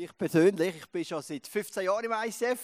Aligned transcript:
Ich 0.00 0.16
persönlich, 0.16 0.76
ich 0.76 0.88
bin 0.90 1.04
schon 1.04 1.20
seit 1.22 1.44
15 1.44 1.82
Jahren 1.82 2.04
im 2.04 2.12
ICF, 2.12 2.60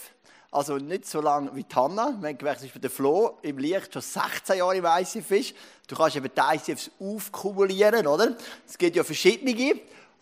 also 0.51 0.77
nicht 0.77 1.05
so 1.05 1.19
lange 1.19 1.53
wie 1.53 1.65
Hanna. 1.75 2.15
Wenn 2.21 2.37
gewechselt 2.37 2.67
ist 2.67 2.73
bei 2.75 2.79
der 2.79 2.89
Flo 2.89 3.39
im 3.41 3.57
Licht 3.57 3.91
schon 3.91 4.01
16 4.01 4.57
Jahre 4.57 4.77
im 4.77 4.85
ICF 4.85 5.31
ist. 5.31 5.53
Du 5.85 5.97
kannst 5.97 6.15
eben 6.15 6.29
die 6.33 6.55
ICFs 6.55 6.91
aufkumulieren, 6.97 8.07
oder? 8.07 8.37
Es 8.65 8.77
gibt 8.77 8.95
ja 8.95 9.03
verschiedene. 9.03 9.51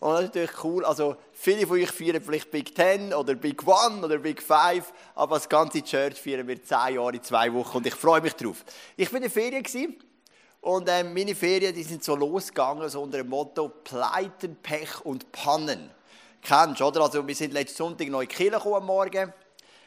Und 0.00 0.10
das 0.10 0.22
ist 0.22 0.26
natürlich 0.26 0.64
cool. 0.64 0.84
Also, 0.84 1.16
viele 1.32 1.68
von 1.68 1.78
euch 1.80 1.92
feiern 1.92 2.20
vielleicht 2.20 2.50
Big 2.50 2.74
Ten 2.74 3.14
oder 3.14 3.36
Big 3.36 3.64
One 3.64 4.04
oder 4.04 4.18
Big 4.18 4.42
Five, 4.42 4.92
aber 5.14 5.36
das 5.36 5.48
ganze 5.48 5.84
Church 5.84 6.20
feiern 6.20 6.48
wir 6.48 6.60
10 6.60 6.96
Jahre 6.96 7.14
in 7.14 7.22
zwei 7.22 7.54
Wochen 7.54 7.76
und 7.76 7.86
ich 7.86 7.94
freue 7.94 8.22
mich 8.22 8.34
drauf. 8.34 8.64
Ich 8.96 9.12
war 9.12 9.18
in 9.18 9.22
der 9.22 9.30
Ferien 9.30 9.64
und 10.62 10.88
äh, 10.88 11.04
meine 11.04 11.36
Ferien 11.36 11.72
die 11.74 11.84
sind 11.84 12.02
so 12.02 12.16
losgegangen 12.16 12.88
so 12.88 13.02
unter 13.02 13.18
dem 13.18 13.28
Motto 13.28 13.68
Pleiten, 13.68 14.56
Pech 14.56 15.04
und 15.04 15.30
Pannen. 15.30 15.90
Kennst 16.44 16.82
oder? 16.82 17.00
Also 17.00 17.26
wir 17.26 17.34
sind 17.34 17.54
letzten 17.54 17.78
Sonntag 17.78 18.06
noch 18.08 18.20
in 18.20 18.28
die 18.28 18.34
Kirche 18.34 18.62
am 18.62 18.84
Morgen, 18.84 19.32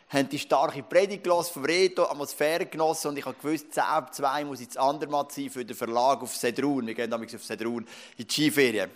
haben 0.10 0.30
die 0.30 0.40
starke 0.40 0.82
Predigt 0.82 1.24
gelassen 1.24 1.54
vom 1.54 1.66
Reto, 1.66 2.06
Atmosphäre 2.06 2.66
genossen 2.66 3.10
und 3.10 3.18
ich 3.18 3.26
habe 3.26 3.36
gewusst, 3.40 3.76
10 3.76 3.84
ab 3.84 4.16
2 4.16 4.44
muss 4.44 4.60
ich 4.60 4.70
das 4.70 4.78
Andermatt 4.78 5.32
sein 5.32 5.52
für 5.52 5.64
den 5.64 5.78
Verlag 5.78 6.20
auf 6.24 6.36
Sedrun. 6.36 6.88
Wir 6.88 6.96
gehen 6.96 7.12
damals 7.12 7.36
auf 7.36 7.44
Sedrun 7.44 7.86
in 8.18 8.26
die 8.26 8.34
Skiferien. 8.34 8.90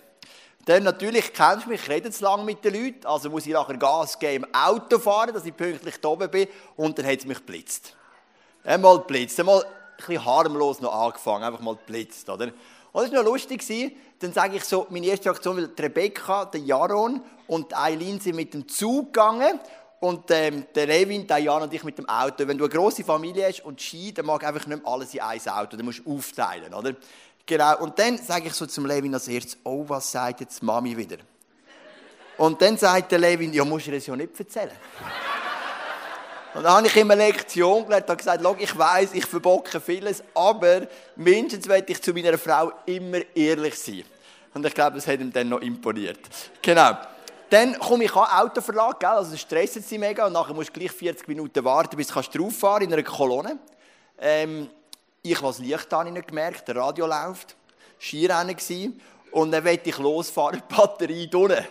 Dann 0.66 0.82
natürlich 0.82 1.34
kennst 1.34 1.68
du 1.68 1.70
mich, 1.70 1.84
ich 1.84 1.90
rede 1.90 2.10
zu 2.10 2.24
lange 2.24 2.44
mit 2.44 2.66
den 2.66 2.74
Leuten, 2.74 3.06
also 3.06 3.30
muss 3.30 3.46
ich 3.46 3.54
nachher 3.54 3.78
Gas 3.78 4.18
geben 4.18 4.46
im 4.46 4.56
Auto 4.56 4.98
fahren, 4.98 5.32
dass 5.32 5.46
ich 5.46 5.56
pünktlich 5.56 6.02
da 6.02 6.10
oben 6.10 6.32
bin 6.32 6.48
und 6.78 6.98
dann 6.98 7.06
hat 7.06 7.20
es 7.20 7.26
mich 7.26 7.38
geblitzt. 7.38 7.96
Einmal 8.64 8.98
geblitzt, 8.98 9.40
einmal 9.40 9.64
ein 9.64 9.72
bisschen 9.98 10.26
harmlos 10.26 10.82
noch 10.82 10.94
angefangen, 10.94 11.44
einfach 11.44 11.62
mal 11.62 11.76
geblitzt, 11.76 12.28
oder? 12.28 12.52
Und 12.92 13.04
das 13.04 13.12
war 13.12 13.24
noch 13.24 13.32
lustig. 13.32 13.64
Dann 14.20 14.34
sage 14.34 14.58
ich 14.58 14.64
so, 14.64 14.88
meine 14.90 15.08
erste 15.08 15.30
Aktion, 15.30 15.58
weil 15.58 15.70
Rebecca, 15.80 16.46
der 16.46 16.62
Jaron 16.62 17.22
und 17.48 17.78
Eileen 17.78 18.20
sind 18.20 18.36
mit 18.36 18.54
dem 18.54 18.68
Zug 18.68 19.14
gegangen 19.14 19.60
und 20.00 20.32
ähm, 20.32 20.66
der 20.74 20.88
Levin, 20.88 21.28
der 21.28 21.38
Jan 21.38 21.62
und 21.62 21.74
ich 21.74 21.84
mit 21.84 21.98
dem 21.98 22.10
Auto. 22.10 22.48
Wenn 22.48 22.58
du 22.58 22.66
eine 22.66 22.74
grosse 22.74 23.04
Familie 23.04 23.48
hast 23.48 23.64
und 23.64 23.80
Ski, 23.80 24.12
dann 24.12 24.26
mag 24.26 24.44
einfach 24.44 24.66
nicht 24.66 24.84
mehr 24.84 24.92
alles 24.92 25.14
in 25.14 25.22
ein 25.22 25.40
Auto. 25.48 25.78
Dann 25.78 25.86
musst 25.86 26.02
du 26.06 26.16
aufteilen, 26.16 26.74
oder? 26.74 26.96
Genau. 27.46 27.80
Und 27.80 27.98
dann 28.00 28.18
sage 28.18 28.48
ich 28.48 28.54
so 28.54 28.66
zum 28.66 28.86
Levin 28.86 29.14
als 29.14 29.28
erstes, 29.28 29.58
oh, 29.64 29.86
was 29.88 30.12
sagt 30.12 30.42
jetzt 30.42 30.64
Mami 30.64 30.98
wieder? 30.98 31.18
Und 32.38 32.62
dann 32.62 32.78
sagt 32.78 33.12
der 33.12 33.20
Levin, 33.20 33.54
ja, 33.54 33.64
musst 33.64 33.88
du 33.88 33.92
das 33.92 34.08
ja 34.08 34.16
nicht 34.16 34.40
erzählen. 34.40 34.72
Und 36.54 36.64
dann 36.64 36.74
habe 36.74 36.88
ich 36.88 37.00
eine 37.00 37.16
Lektion 37.16 37.86
gelernt 37.86 38.10
und 38.10 38.18
gesagt, 38.18 38.44
ich 38.60 38.78
weiß, 38.78 39.14
ich 39.14 39.26
verbocke 39.26 39.80
vieles, 39.80 40.24
aber 40.34 40.88
mindestens 41.16 41.68
werde 41.68 41.92
ich 41.92 42.02
zu 42.02 42.14
meiner 42.14 42.38
Frau 42.38 42.74
immer 42.86 43.20
ehrlich 43.34 43.76
sein. 43.76 44.04
Und 44.54 44.66
ich 44.66 44.74
glaube, 44.74 44.96
das 44.96 45.08
hat 45.08 45.20
ihm 45.22 45.32
dann 45.32 45.50
noch 45.50 45.62
imponiert. 45.62 46.20
Genau. 46.62 46.98
Dann 47.50 47.78
komme 47.80 48.06
ich 48.06 48.16
an 48.16 48.46
Autoverlag, 48.46 49.00
gell? 49.00 49.10
also 49.10 49.32
das 49.32 49.42
stresst 49.42 49.88
sie 49.88 49.98
mega 49.98 50.26
und 50.26 50.34
nachher 50.34 50.54
musst 50.54 50.70
du 50.70 50.80
gleich 50.80 50.92
40 50.92 51.28
Minuten 51.28 51.64
warten, 51.64 51.98
bis 51.98 52.08
du 52.08 52.22
drauf 52.22 52.58
fahren 52.58 52.84
in 52.84 52.94
einer 52.94 53.04
Kolonne. 53.04 53.58
Ähm, 54.20 54.70
ich 55.22 55.36
habe 55.36 55.48
das 55.48 55.60
Licht 55.60 55.94
an 55.94 56.14
nicht 56.14 56.28
gemerkt, 56.28 56.68
der 56.68 56.78
Radio 56.78 57.08
läuft, 57.08 57.56
Skirennen 58.00 58.56
gewesen, 58.56 59.00
und 59.32 59.52
dann 59.52 59.66
wollte 59.66 59.90
ich 59.90 59.98
losfahren, 59.98 60.62
die 60.70 60.76
Batterie 60.76 61.30
drinnen. 61.30 61.66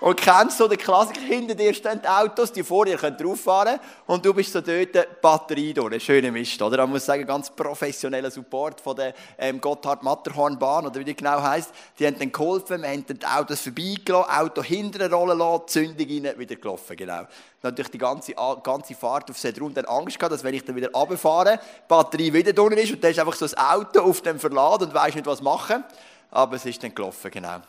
Und 0.00 0.18
kennst 0.18 0.58
du 0.58 0.64
so 0.64 0.68
den 0.68 0.78
Klassiker, 0.78 1.20
hinter 1.20 1.54
dir 1.54 1.74
stehen 1.74 2.00
die 2.02 2.08
Autos, 2.08 2.50
die 2.50 2.62
vor 2.62 2.86
dir 2.86 2.96
können 2.96 3.18
drauffahren 3.18 3.78
und 4.06 4.24
du 4.24 4.32
bist 4.32 4.50
so 4.50 4.62
dort, 4.62 4.94
die 4.94 5.02
Batterie 5.20 5.74
durch. 5.74 6.02
Schöner 6.02 6.30
Mist, 6.30 6.60
oder? 6.62 6.78
Man 6.78 6.90
muss 6.92 7.04
sagen, 7.04 7.26
ganz 7.26 7.50
professioneller 7.50 8.30
Support 8.30 8.80
von 8.80 8.96
der 8.96 9.12
ähm, 9.36 9.60
Gotthard-Matterhorn-Bahn, 9.60 10.86
oder 10.86 10.98
wie 10.98 11.04
die 11.04 11.14
genau 11.14 11.42
heisst. 11.42 11.72
Die 11.98 12.06
haben 12.06 12.18
dann 12.18 12.32
geholfen, 12.32 12.80
wir 12.80 12.88
haben 12.88 13.04
die 13.06 13.26
Autos 13.26 13.60
vorbeigelassen, 13.60 14.30
Auto 14.30 14.62
hinten 14.62 15.12
rollen 15.12 15.38
lassen, 15.38 15.64
Zündung 15.66 16.06
rein, 16.08 16.38
wieder 16.38 16.56
gelaufen, 16.56 16.96
genau. 16.96 17.24
Natürlich 17.62 17.90
die 17.90 17.98
ganze, 17.98 18.32
ganze 18.62 18.94
Fahrt 18.94 19.30
auf 19.30 19.38
Sedrun 19.38 19.74
dann 19.74 19.84
Angst 19.84 20.18
gehabt, 20.18 20.32
dass 20.32 20.42
wenn 20.42 20.54
ich 20.54 20.64
dann 20.64 20.76
wieder 20.76 20.90
runterfahre, 20.92 21.58
die 21.58 21.88
Batterie 21.88 22.32
wieder 22.32 22.54
drin 22.54 22.72
ist 22.78 22.90
und 22.90 23.04
dann 23.04 23.10
ist 23.10 23.18
einfach 23.18 23.34
so 23.34 23.44
das 23.44 23.54
Auto 23.54 24.00
auf 24.00 24.22
dem 24.22 24.40
Verladen 24.40 24.88
und 24.88 24.94
weiß 24.94 25.14
nicht, 25.14 25.26
was 25.26 25.42
machen. 25.42 25.84
Aber 26.30 26.56
es 26.56 26.64
ist 26.64 26.82
dann 26.82 26.94
gelaufen, 26.94 27.30
genau. 27.30 27.60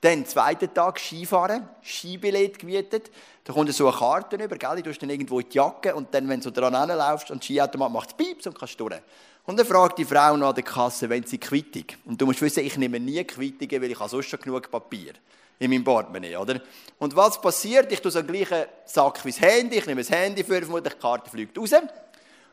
Dann, 0.00 0.26
zweiten 0.26 0.74
Tag, 0.74 0.98
Skifahren, 0.98 1.68
Skibillett 1.80 2.58
gemietet. 2.58 3.10
Da 3.44 3.52
kommt 3.52 3.72
so 3.72 3.86
eine 3.86 3.96
Karte 3.96 4.36
über, 4.36 4.56
gell? 4.56 4.82
du 4.82 4.90
hast 4.90 4.98
dann 4.98 5.10
irgendwo 5.10 5.38
in 5.38 5.48
die 5.48 5.56
Jacke 5.56 5.94
und 5.94 6.12
dann, 6.12 6.28
wenn 6.28 6.40
du 6.40 6.50
dran 6.50 6.76
hinlaufst 6.76 7.30
und 7.30 7.44
Skiautomat 7.44 7.92
macht 7.92 8.16
Pieps 8.16 8.46
und 8.48 8.58
kannst 8.58 8.78
durch. 8.80 9.00
Und 9.44 9.58
dann 9.58 9.66
fragt 9.66 9.98
die 9.98 10.04
Frau 10.04 10.36
noch 10.36 10.48
an 10.48 10.54
der 10.54 10.64
Kasse, 10.64 11.08
wenn 11.08 11.24
sie 11.24 11.38
Quittung. 11.38 11.84
Und 12.04 12.20
du 12.20 12.26
musst 12.26 12.42
wissen, 12.42 12.64
ich 12.64 12.76
nehme 12.76 12.98
nie 12.98 13.22
Quittungen, 13.24 13.82
weil 13.82 13.90
ich 13.90 13.98
habe 13.98 14.08
sonst 14.08 14.26
schon 14.26 14.40
genug 14.40 14.70
Papier 14.70 15.12
in 15.58 15.70
meinem 15.70 15.84
Portemonnaie, 15.84 16.36
oder? 16.36 16.60
Und 16.98 17.14
was 17.14 17.40
passiert? 17.40 17.90
Ich 17.92 18.00
tue 18.00 18.10
so 18.10 18.22
den 18.22 18.32
gleichen 18.32 18.66
Sack 18.84 19.24
wie 19.24 19.30
das 19.30 19.40
Handy, 19.40 19.78
ich 19.78 19.86
nehme 19.86 20.00
das 20.00 20.10
Handy 20.10 20.42
für, 20.42 20.60
vermutlich 20.60 20.94
die 20.94 21.00
Karte 21.00 21.30
fliegt 21.30 21.56
raus. 21.56 21.70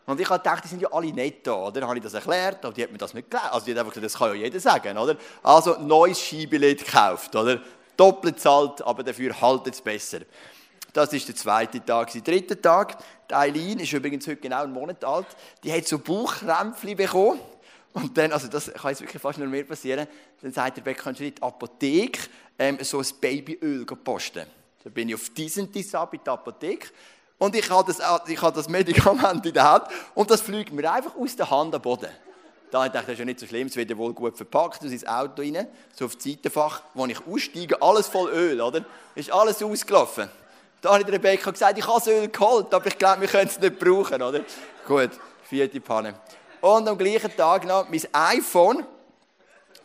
Und 0.10 0.20
ich 0.20 0.28
gedacht, 0.28 0.64
die 0.64 0.68
sind 0.68 0.82
ja 0.82 0.92
alle 0.92 1.14
nett 1.14 1.46
da, 1.46 1.54
oder? 1.54 1.82
Dann 1.82 1.90
habe 1.90 2.00
ich 2.00 2.04
das 2.04 2.16
erklärt, 2.16 2.66
aber 2.66 2.74
die 2.74 2.82
hat 2.82 2.92
mir 2.92 2.98
das 2.98 3.14
nicht 3.14 3.30
gelernt. 3.30 3.54
Also 3.54 3.66
die 3.66 3.72
hat 3.72 3.80
einfach 3.80 3.94
gesagt, 3.94 4.06
das 4.06 4.18
kann 4.18 4.30
ja 4.30 4.44
jeder 4.44 4.60
sagen, 4.60 4.98
oder? 4.98 5.16
Also 5.44 5.80
neues 5.80 6.20
Skibillett 6.20 6.84
gekauft, 6.84 7.36
oder? 7.36 7.62
Doppelt 7.96 8.40
zahlt, 8.40 8.82
aber 8.82 9.04
dafür 9.04 9.40
haltet 9.40 9.76
es 9.76 9.82
besser. 9.82 10.22
Das 10.94 11.14
ist 11.14 11.28
der 11.28 11.36
zweite 11.36 11.86
Tag. 11.86 12.12
Der 12.12 12.22
dritte 12.22 12.60
Tag, 12.60 12.98
die 13.30 13.36
Eileen 13.36 13.80
ist 13.80 13.94
übrigens 13.94 14.26
heute 14.26 14.38
genau 14.38 14.64
einen 14.64 14.74
Monat 14.74 15.04
alt, 15.06 15.28
die 15.64 15.72
hat 15.72 15.88
so 15.88 16.00
Bauchkrämpfe 16.00 16.96
bekommen. 16.96 17.40
Und 17.94 18.18
dann, 18.18 18.32
also 18.32 18.48
das 18.48 18.74
kann 18.74 18.90
jetzt 18.90 19.02
wirklich 19.02 19.22
fast 19.22 19.38
nur 19.38 19.48
mehr 19.48 19.64
passieren, 19.64 20.08
dann 20.42 20.52
sagt 20.52 20.78
der 20.78 20.82
Beck, 20.82 20.98
kannst 20.98 21.20
du 21.20 21.26
in 21.26 21.36
die 21.36 21.42
Apotheke 21.42 22.20
ähm, 22.58 22.80
so 22.82 22.98
ein 22.98 23.06
Babyöl 23.22 23.86
posten. 23.86 24.48
Da 24.84 24.90
bin 24.90 25.10
ich 25.10 25.16
auf 25.16 25.30
diesen 25.30 25.72
Tissab 25.72 26.16
in 26.16 26.22
die 26.24 26.30
Apotheke 26.30 26.88
und 27.40 27.56
ich 27.56 27.68
habe 27.70 27.92
das, 27.92 28.00
ich 28.28 28.42
habe 28.42 28.56
das 28.56 28.70
Medikament 28.70 29.46
in 29.46 29.54
der 29.54 29.64
Hand 29.64 29.86
und 30.14 30.30
das 30.30 30.42
fliegt 30.42 30.72
mir 30.72 30.92
einfach 30.92 31.16
aus 31.16 31.36
der 31.36 31.50
Hand 31.50 31.74
am 31.74 31.82
Boden. 31.82 32.10
Da 32.70 32.88
dachte 32.88 33.00
ich, 33.00 33.06
das 33.06 33.14
ist 33.14 33.20
ja 33.20 33.26
nicht 33.26 33.40
so 33.40 33.48
schlimm, 33.48 33.68
es 33.68 33.76
wird 33.76 33.90
ja 33.90 33.98
wohl 33.98 34.14
gut 34.14 34.38
verpackt, 34.38 34.84
du 34.84 34.88
ins 34.88 35.08
Auto 35.08 35.42
rein, 35.42 35.68
so 35.96 36.06
auf 36.06 36.16
das 36.16 36.24
Seitenfach, 36.24 36.84
wo 36.94 37.06
ich 37.08 37.18
aussteige, 37.26 37.82
alles 37.82 38.08
voll 38.08 38.30
Öl, 38.30 38.62
oder? 38.62 38.86
Ist 39.16 39.32
alles 39.32 39.64
ausgelaufen. 39.64 40.30
Da 40.82 40.98
ich 40.98 41.04
der 41.04 41.16
Rebecca 41.16 41.50
gesagt, 41.50 41.78
ich 41.78 41.88
habe 41.88 41.98
das 41.98 42.08
Öl 42.08 42.28
geholt, 42.28 42.72
aber 42.72 42.86
ich 42.86 42.98
glaube, 42.98 43.22
wir 43.22 43.28
können 43.28 43.48
es 43.48 43.60
nicht 43.60 43.80
brauchen, 43.80 44.22
oder? 44.22 44.42
Gut, 44.86 45.10
vierte 45.44 45.82
Panne. 45.82 46.14
Und 46.62 46.88
am 46.88 46.98
gleichen 46.98 47.36
Tag 47.36 47.66
noch, 47.66 47.90
mein 47.90 48.02
iPhone 48.12 48.86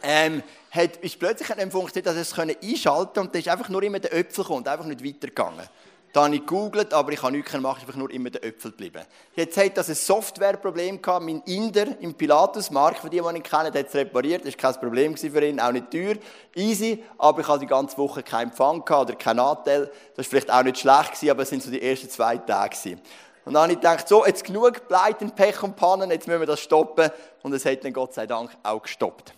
ähm, 0.03 0.42
hat, 0.71 0.97
ist 0.97 1.19
plötzlich 1.19 1.56
nicht 1.56 1.72
funktioniert, 1.72 2.06
dass 2.06 2.16
es 2.16 2.38
einschalten 2.38 2.84
konnte 2.84 3.21
und 3.21 3.34
da 3.34 3.38
ist 3.38 3.48
einfach 3.48 3.69
nur 3.71 3.82
immer 3.82 4.00
der 4.00 4.10
Öpfel 4.10 4.44
gekommen, 4.44 4.66
einfach 4.66 4.84
nicht 4.84 5.04
weitergegangen. 5.04 5.66
Da 6.14 6.26
habe 6.26 6.36
ich 6.36 6.42
gegoogelt, 6.42 6.94
aber 6.94 7.10
ich 7.10 7.20
habe 7.20 7.32
nichts 7.32 7.50
gemacht, 7.50 7.78
ich 7.80 7.88
bin 7.88 7.98
nur 7.98 8.08
immer 8.08 8.30
der 8.30 8.44
Äpfel 8.44 8.70
geblieben. 8.70 9.02
Jetzt 9.34 9.56
hat 9.56 9.76
das 9.76 9.88
ein 9.88 9.97
Softwareproblem 9.97 11.02
gehabt. 11.02 11.26
Mein 11.26 11.41
Inder 11.41 11.86
im 12.00 12.14
Pilatusmarkt, 12.14 13.00
für 13.00 13.10
die, 13.10 13.20
die 13.20 13.36
ihn 13.36 13.42
kennen, 13.42 13.75
hat 13.75 13.75
es 13.75 13.94
repariert. 13.97 14.47
Das 14.47 14.54
war 14.54 14.72
kein 14.72 14.80
Problem 14.80 15.16
für 15.16 15.44
ihn, 15.44 15.58
auch 15.58 15.72
nicht 15.72 15.91
teuer. 15.91 16.14
Easy, 16.54 17.03
aber 17.19 17.41
ich 17.41 17.48
hatte 17.48 17.58
die 17.60 17.66
ganze 17.66 17.98
Woche 17.98 18.22
keinen 18.22 18.50
Empfang 18.50 18.84
gehabt 18.84 19.10
oder 19.10 19.19
keinen 19.19 19.41
Anteil. 19.41 19.91
Das 20.14 20.19
war 20.19 20.30
vielleicht 20.30 20.53
auch 20.53 20.62
nicht 20.62 20.78
schlecht 20.78 21.14
gewesen, 21.14 21.30
aber 21.30 21.42
es 21.42 21.48
sind 21.48 21.64
so 21.64 21.70
die 21.72 21.82
ersten 21.82 22.08
zwei 22.08 22.38
Tage 22.38 22.76
gewesen. 22.76 23.00
Und 23.44 23.54
dann 23.54 23.64
habe 23.64 23.72
ich 23.72 23.80
gedacht, 23.80 24.06
so, 24.06 24.24
jetzt 24.24 24.44
genug 24.44 24.86
Pleiten, 24.86 25.32
Pech 25.32 25.64
und 25.64 25.74
Pannen, 25.74 26.12
jetzt 26.12 26.28
müssen 26.28 26.38
wir 26.38 26.47
das 26.47 26.60
stoppen. 26.60 27.10
Und 27.42 27.53
es 27.54 27.66
hat 27.66 27.84
dann 27.84 27.92
Gott 27.92 28.14
sei 28.14 28.28
Dank 28.28 28.56
auch 28.62 28.80
gestoppt. 28.80 29.34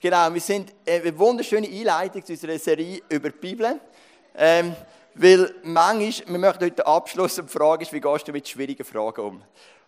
Genau, 0.00 0.34
wir 0.34 0.40
sind 0.40 0.72
äh, 0.84 1.02
eine 1.02 1.16
wunderschöne 1.16 1.68
Einleitung 1.68 2.24
zu 2.24 2.32
unserer 2.32 2.58
Serie 2.58 3.00
über 3.10 3.30
die 3.30 3.38
Bibel. 3.38 3.80
Ähm, 4.36 4.74
weil 5.18 5.54
manchmal, 5.62 6.34
wir 6.34 6.38
möchten 6.38 6.64
heute 6.64 6.86
Abschluss 6.86 7.38
und 7.38 7.48
die 7.48 7.52
Frage 7.52 7.84
ist, 7.84 7.92
wie 7.92 8.00
gehst 8.00 8.28
du 8.28 8.32
mit 8.32 8.46
schwierigen 8.46 8.84
Fragen 8.84 9.20
um? 9.20 9.42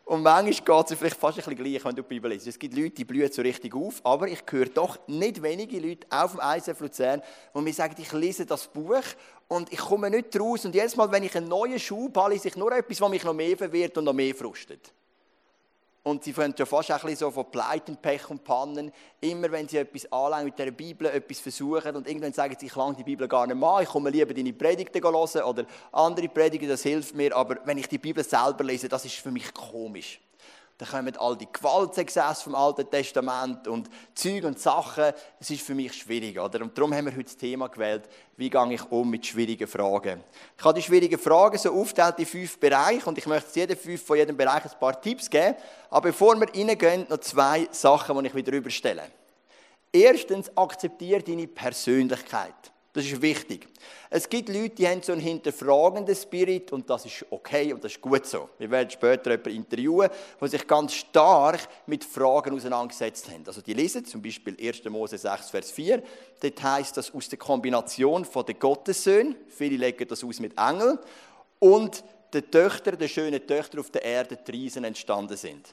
Und 0.06 0.22
manchmal 0.22 0.82
geht 0.82 0.90
es 0.90 0.98
vielleicht 0.98 1.20
fast 1.20 1.38
ein 1.38 1.44
bisschen 1.44 1.62
gleich, 1.62 1.84
wenn 1.84 1.94
du 1.94 2.00
die 2.00 2.08
Bibel 2.08 2.30
liest. 2.30 2.46
Es 2.46 2.58
gibt 2.58 2.74
Leute, 2.74 2.90
die 2.92 3.04
blühen 3.04 3.30
so 3.30 3.42
richtig 3.42 3.74
auf, 3.74 4.00
aber 4.04 4.26
ich 4.26 4.42
höre 4.48 4.70
doch 4.70 4.98
nicht 5.06 5.42
wenige 5.42 5.78
Leute 5.78 6.06
auf 6.08 6.32
dem 6.32 6.40
ISF 6.40 6.80
Luzern, 6.80 7.20
die 7.54 7.60
mir 7.60 7.74
sagen, 7.74 7.94
ich 7.98 8.10
lese 8.12 8.46
das 8.46 8.66
Buch 8.68 9.02
und 9.48 9.70
ich 9.70 9.80
komme 9.80 10.08
nicht 10.08 10.40
raus. 10.40 10.64
Und 10.64 10.74
jedes 10.74 10.96
Mal, 10.96 11.12
wenn 11.12 11.24
ich 11.24 11.36
einen 11.36 11.48
neuen 11.48 11.78
Schub 11.78 12.16
habe, 12.16 12.32
lese 12.32 12.48
ich 12.48 12.56
nur 12.56 12.72
etwas, 12.72 12.98
was 13.02 13.10
mich 13.10 13.22
noch 13.22 13.34
mehr 13.34 13.54
verwirrt 13.54 13.98
und 13.98 14.04
noch 14.04 14.14
mehr 14.14 14.34
frustet. 14.34 14.94
Und 16.08 16.24
sie 16.24 16.32
fangen 16.32 16.54
ja 16.56 16.64
fast 16.64 16.90
ein 16.90 16.98
bisschen 17.00 17.16
so 17.16 17.30
von 17.30 17.50
Pleiten, 17.50 17.96
Pech 17.96 18.30
und 18.30 18.42
Pannen. 18.42 18.90
Immer 19.20 19.52
wenn 19.52 19.68
sie 19.68 19.76
etwas 19.76 20.10
anlangen 20.10 20.46
mit 20.46 20.58
der 20.58 20.70
Bibel, 20.70 21.06
etwas 21.08 21.38
versuchen 21.40 21.96
und 21.96 22.08
irgendwann 22.08 22.32
sagen 22.32 22.56
sie, 22.58 22.66
ich 22.66 22.74
lang 22.74 22.96
die 22.96 23.04
Bibel 23.04 23.28
gar 23.28 23.46
nicht 23.46 23.56
mehr 23.56 23.80
ich 23.82 23.88
komme 23.88 24.08
lieber 24.08 24.32
deine 24.32 24.52
Predigten 24.54 25.02
hören 25.02 25.42
oder 25.42 25.66
andere 25.92 26.28
Predigten, 26.28 26.68
das 26.68 26.82
hilft 26.82 27.14
mir. 27.14 27.36
Aber 27.36 27.58
wenn 27.64 27.76
ich 27.76 27.88
die 27.88 27.98
Bibel 27.98 28.24
selber 28.24 28.64
lese, 28.64 28.88
das 28.88 29.04
ist 29.04 29.16
für 29.16 29.30
mich 29.30 29.52
komisch. 29.52 30.18
Da 30.78 30.86
kommen 30.86 31.16
all 31.16 31.36
die 31.36 31.48
Gewaltexzesse 31.52 32.44
vom 32.44 32.54
Alten 32.54 32.88
Testament 32.88 33.66
und 33.66 33.90
Züge 34.14 34.46
und 34.46 34.60
Sachen. 34.60 35.12
Das 35.40 35.50
ist 35.50 35.62
für 35.62 35.74
mich 35.74 35.92
schwierig, 35.92 36.38
oder? 36.38 36.62
Und 36.62 36.78
darum 36.78 36.94
haben 36.94 37.06
wir 37.06 37.12
heute 37.12 37.24
das 37.24 37.36
Thema 37.36 37.66
gewählt, 37.66 38.08
wie 38.36 38.48
gehe 38.48 38.72
ich 38.72 38.90
um 38.92 39.10
mit 39.10 39.26
schwierigen 39.26 39.66
Fragen. 39.66 40.22
Ich 40.56 40.64
habe 40.64 40.78
die 40.78 40.82
schwierigen 40.82 41.18
Fragen 41.18 41.58
so 41.58 41.72
aufgeteilt 41.72 42.20
in 42.20 42.26
fünf 42.26 42.60
Bereiche 42.60 43.08
und 43.08 43.18
ich 43.18 43.26
möchte 43.26 43.58
jedem 43.58 43.76
fünf 43.76 44.06
von 44.06 44.18
jedem 44.18 44.36
Bereich 44.36 44.64
ein 44.64 44.78
paar 44.78 45.00
Tipps 45.00 45.28
geben. 45.28 45.56
Aber 45.90 46.10
bevor 46.10 46.36
wir 46.36 46.48
reingehen, 46.48 47.06
noch 47.08 47.18
zwei 47.18 47.66
Sachen, 47.72 48.16
die 48.16 48.28
ich 48.28 48.34
wieder 48.36 48.52
überstelle. 48.52 49.02
Erstens, 49.92 50.56
akzeptiere 50.56 51.24
deine 51.24 51.48
Persönlichkeit. 51.48 52.54
Das 52.98 53.06
ist 53.06 53.22
wichtig. 53.22 53.68
Es 54.10 54.28
gibt 54.28 54.48
Leute, 54.48 54.70
die 54.70 54.88
haben 54.88 55.00
so 55.02 55.12
einen 55.12 55.20
hinterfragenden 55.20 56.16
Spirit 56.16 56.72
und 56.72 56.90
das 56.90 57.06
ist 57.06 57.24
okay 57.30 57.72
und 57.72 57.84
das 57.84 57.92
ist 57.92 58.00
gut 58.00 58.26
so. 58.26 58.48
Wir 58.58 58.68
werden 58.72 58.90
später 58.90 59.30
jemanden 59.30 59.54
interviewen, 59.54 60.10
der 60.40 60.48
sich 60.48 60.66
ganz 60.66 60.94
stark 60.94 61.60
mit 61.86 62.02
Fragen 62.02 62.56
auseinandergesetzt 62.56 63.30
hat. 63.30 63.46
Also 63.46 63.60
die 63.60 63.72
lesen 63.72 64.04
zum 64.04 64.20
Beispiel 64.20 64.56
1. 64.60 64.82
Mose 64.86 65.16
6, 65.16 65.50
Vers 65.50 65.70
4. 65.70 66.02
Dort 66.40 66.60
heisst 66.64 66.96
das 66.96 67.14
aus 67.14 67.28
der 67.28 67.38
Kombination 67.38 68.24
von 68.24 68.44
den 68.44 68.58
Gottessöhnen, 68.58 69.36
viele 69.46 69.76
legen 69.76 70.08
das 70.08 70.24
aus 70.24 70.40
mit 70.40 70.58
Engeln, 70.58 70.98
und 71.60 72.02
den 72.34 72.50
Töchtern, 72.50 72.98
den 72.98 73.08
schönen 73.08 73.46
Töchtern 73.46 73.78
auf 73.78 73.90
der 73.90 74.02
Erde, 74.02 74.36
die 74.44 74.50
Riesen 74.50 74.82
entstanden 74.82 75.36
sind. 75.36 75.68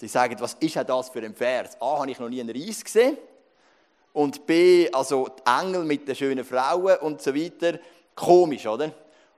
Die 0.00 0.08
sagen, 0.08 0.36
was 0.38 0.54
ist 0.54 0.76
das 0.76 1.10
für 1.10 1.20
ein 1.20 1.34
Vers? 1.34 1.76
A, 1.78 1.98
habe 1.98 2.10
ich 2.10 2.18
noch 2.18 2.30
nie 2.30 2.40
einen 2.40 2.58
Reis 2.58 2.82
gesehen 2.82 3.18
und 4.12 4.46
B, 4.46 4.90
also 4.92 5.28
die 5.28 5.42
Engel 5.46 5.84
mit 5.84 6.06
den 6.08 6.14
schönen 6.14 6.44
Frauen 6.44 6.96
und 6.98 7.22
so 7.22 7.34
weiter. 7.34 7.78
Komisch, 8.14 8.66
oder? 8.66 8.92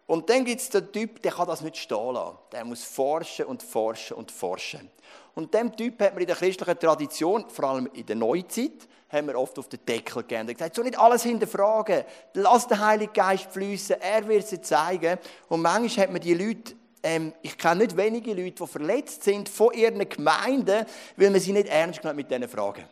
Und 0.07 0.29
dann 0.29 0.45
gibt 0.45 0.61
es 0.61 0.69
den 0.69 0.91
Typ, 0.91 1.23
der 1.23 1.33
kann 1.33 1.47
das 1.47 1.61
nicht 1.61 1.77
stehen 1.77 2.15
lassen. 2.15 2.37
Der 2.53 2.65
muss 2.65 2.85
forschen 2.85 3.47
und 3.47 3.63
forschen 3.63 4.17
und 4.17 4.31
forschen. 4.31 4.91
Und 5.35 5.55
dem 5.55 5.75
Typ 5.75 6.01
hat 6.01 6.13
man 6.13 6.21
in 6.21 6.27
der 6.27 6.37
christlichen 6.37 6.79
Tradition, 6.79 7.49
vor 7.49 7.65
allem 7.67 7.89
in 7.95 8.05
der 8.05 8.17
Neuzeit, 8.17 8.89
haben 9.09 9.27
wir 9.27 9.39
oft 9.39 9.59
auf 9.59 9.69
den 9.69 9.85
Deckel 9.87 10.23
gegeben 10.23 10.49
und 10.49 10.57
gesagt, 10.57 10.75
so 10.75 10.83
nicht 10.83 10.99
alles 10.99 11.23
hinterfragen. 11.23 12.05
Lass 12.35 12.67
den 12.67 12.85
Heiligen 12.85 13.13
Geist 13.13 13.51
fließen, 13.51 14.01
er 14.01 14.27
wird 14.27 14.51
es 14.51 14.63
zeigen. 14.63 15.19
Und 15.49 15.63
manchmal 15.63 16.07
hat 16.07 16.13
man 16.13 16.21
die 16.21 16.35
Leute 16.35 16.75
ähm, 17.03 17.33
ich 17.43 17.59
kenne 17.59 17.83
nicht 17.83 17.97
wenige 17.97 18.33
Leute, 18.33 18.63
die 18.63 18.67
verletzt 18.67 19.25
sind 19.25 19.49
von 19.49 19.73
ihren 19.73 20.09
Gemeinden, 20.09 20.87
weil 21.17 21.31
man 21.31 21.41
sie 21.41 21.53
nicht 21.53 21.69
ernst 21.69 22.01
genommen 22.01 22.19
mit 22.19 22.31
diesen 22.31 22.49
Fragen. 22.49 22.85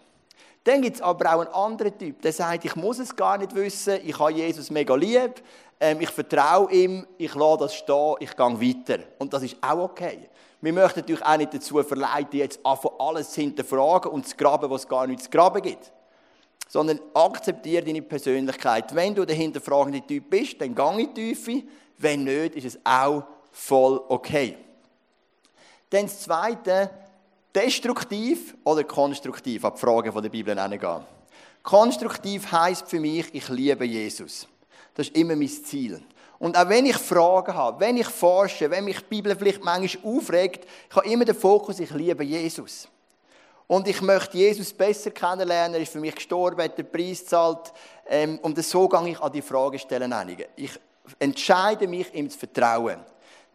Dann 0.65 0.83
gibt 0.83 0.97
es 0.97 1.03
aber 1.03 1.35
auch 1.35 1.41
einen 1.41 1.55
anderen 1.55 1.97
Typ, 1.99 2.21
der 2.21 2.33
sagt, 2.33 2.65
ich 2.65 2.77
muss 2.77 2.99
es 2.99 3.17
gar 3.17 3.39
nicht 3.39 3.55
wissen, 3.55 3.99
ich 4.05 4.19
habe 4.19 4.33
Jesus 4.33 4.71
mega 4.71 4.95
lieb, 4.95 5.43
ähm, 5.81 6.01
ich 6.01 6.11
vertraue 6.11 6.71
ihm, 6.71 7.07
ich 7.17 7.35
lasse 7.35 7.59
das 7.61 7.75
stehen, 7.75 8.17
ich 8.21 8.37
gehe 8.37 8.61
weiter. 8.61 9.03
Und 9.19 9.33
das 9.33 9.43
ist 9.43 9.57
auch 9.63 9.79
okay. 9.79 10.29
Wir 10.61 10.75
möchten 10.75 11.01
natürlich 11.01 11.25
auch 11.25 11.37
nicht 11.39 11.55
dazu 11.55 11.83
verleiten, 11.83 12.39
jetzt 12.39 12.65
einfach 12.65 12.91
alles 12.99 13.31
zu 13.31 13.41
hinterfragen 13.41 14.13
und 14.13 14.29
zu 14.29 14.37
graben, 14.37 14.71
was 14.71 14.87
gar 14.87 15.07
nicht 15.07 15.23
zu 15.23 15.31
graben 15.31 15.63
gibt. 15.63 15.91
Sondern 16.69 17.01
akzeptiere 17.15 17.83
deine 17.83 18.03
Persönlichkeit. 18.03 18.95
Wenn 18.95 19.15
du 19.15 19.25
der 19.25 19.37
hinterfragende 19.37 20.03
Typ 20.03 20.29
bist, 20.29 20.61
dann 20.61 20.75
geh 20.75 21.03
in 21.03 21.15
die 21.15 21.35
Tiefe. 21.35 21.63
Wenn 21.97 22.25
nicht, 22.25 22.57
ist 22.57 22.67
es 22.67 22.79
auch 22.85 23.25
voll 23.51 24.01
okay. 24.09 24.59
Dann 25.89 26.05
das 26.05 26.21
Zweite, 26.21 26.91
destruktiv 27.55 28.55
oder 28.65 28.85
konstruktiv, 28.85 29.65
an 29.65 29.73
die 29.75 29.81
Fragen 29.81 30.23
der 30.23 30.29
Bibel 30.29 30.55
hineingehen. 30.55 31.03
Konstruktiv 31.63 32.51
heisst 32.51 32.89
für 32.89 33.01
mich, 33.01 33.27
ich 33.33 33.49
liebe 33.49 33.85
Jesus. 33.85 34.47
Das 34.95 35.09
ist 35.09 35.17
immer 35.17 35.37
mein 35.37 35.49
Ziel. 35.49 36.03
Und 36.39 36.57
auch 36.57 36.69
wenn 36.69 36.87
ich 36.87 36.97
Fragen 36.97 37.55
habe, 37.55 37.81
wenn 37.81 37.99
ich 37.99 38.09
forsche, 38.09 38.71
wenn 38.71 38.85
mich 38.85 38.99
die 39.01 39.05
Bibel 39.05 39.37
vielleicht 39.37 39.63
manchmal 39.63 40.17
aufregt, 40.17 40.67
ich 40.89 40.97
habe 40.97 41.07
immer 41.07 41.25
den 41.27 41.35
Fokus, 41.35 41.81
ich 41.81 41.91
liebe 41.91 42.25
Jesus. 42.25 42.89
Und 43.67 43.87
ich 43.87 44.01
möchte 44.01 44.39
Jesus 44.39 44.73
besser 44.73 45.11
kennenlernen, 45.11 45.75
er 45.75 45.83
ist 45.83 45.93
für 45.93 46.01
mich 46.01 46.15
gestorben, 46.15 46.63
hat 46.63 46.79
den 46.79 46.91
Preis 46.91 47.21
gezahlt. 47.21 47.73
Ähm, 48.09 48.39
und 48.43 48.61
so 48.65 48.89
gehe 48.89 49.11
ich 49.11 49.21
an 49.21 49.31
die 49.31 49.43
Fragestellen 49.43 50.27
hin. 50.27 50.45
Ich 50.57 50.73
entscheide 51.19 51.87
mich, 51.87 52.13
ihm 52.15 52.29
zu 52.31 52.39
vertrauen. 52.39 53.01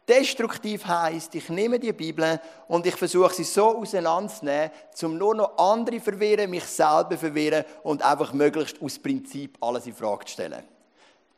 Destruktiv 0.08 0.86
heißt, 0.86 1.34
ich 1.34 1.50
nehme 1.50 1.80
die 1.80 1.92
Bibel 1.92 2.40
und 2.68 2.86
ich 2.86 2.96
versuche 2.96 3.34
sie 3.34 3.44
so 3.44 3.78
auseinanderzunehmen, 3.78 4.70
um 5.02 5.18
nur 5.18 5.34
noch 5.34 5.58
andere 5.58 6.00
verwirren, 6.00 6.50
mich 6.50 6.66
selber 6.66 7.18
verwirren 7.18 7.66
und 7.82 8.04
einfach 8.04 8.32
möglichst 8.32 8.80
aus 8.82 9.00
Prinzip 9.00 9.58
alles 9.62 9.88
in 9.88 9.96
Frage 9.96 10.26
zu 10.26 10.34
stellen. 10.34 10.64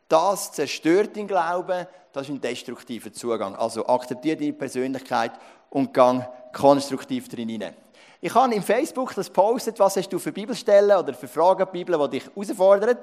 Das 0.10 0.52
zerstört 0.52 1.16
den 1.16 1.28
Glauben, 1.28 1.88
das 2.12 2.24
ist 2.24 2.30
ein 2.30 2.42
destruktiver 2.42 3.12
Zugang. 3.14 3.56
Also 3.56 3.86
akzeptiere 3.88 4.38
deine 4.38 4.54
Persönlichkeit 4.54 5.31
und 5.70 5.94
gang 5.94 6.25
konstruktiv 6.54 7.30
drin 7.30 7.50
hinein. 7.50 7.75
Ich 8.19 8.34
habe 8.34 8.56
im 8.56 8.64
Facebook 8.64 9.14
das 9.14 9.30
postet, 9.30 9.78
was 9.80 9.96
hast 9.96 10.10
du 10.10 10.18
für 10.18 10.31
Bibelstellen 10.31 10.98
oder 10.98 11.14
für 11.14 11.28
Fragen 11.28 11.68
Bibel, 11.72 12.00
die 12.00 12.19
dich 12.19 12.25
herausfordern. 12.25 12.98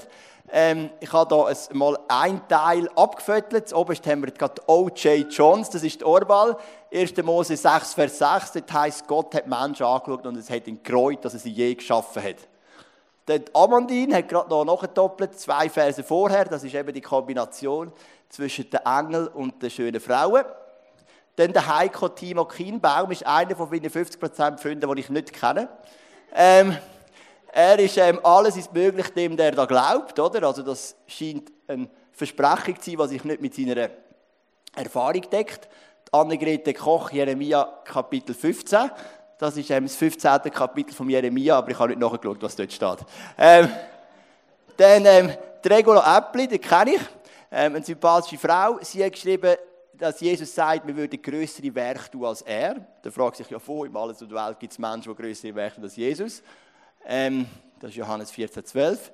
Ähm, 0.50 0.90
ich 0.98 1.12
habe 1.12 1.28
da 1.28 1.52
mal 1.72 1.96
ein 2.08 2.48
Teil 2.48 2.88
abgefüttert. 2.96 3.72
Oberst 3.72 4.04
haben 4.08 4.24
wir 4.24 4.32
gerade 4.32 4.60
O.J. 4.66 5.32
Jones, 5.32 5.70
das 5.70 5.84
ist 5.84 6.00
die 6.00 6.04
Orbal. 6.04 6.56
1. 6.92 7.16
Mose 7.22 7.56
6, 7.56 7.94
Vers 7.94 8.18
6, 8.18 8.52
das 8.52 8.62
heisst, 8.72 9.06
Gott 9.06 9.32
hat 9.36 9.46
Menschen 9.46 9.86
angeschaut 9.86 10.26
und 10.26 10.36
es 10.36 10.50
hat 10.50 10.66
ihn 10.66 10.82
gereut, 10.82 11.24
dass 11.24 11.34
er 11.34 11.40
sie 11.40 11.52
je 11.52 11.72
geschaffen 11.76 12.20
hat. 12.20 12.48
Der 13.28 13.40
Amandin 13.52 14.12
hat 14.14 14.28
gerade 14.28 14.50
noch 14.50 14.64
nachgedoppelt, 14.64 15.38
zwei 15.38 15.68
Verse 15.68 16.02
vorher, 16.02 16.44
das 16.44 16.64
ist 16.64 16.74
eben 16.74 16.92
die 16.92 17.00
Kombination 17.00 17.92
zwischen 18.28 18.68
den 18.68 18.80
Engeln 18.80 19.28
und 19.28 19.62
den 19.62 19.70
schönen 19.70 20.00
Frauen. 20.00 20.44
Dann 21.36 21.52
der 21.52 21.66
Heiko 21.66 22.08
Timo 22.08 22.44
Kienbaum 22.44 23.10
ist 23.10 23.26
einer 23.26 23.56
von 23.56 23.68
meinen 23.68 23.90
50% 23.90 24.58
Freunden, 24.58 24.94
die 24.94 25.00
ich 25.00 25.10
nicht 25.10 25.32
kenne. 25.32 25.68
Ähm, 26.32 26.76
er 27.52 27.78
ist 27.78 27.96
ähm, 27.98 28.20
alles 28.22 28.56
ist 28.56 28.72
möglich 28.72 29.08
dem, 29.10 29.36
der 29.36 29.52
da 29.52 29.64
glaubt, 29.64 30.18
oder? 30.18 30.46
Also 30.46 30.62
das 30.62 30.96
scheint 31.06 31.52
eine 31.66 31.88
Versprechung 32.12 32.80
zu 32.80 32.90
sein, 32.90 32.98
was 32.98 33.10
sich 33.10 33.24
nicht 33.24 33.40
mit 33.40 33.54
seiner 33.54 33.90
Erfahrung 34.74 35.22
deckt. 35.30 35.68
Annegret 36.12 36.76
Koch, 36.78 37.10
Jeremia 37.10 37.64
Kapitel 37.84 38.34
15. 38.34 38.90
Das 39.38 39.56
ist 39.56 39.70
ähm, 39.70 39.84
das 39.84 39.96
15. 39.96 40.42
Kapitel 40.52 40.94
von 40.94 41.08
Jeremia, 41.08 41.58
aber 41.58 41.70
ich 41.70 41.78
habe 41.78 41.88
nicht 41.88 42.00
nachgeschaut, 42.00 42.40
was 42.40 42.54
dort 42.54 42.72
steht. 42.72 42.98
Ähm, 43.36 43.68
dann 44.76 45.06
ähm, 45.06 45.32
Regula 45.64 46.18
Äppli, 46.18 46.46
die 46.46 46.58
kenne 46.58 46.94
ich. 46.94 47.00
Ähm, 47.50 47.74
eine 47.74 47.84
sympathische 47.84 48.38
Frau. 48.38 48.78
Sie 48.80 49.04
hat 49.04 49.12
geschrieben, 49.12 49.56
dass 49.98 50.20
Jesus 50.20 50.54
sagt, 50.54 50.86
wir 50.86 50.96
würden 50.96 51.20
größere 51.20 51.74
Werke 51.74 52.10
tun 52.10 52.24
als 52.24 52.42
er. 52.42 52.76
Da 53.02 53.10
fragt 53.10 53.36
sich 53.36 53.48
ja, 53.48 53.58
wo 53.64 53.84
im 53.84 53.96
Alles 53.96 54.20
und 54.22 54.32
Welt 54.32 54.58
gibt 54.58 54.72
es 54.72 54.78
Menschen, 54.78 55.14
die 55.14 55.22
größere 55.22 55.54
Werke 55.54 55.76
tun 55.76 55.84
als 55.84 55.96
Jesus. 55.96 56.42
Ähm, 57.06 57.46
das 57.80 57.90
ist 57.90 57.96
Johannes 57.96 58.30
14, 58.30 58.64
12. 58.64 59.12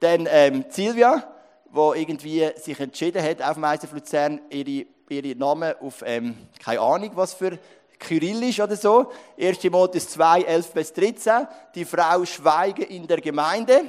Dann 0.00 0.28
ähm, 0.30 0.64
Silvia, 0.68 1.24
die 1.66 2.00
irgendwie 2.00 2.50
sich 2.56 2.78
entschieden 2.80 3.22
hat, 3.22 3.42
auf 3.42 3.54
dem 3.54 3.64
ISF 3.64 3.92
Luzern 3.92 4.40
ihre, 4.50 4.86
ihre 5.08 5.38
Namen 5.38 5.74
auf, 5.80 6.02
ähm, 6.06 6.36
keine 6.62 6.80
Ahnung, 6.80 7.10
was 7.14 7.34
für 7.34 7.58
Kyrillisch 7.98 8.60
oder 8.60 8.76
so. 8.76 9.10
1. 9.38 9.58
Timotheus 9.58 10.08
2, 10.10 10.42
11 10.42 10.72
bis 10.72 10.92
13. 10.92 11.46
Die 11.74 11.84
Frau 11.84 12.24
schweige 12.24 12.84
in 12.84 13.06
der 13.06 13.20
Gemeinde. 13.20 13.82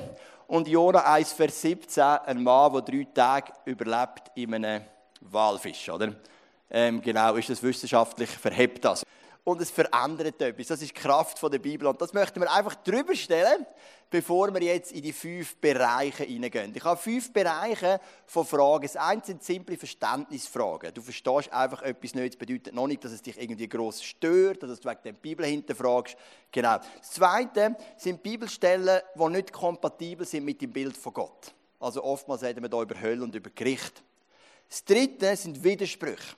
Und 0.47 0.67
Jona 0.67 1.01
1, 1.13 1.33
Vers 1.33 1.61
17, 1.61 2.03
ein 2.03 2.41
Mann, 2.41 2.71
der 2.71 2.81
drei 2.81 3.07
Tage 3.13 3.51
überlebt 3.65 4.31
in 4.35 4.53
einem 4.53 4.81
Walfisch, 5.21 5.89
oder? 5.89 6.15
Ähm, 6.69 7.01
genau, 7.01 7.35
ist 7.35 7.49
das 7.49 7.63
wissenschaftlich, 7.63 8.29
verhebt 8.29 8.83
das. 8.83 9.03
Und 9.43 9.61
es 9.61 9.71
verändert 9.71 10.41
etwas. 10.41 10.67
Das 10.67 10.81
ist 10.81 10.91
die 10.91 10.99
Kraft 10.99 11.41
der 11.41 11.59
Bibel. 11.59 11.87
Und 11.87 12.01
das 12.01 12.11
möchten 12.11 12.41
wir 12.41 12.51
einfach 12.51 12.75
drüber 12.75 13.15
stellen, 13.15 13.65
bevor 14.09 14.53
wir 14.53 14.61
jetzt 14.61 14.91
in 14.91 15.01
die 15.01 15.13
fünf 15.13 15.55
Bereiche 15.55 16.25
hineingehen. 16.25 16.73
Ich 16.75 16.83
habe 16.83 16.99
fünf 16.99 17.31
Bereiche 17.31 18.01
von 18.25 18.45
Fragen. 18.45 18.83
Das 18.83 18.97
eine 18.97 19.23
sind 19.23 19.41
simple 19.41 19.77
Verständnisfragen. 19.77 20.93
Du 20.93 21.01
verstehst 21.01 21.53
einfach 21.53 21.81
etwas 21.81 22.13
nicht. 22.13 22.33
Das 22.33 22.39
bedeutet 22.45 22.73
noch 22.73 22.87
nicht, 22.87 23.05
dass 23.05 23.13
es 23.13 23.21
dich 23.21 23.41
irgendwie 23.41 23.69
groß 23.69 24.03
stört 24.03 24.63
dass 24.63 24.81
du 24.81 24.89
wegen 24.89 24.99
der 25.05 25.13
Bibel 25.13 25.45
hinterfragst. 25.45 26.17
Genau. 26.51 26.79
Das 26.97 27.11
zweite 27.11 27.77
sind 27.95 28.21
Bibelstellen, 28.21 28.99
die 29.15 29.29
nicht 29.29 29.53
kompatibel 29.53 30.25
sind 30.25 30.43
mit 30.43 30.61
dem 30.61 30.73
Bild 30.73 30.97
von 30.97 31.13
Gott. 31.13 31.53
Also 31.79 32.03
oftmals 32.03 32.43
reden 32.43 32.63
wir 32.63 32.69
hier 32.69 32.81
über 32.81 32.99
Hölle 32.99 33.23
und 33.23 33.33
über 33.33 33.49
Gericht. 33.49 34.03
Das 34.69 34.83
dritte 34.83 35.35
sind 35.35 35.63
Widersprüche. 35.63 36.35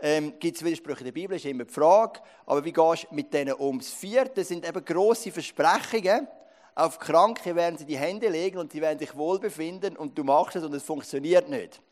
Ähm, 0.00 0.34
Gibt 0.38 0.56
es 0.56 0.64
Widersprüche 0.64 1.00
in 1.00 1.06
der 1.06 1.12
Bibel, 1.12 1.36
ist 1.36 1.44
immer 1.44 1.64
die 1.64 1.72
Frage. 1.72 2.20
Aber 2.46 2.64
wie 2.64 2.72
gehst 2.72 3.06
du 3.10 3.14
mit 3.14 3.32
denen 3.34 3.54
um? 3.54 3.78
Das 3.78 3.90
vierte 3.90 4.44
sind 4.44 4.66
eben 4.66 4.84
grosse 4.84 5.32
Versprechungen. 5.32 6.28
Auf 6.74 7.00
Kranke 7.00 7.56
werden 7.56 7.76
sie 7.76 7.84
die 7.84 7.98
Hände 7.98 8.28
legen 8.28 8.58
und 8.58 8.70
sie 8.70 8.80
werden 8.80 9.00
sich 9.00 9.16
wohlbefinden 9.16 9.96
und 9.96 10.16
du 10.16 10.22
machst 10.22 10.54
es 10.54 10.62
und 10.62 10.72
es 10.74 10.84
funktioniert 10.84 11.48
nicht. 11.48 11.82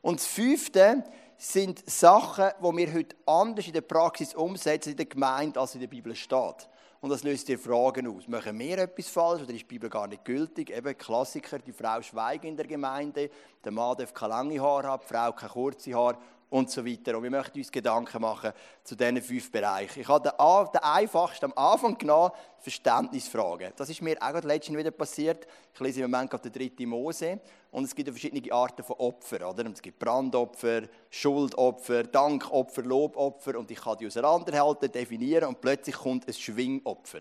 Und 0.00 0.20
das 0.20 0.26
fünfte 0.26 1.04
sind 1.40 1.88
Sachen, 1.88 2.50
die 2.58 2.76
wir 2.76 2.92
heute 2.92 3.16
anders 3.24 3.66
in 3.66 3.72
der 3.72 3.80
Praxis 3.80 4.34
umsetzen 4.34 4.90
in 4.90 4.96
der 4.98 5.06
Gemeinde, 5.06 5.58
als 5.58 5.74
in 5.74 5.80
der 5.80 5.88
Bibel 5.88 6.14
steht. 6.14 6.68
Und 7.00 7.08
das 7.08 7.22
löst 7.22 7.48
dir 7.48 7.58
Fragen 7.58 8.14
aus. 8.14 8.28
Machen 8.28 8.58
wir 8.58 8.76
etwas 8.76 9.08
falsch 9.08 9.42
oder 9.42 9.54
ist 9.54 9.60
die 9.60 9.64
Bibel 9.64 9.88
gar 9.88 10.06
nicht 10.06 10.22
gültig? 10.22 10.68
Eben 10.68 10.98
Klassiker, 10.98 11.58
die 11.58 11.72
Frau 11.72 12.02
schweigt 12.02 12.44
in 12.44 12.58
der 12.58 12.66
Gemeinde, 12.66 13.30
der 13.64 13.72
Mann 13.72 13.96
darf 13.96 14.12
keine 14.12 14.34
lange 14.34 14.60
Haare 14.60 14.88
haben, 14.88 15.02
die 15.02 15.14
Frau 15.14 15.32
keine 15.32 15.50
kurze 15.50 15.94
Haare 15.94 16.18
und 16.50 16.70
so 16.70 16.84
weiter. 16.84 17.16
Und 17.16 17.22
wir 17.22 17.30
möchten 17.30 17.58
uns 17.58 17.72
Gedanken 17.72 18.20
machen 18.20 18.52
zu 18.84 18.96
diesen 18.96 19.22
fünf 19.22 19.50
Bereichen. 19.50 20.00
Ich 20.00 20.08
habe 20.08 20.28
den, 20.28 20.82
einfachsten 20.82 21.46
am 21.46 21.52
Anfang 21.56 21.96
genommen, 21.96 22.32
Verständnisfragen. 22.58 23.72
Das 23.76 23.88
ist 23.88 24.02
mir 24.02 24.16
auch 24.20 24.32
gerade 24.32 24.46
letztens 24.46 24.76
wieder 24.76 24.90
passiert. 24.90 25.46
Ich 25.72 25.80
lese 25.80 26.02
im 26.02 26.10
Moment 26.10 26.30
gerade 26.30 26.50
den 26.50 26.52
dritten 26.52 26.88
Mose 26.88 27.40
und 27.70 27.84
es 27.84 27.94
gibt 27.94 28.10
verschiedene 28.10 28.52
Arten 28.52 28.82
von 28.82 28.96
Opfern. 28.96 29.44
Oder? 29.44 29.66
Es 29.70 29.80
gibt 29.80 29.98
Brandopfer, 29.98 30.82
Schuldopfer, 31.08 32.02
Dankopfer, 32.04 32.82
Lobopfer 32.82 33.58
und 33.58 33.70
ich 33.70 33.80
kann 33.80 33.96
die 33.98 34.08
auseinanderhalten, 34.08 34.90
definieren 34.90 35.48
und 35.48 35.60
plötzlich 35.60 35.96
kommt 35.96 36.26
ein 36.26 36.34
Schwingopfer. 36.34 37.20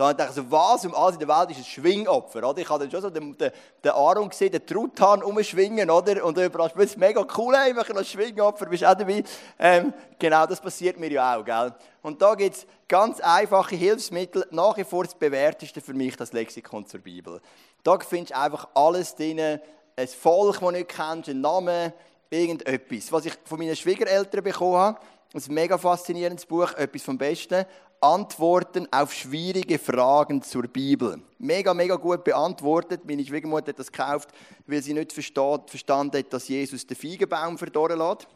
Da 0.00 0.14
dachte 0.14 0.30
ich 0.30 0.36
so, 0.36 0.50
was 0.50 0.86
um 0.86 0.94
alles 0.94 1.16
in 1.16 1.26
der 1.26 1.28
Welt 1.28 1.50
ist 1.50 1.58
ein 1.58 1.64
Schwingopfer, 1.64 2.48
oder? 2.48 2.58
Ich 2.58 2.70
habe 2.70 2.78
dann 2.78 2.90
schon 2.90 3.02
so 3.02 3.10
den, 3.10 3.36
den, 3.36 3.50
den 3.84 3.90
Aaron 3.90 4.30
gesehen, 4.30 4.50
den 4.50 4.64
Truthahn 4.64 5.22
umschwingen, 5.22 5.90
oder? 5.90 6.24
Und 6.24 6.38
das 6.38 6.72
ist 6.74 6.96
mega 6.96 7.22
cool, 7.36 7.54
hey, 7.54 7.74
machen 7.74 7.98
ein 7.98 8.04
Schwingopfer, 8.06 8.64
bist 8.64 8.82
auch 8.82 8.94
dabei. 8.94 9.22
Ähm, 9.58 9.92
genau, 10.18 10.46
das 10.46 10.58
passiert 10.58 10.98
mir 10.98 11.10
ja 11.10 11.36
auch, 11.36 11.44
gell? 11.44 11.74
Und 12.00 12.22
da 12.22 12.34
gibt 12.34 12.56
es 12.56 12.66
ganz 12.88 13.20
einfache 13.20 13.76
Hilfsmittel, 13.76 14.46
nach 14.52 14.74
wie 14.78 14.84
vor 14.84 15.04
das 15.04 15.14
bewährteste 15.14 15.82
für 15.82 15.92
mich, 15.92 16.16
das 16.16 16.32
Lexikon 16.32 16.86
zur 16.86 17.00
Bibel. 17.00 17.38
Da 17.82 17.98
findest 17.98 18.32
du 18.32 18.38
einfach 18.38 18.68
alles 18.72 19.14
drin, 19.14 19.38
ein 19.38 20.08
Volk, 20.08 20.54
das 20.54 20.60
du 20.60 20.70
nicht 20.70 20.88
kennst, 20.88 21.28
ein 21.28 21.42
Name, 21.42 21.92
irgendetwas. 22.30 23.12
Was 23.12 23.26
ich 23.26 23.34
von 23.44 23.58
meinen 23.58 23.76
Schwiegereltern 23.76 24.42
bekommen 24.42 24.76
habe, 24.76 24.98
ein 25.34 25.42
mega 25.48 25.78
faszinierendes 25.78 26.46
Buch, 26.46 26.72
etwas 26.72 27.02
vom 27.02 27.18
Besten. 27.18 27.66
Antworten 28.00 28.88
auf 28.90 29.12
schwierige 29.12 29.78
Fragen 29.78 30.40
zur 30.42 30.62
Bibel. 30.62 31.20
Mega, 31.38 31.74
mega 31.74 31.96
gut 31.96 32.24
beantwortet. 32.24 33.02
Meine 33.04 33.24
Schwiegermutter 33.24 33.68
hat 33.68 33.78
das 33.78 33.92
gekauft, 33.92 34.30
weil 34.66 34.82
sie 34.82 34.94
nicht 34.94 35.12
versteht, 35.12 35.68
verstanden 35.68 36.18
hat, 36.18 36.32
dass 36.32 36.48
Jesus 36.48 36.86
den 36.86 36.96
Feigenbaum 36.96 37.58
verdorren 37.58 37.98
lässt. 37.98 38.26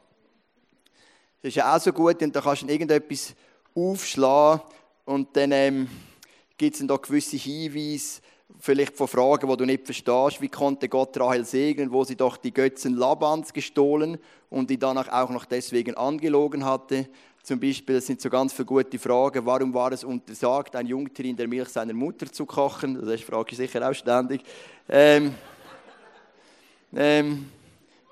Das 1.41 1.49
ist 1.49 1.55
ja 1.55 1.75
auch 1.75 1.81
so 1.81 1.93
gut, 1.93 2.23
und 2.23 2.37
da 2.37 2.43
kannst 2.43 2.63
du 2.63 2.67
irgendetwas 2.67 3.35
aufschlagen 3.75 4.63
und 5.07 5.35
dann 5.37 5.53
ähm, 5.53 5.89
gibt 6.57 6.79
es 6.79 6.87
da 6.87 6.97
gewisse 6.97 7.37
Hinweise, 7.37 8.21
vielleicht 8.59 8.97
von 8.97 9.09
Fragen, 9.09 9.49
die 9.49 9.57
du 9.57 9.65
nicht 9.65 9.85
verstehst. 9.85 10.41
Wie 10.41 10.49
konnte 10.49 10.89
Gott 10.89 11.19
Rahel 11.19 11.45
segnen, 11.45 11.91
wo 11.91 12.05
sie 12.05 12.17
doch 12.17 12.37
die 12.37 12.53
Götzen 12.53 12.95
Labans 12.95 13.53
gestohlen 13.53 14.19
und 14.51 14.71
die 14.71 14.79
danach 14.79 15.09
auch 15.09 15.31
noch 15.31 15.45
deswegen 15.45 15.95
angelogen 15.95 16.65
hatte? 16.65 17.09
Zum 17.45 17.61
Beispiel, 17.61 17.97
das 17.97 18.07
sind 18.07 18.23
so 18.23 18.31
ganz 18.31 18.55
viele 18.55 18.65
gute 18.65 18.99
Fragen. 18.99 19.45
Warum 19.45 19.75
war 19.75 19.93
es 19.93 20.03
untersagt, 20.03 20.75
ein 20.77 20.87
Jungtier 20.87 21.27
in 21.27 21.37
der 21.37 21.47
Milch 21.47 21.69
seiner 21.69 21.93
Mutter 21.93 22.33
zu 22.33 22.47
kochen? 22.47 23.07
Das 23.07 23.21
frage 23.21 23.51
ich 23.51 23.59
sicher 23.59 23.87
auch 23.87 23.93
ständig. 23.93 24.41
Ähm, 24.89 25.35
ähm, 26.97 27.51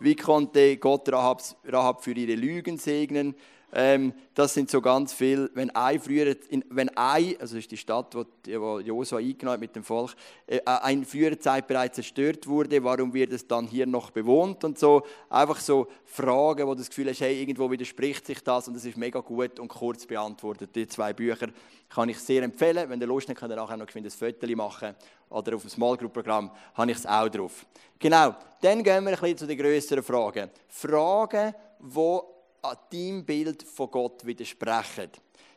wie 0.00 0.14
konnte 0.16 0.76
Gott 0.76 1.10
Rahab 1.10 2.04
für 2.04 2.12
ihre 2.12 2.34
Lügen 2.34 2.76
segnen? 2.76 3.34
Ähm, 3.74 4.12
das 4.34 4.52
sind 4.52 4.70
so 4.70 4.82
ganz 4.82 5.14
viel. 5.14 5.50
Wenn 5.54 5.74
Ai 5.74 5.98
früher, 5.98 6.36
in, 6.50 6.62
wenn 6.68 6.94
Ai, 6.96 7.36
also 7.40 7.56
ist 7.56 7.70
die 7.70 7.78
Stadt, 7.78 8.14
wo, 8.14 8.24
wo 8.60 8.80
Josua 8.80 9.18
eingenommen 9.18 9.60
mit 9.60 9.74
dem 9.74 9.82
Volk, 9.82 10.14
äh, 10.46 10.60
ein 10.64 11.06
früherer 11.06 11.38
Zeit 11.38 11.66
bereits 11.66 11.94
zerstört 11.94 12.46
wurde, 12.46 12.84
warum 12.84 13.14
wird 13.14 13.32
es 13.32 13.46
dann 13.46 13.66
hier 13.66 13.86
noch 13.86 14.10
bewohnt 14.10 14.62
und 14.64 14.78
so. 14.78 15.02
Einfach 15.30 15.58
so 15.58 15.88
Fragen, 16.04 16.66
wo 16.66 16.74
du 16.74 16.80
das 16.80 16.90
Gefühl 16.90 17.08
hast, 17.08 17.22
hey, 17.22 17.40
irgendwo 17.40 17.70
widerspricht 17.70 18.26
sich 18.26 18.42
das 18.44 18.68
und 18.68 18.74
das 18.74 18.84
ist 18.84 18.98
mega 18.98 19.20
gut 19.20 19.58
und 19.58 19.68
kurz 19.68 20.04
beantwortet. 20.04 20.76
Die 20.76 20.86
zwei 20.86 21.14
Bücher 21.14 21.48
kann 21.88 22.10
ich 22.10 22.18
sehr 22.18 22.42
empfehlen. 22.42 22.90
Wenn 22.90 23.00
ihr 23.00 23.06
Lust 23.06 23.28
habt, 23.30 23.38
könnt 23.38 23.52
ihr 23.52 23.56
nachher 23.56 23.78
noch 23.78 23.86
ein 23.94 24.10
Foto 24.10 24.56
machen 24.56 24.94
oder 25.30 25.56
auf 25.56 25.62
dem 25.62 25.70
Small 25.70 25.96
Group 25.96 26.12
Programm 26.12 26.50
habe 26.74 26.90
ich 26.90 26.98
es 26.98 27.06
auch 27.06 27.28
drauf. 27.28 27.64
Genau, 27.98 28.34
dann 28.60 28.82
gehen 28.82 29.04
wir 29.04 29.12
ein 29.12 29.18
bisschen 29.18 29.38
zu 29.38 29.46
den 29.46 29.56
größeren 29.56 30.02
Fragen. 30.02 30.50
Fragen, 30.68 31.54
die 31.80 32.20
an 32.62 32.76
deinem 32.92 33.24
Bild 33.24 33.64
von 33.64 33.90
Gott 33.90 34.24
widersprechen. 34.24 35.10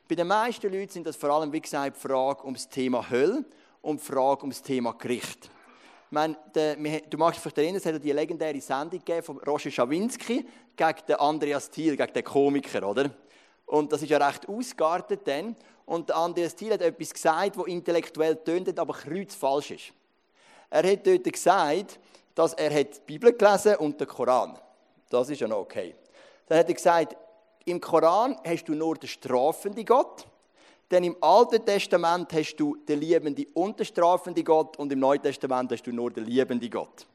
Bei 0.07 0.15
den 0.15 0.27
meisten 0.27 0.71
Leuten 0.71 0.89
sind 0.91 1.05
das 1.05 1.15
vor 1.15 1.29
allem, 1.29 1.53
wie 1.53 1.61
gesagt, 1.61 1.97
die 1.97 1.99
Frage 2.07 2.41
um 2.41 2.55
das 2.55 2.67
Thema 2.67 3.07
Hölle 3.07 3.45
und 3.83 4.01
die 4.01 4.05
Frage 4.05 4.41
um 4.41 4.49
das 4.49 4.61
Thema 4.63 4.93
Gericht. 4.93 5.45
Ich 5.45 6.11
meine, 6.11 6.35
du 6.43 7.17
magst 7.17 7.45
dich 7.45 7.57
erinnern, 7.57 7.75
es 7.75 7.85
hat 7.85 8.03
die 8.03 8.11
legendäre 8.11 8.59
Sendung 8.59 9.01
von 9.21 9.37
Roger 9.39 9.69
Schawinski 9.69 10.47
gegen 10.75 10.99
den 11.07 11.15
Andreas 11.17 11.69
Thiel, 11.69 11.95
gegen 11.95 12.13
den 12.13 12.23
Komiker, 12.23 12.87
oder? 12.87 13.11
Und 13.67 13.91
das 13.91 14.01
ist 14.01 14.09
ja 14.09 14.17
recht 14.17 14.49
ausgeartet 14.49 15.21
dann. 15.25 15.55
Und 15.85 16.11
Andreas 16.11 16.55
Thiel 16.55 16.73
hat 16.73 16.81
etwas 16.81 17.13
gesagt, 17.13 17.57
das 17.57 17.67
intellektuell 17.67 18.35
tönt, 18.37 18.79
aber 18.79 18.93
kreuzfalsch 18.93 19.71
ist. 19.71 19.93
Er 20.71 20.91
hat 20.91 21.05
dort 21.05 21.23
gesagt, 21.23 21.99
dass 22.33 22.53
er 22.53 22.83
die 22.83 22.99
Bibel 23.05 23.33
gelesen 23.33 23.75
und 23.75 23.99
den 23.99 24.07
Koran. 24.07 24.57
Das 25.09 25.29
ist 25.29 25.41
ja 25.41 25.47
noch 25.47 25.59
okay. 25.59 25.93
Dann 26.47 26.59
hat 26.59 26.67
er 26.67 26.73
gesagt, 26.73 27.15
im 27.65 27.81
Koran 27.81 28.37
hast 28.45 28.65
du 28.65 28.73
nur 28.73 28.95
den 28.95 29.09
strafenden 29.09 29.85
Gott, 29.85 30.27
denn 30.91 31.03
im 31.03 31.17
Alten 31.21 31.65
Testament 31.65 32.31
hast 32.33 32.55
du 32.57 32.75
den 32.75 32.99
liebenden 32.99 33.47
und 33.53 33.79
den 33.79 33.85
strafenden 33.85 34.43
Gott 34.43 34.77
und 34.77 34.91
im 34.91 34.99
Neuen 34.99 35.21
Testament 35.21 35.71
hast 35.71 35.83
du 35.83 35.91
nur 35.91 36.11
den 36.11 36.25
liebenden 36.25 36.69
Gott. 36.69 37.07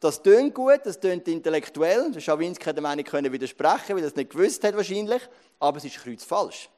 Das 0.00 0.20
tönt 0.20 0.54
gut, 0.54 0.80
das 0.84 0.98
tönt 0.98 1.28
intellektuell. 1.28 2.10
Der 2.10 2.20
Schawinski 2.20 2.64
hätte 2.64 2.82
dem 2.82 3.04
können 3.04 3.32
widersprechen, 3.32 3.94
weil 3.94 4.02
er 4.02 4.08
es 4.08 4.16
nicht 4.16 4.30
gewusst 4.30 4.64
hat 4.64 4.74
wahrscheinlich, 4.74 5.22
aber 5.60 5.76
es 5.76 5.84
ist 5.84 5.98
kreuzfalsch. 5.98 6.70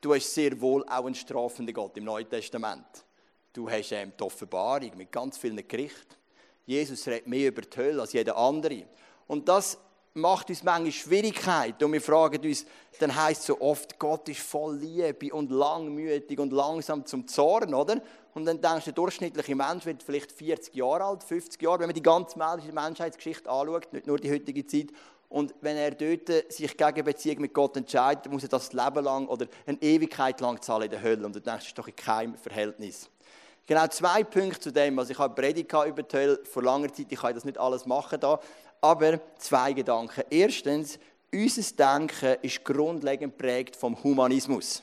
Du 0.00 0.14
hast 0.14 0.32
sehr 0.32 0.60
wohl 0.60 0.84
auch 0.84 1.04
einen 1.04 1.14
strafenden 1.14 1.74
Gott 1.74 1.96
im 1.96 2.04
Neuen 2.04 2.28
Testament. 2.28 2.86
Du 3.52 3.68
hast 3.68 3.90
ähm, 3.92 4.12
die 4.16 4.22
Offenbarung 4.22 4.96
mit 4.96 5.10
ganz 5.10 5.36
vielen 5.36 5.66
Gerichten. 5.66 6.14
Jesus 6.64 7.06
redet 7.08 7.26
mehr 7.26 7.48
über 7.48 7.62
die 7.62 7.76
Hölle 7.76 8.02
als 8.02 8.12
jeder 8.12 8.36
andere. 8.36 8.84
Und 9.26 9.48
das 9.48 9.76
macht 10.14 10.50
uns 10.50 10.62
manchmal 10.62 10.92
Schwierigkeiten 10.92 11.84
und 11.84 11.92
wir 11.92 12.00
fragen 12.00 12.44
uns, 12.44 12.66
dann 12.98 13.14
heißt 13.14 13.44
so 13.44 13.60
oft, 13.60 13.98
Gott 13.98 14.28
ist 14.28 14.40
voll 14.40 14.76
Liebe 14.76 15.32
und 15.32 15.50
langmütig 15.50 16.38
und 16.38 16.52
langsam 16.52 17.06
zum 17.06 17.26
Zorn, 17.28 17.74
oder? 17.74 18.00
Und 18.34 18.44
dann 18.44 18.60
denkst 18.60 18.84
du, 18.86 18.90
der 18.90 18.94
durchschnittliche 18.94 19.54
Mensch 19.54 19.86
wird 19.86 20.02
vielleicht 20.02 20.32
40 20.32 20.74
Jahre 20.74 21.04
alt, 21.04 21.22
50 21.22 21.62
Jahre, 21.62 21.80
wenn 21.80 21.88
man 21.88 21.94
die 21.94 22.02
ganze 22.02 22.38
Menschheitsgeschichte 22.38 23.48
anschaut, 23.48 23.92
nicht 23.92 24.06
nur 24.06 24.18
die 24.18 24.30
heutige 24.30 24.66
Zeit. 24.66 24.88
Und 25.28 25.54
wenn 25.60 25.76
er 25.76 25.92
dort 25.92 26.52
sich 26.52 26.76
gegen 26.76 27.04
Beziehung 27.04 27.42
mit 27.42 27.54
Gott 27.54 27.76
entscheidet, 27.76 28.30
muss 28.32 28.42
er 28.42 28.48
das 28.48 28.72
Leben 28.72 29.04
lang 29.04 29.28
oder 29.28 29.46
eine 29.64 29.80
Ewigkeit 29.80 30.40
lang 30.40 30.60
zahlen 30.60 30.84
in 30.84 30.90
der 30.90 31.02
Hölle. 31.02 31.24
Und 31.24 31.36
du 31.36 31.40
denkst, 31.40 31.60
das 31.60 31.68
ist 31.68 31.78
doch 31.78 31.86
in 31.86 31.94
keinem 31.94 32.34
Verhältnis. 32.34 33.08
Genau 33.64 33.86
zwei 33.86 34.24
Punkte 34.24 34.58
zu 34.58 34.72
dem. 34.72 34.98
Also 34.98 35.12
ich 35.12 35.18
habe 35.20 35.32
Predigt 35.32 35.72
über 35.72 36.02
die 36.02 36.16
Hölle 36.16 36.40
vor 36.44 36.64
langer 36.64 36.92
Zeit, 36.92 37.06
ich 37.08 37.20
kann 37.20 37.32
das 37.32 37.44
nicht 37.44 37.58
alles 37.58 37.86
machen 37.86 38.18
da, 38.18 38.40
aber 38.80 39.20
zwei 39.38 39.72
Gedanken. 39.72 40.24
Erstens, 40.30 40.98
unser 41.32 41.76
Denken 41.76 42.36
ist 42.42 42.64
grundlegend 42.64 43.38
prägt 43.38 43.76
vom 43.76 44.02
Humanismus 44.02 44.82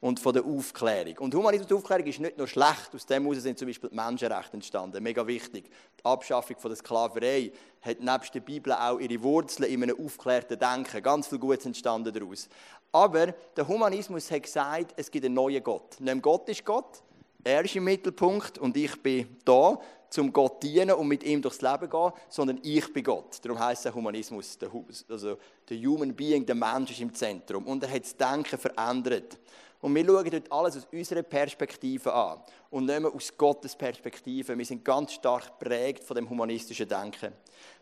und 0.00 0.20
von 0.20 0.32
der 0.32 0.44
Aufklärung. 0.44 1.18
Und 1.18 1.34
Humanismus 1.34 1.70
und 1.70 1.76
Aufklärung 1.78 2.06
ist 2.06 2.20
nicht 2.20 2.38
nur 2.38 2.46
schlecht, 2.46 2.94
aus 2.94 3.06
dem 3.06 3.24
heraus 3.24 3.42
sind 3.42 3.58
zum 3.58 3.66
Beispiel 3.66 3.90
die 3.90 3.96
Menschenrechte 3.96 4.54
entstanden, 4.54 5.02
mega 5.02 5.26
wichtig. 5.26 5.70
Die 5.98 6.04
Abschaffung 6.04 6.56
von 6.58 6.70
der 6.70 6.76
Sklaverei 6.76 7.50
hat 7.80 8.00
nebst 8.00 8.34
der 8.34 8.40
Bibel 8.40 8.72
auch 8.72 8.98
ihre 8.98 9.22
Wurzeln 9.22 9.70
in 9.70 9.82
einem 9.82 10.04
aufklärten 10.04 10.58
Denken. 10.58 11.02
Ganz 11.02 11.26
viel 11.26 11.38
Gutes 11.38 11.66
entstanden 11.66 12.12
daraus. 12.12 12.48
Aber 12.92 13.26
der 13.56 13.66
Humanismus 13.66 14.30
hat 14.30 14.42
gesagt, 14.42 14.94
es 14.96 15.10
gibt 15.10 15.24
einen 15.24 15.34
neuen 15.34 15.62
Gott. 15.62 16.00
Nicht 16.00 16.22
Gott 16.22 16.48
ist 16.48 16.64
Gott, 16.64 17.02
er 17.46 17.64
ist 17.64 17.76
im 17.76 17.84
Mittelpunkt 17.84 18.58
und 18.58 18.76
ich 18.76 19.00
bin 19.00 19.36
da, 19.44 19.78
zum 20.10 20.32
Gott 20.32 20.62
dienen 20.62 20.92
und 20.92 21.06
mit 21.06 21.22
ihm 21.22 21.40
durchs 21.40 21.60
Leben 21.62 21.88
gehen, 21.88 22.12
sondern 22.28 22.58
ich 22.62 22.92
bin 22.92 23.04
Gott. 23.04 23.38
Darum 23.42 23.58
heißt 23.58 23.84
der 23.84 23.94
Humanismus, 23.94 24.58
der, 24.58 24.70
also 25.08 25.36
der 25.68 25.76
Human 25.78 26.14
Being, 26.14 26.44
der 26.44 26.54
Mensch 26.54 26.90
ist 26.90 27.00
im 27.00 27.14
Zentrum. 27.14 27.66
Und 27.66 27.82
er 27.82 27.90
hat 27.90 28.02
das 28.02 28.16
Denken 28.16 28.58
verändert. 28.58 29.38
Und 29.80 29.94
wir 29.94 30.04
schauen 30.04 30.30
dort 30.30 30.50
alles 30.50 30.76
aus 30.76 30.88
unserer 30.90 31.22
Perspektive 31.22 32.12
an 32.12 32.40
und 32.70 32.86
nicht 32.86 33.00
mehr 33.00 33.14
aus 33.14 33.36
Gottes 33.36 33.76
Perspektive. 33.76 34.56
Wir 34.56 34.64
sind 34.64 34.84
ganz 34.84 35.12
stark 35.12 35.58
geprägt 35.58 36.02
von 36.02 36.16
dem 36.16 36.28
humanistischen 36.28 36.88
Denken. 36.88 37.32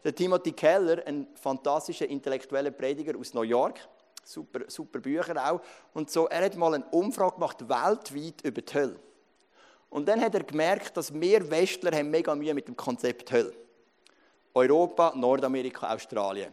Der 0.02 0.14
Timothy 0.14 0.52
Keller, 0.52 1.06
ein 1.06 1.26
fantastischer 1.34 2.08
intellektueller 2.08 2.70
Prediger 2.70 3.18
aus 3.18 3.32
New 3.32 3.42
York, 3.42 3.78
super, 4.24 4.60
super 4.66 4.98
Bücher 4.98 5.50
auch, 5.50 5.60
und 5.94 6.10
so, 6.10 6.26
er 6.26 6.44
hat 6.44 6.56
mal 6.56 6.74
eine 6.74 6.84
Umfrage 6.90 7.34
gemacht 7.34 7.66
weltweit 7.68 8.42
über 8.42 8.60
die 8.60 8.74
Hölle. 8.74 9.00
Und 9.94 10.08
dann 10.08 10.20
hat 10.20 10.34
er 10.34 10.42
gemerkt, 10.42 10.96
dass 10.96 11.14
wir 11.14 11.48
Westler 11.48 11.96
haben 11.96 12.10
mega 12.10 12.34
Mühe 12.34 12.52
mit 12.52 12.66
dem 12.66 12.76
Konzept 12.76 13.30
Hölle. 13.30 13.54
Europa, 14.52 15.12
Nordamerika, 15.14 15.94
Australien. 15.94 16.52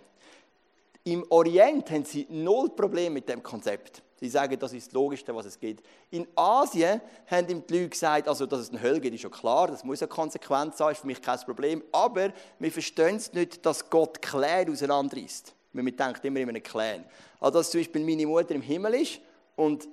Im 1.05 1.25
Orient 1.27 1.89
haben 1.89 2.05
sie 2.05 2.27
null 2.29 2.69
Probleme 2.69 3.15
mit 3.15 3.27
dem 3.27 3.41
Konzept. 3.41 4.03
Sie 4.19 4.29
sagen, 4.29 4.59
das 4.59 4.73
ist 4.73 4.85
das 4.85 4.93
Logischste, 4.93 5.35
was 5.35 5.47
es 5.47 5.59
gibt. 5.59 5.83
In 6.11 6.27
Asien 6.35 7.01
haben 7.25 7.49
ihm 7.49 7.63
die 7.65 7.79
Leute 7.79 7.89
gesagt, 7.89 8.27
also, 8.27 8.45
dass 8.45 8.59
es 8.59 8.69
eine 8.69 8.79
Hölle 8.79 9.01
gibt, 9.01 9.15
ist 9.15 9.21
schon 9.21 9.31
klar, 9.31 9.69
das 9.69 9.83
muss 9.83 10.03
eine 10.03 10.09
Konsequenz 10.09 10.77
sein, 10.77 10.91
ist 10.91 11.01
für 11.01 11.07
mich 11.07 11.19
kein 11.19 11.39
Problem. 11.39 11.83
Aber 11.91 12.31
wir 12.59 12.71
verstehen 12.71 13.15
es 13.15 13.33
nicht, 13.33 13.65
dass 13.65 13.89
Gott 13.89 14.21
Clan 14.21 14.69
auseinanderreißt. 14.69 15.55
Man 15.73 15.85
denkt 15.87 16.23
immer 16.23 16.41
in 16.41 16.49
einem 16.49 16.61
Clan. 16.61 17.05
Also, 17.39 17.57
dass 17.57 17.71
zum 17.71 17.79
Beispiel 17.79 18.05
meine 18.05 18.27
Mutter 18.27 18.53
im 18.53 18.61
Himmel 18.61 19.01
ist 19.01 19.19
und 19.55 19.87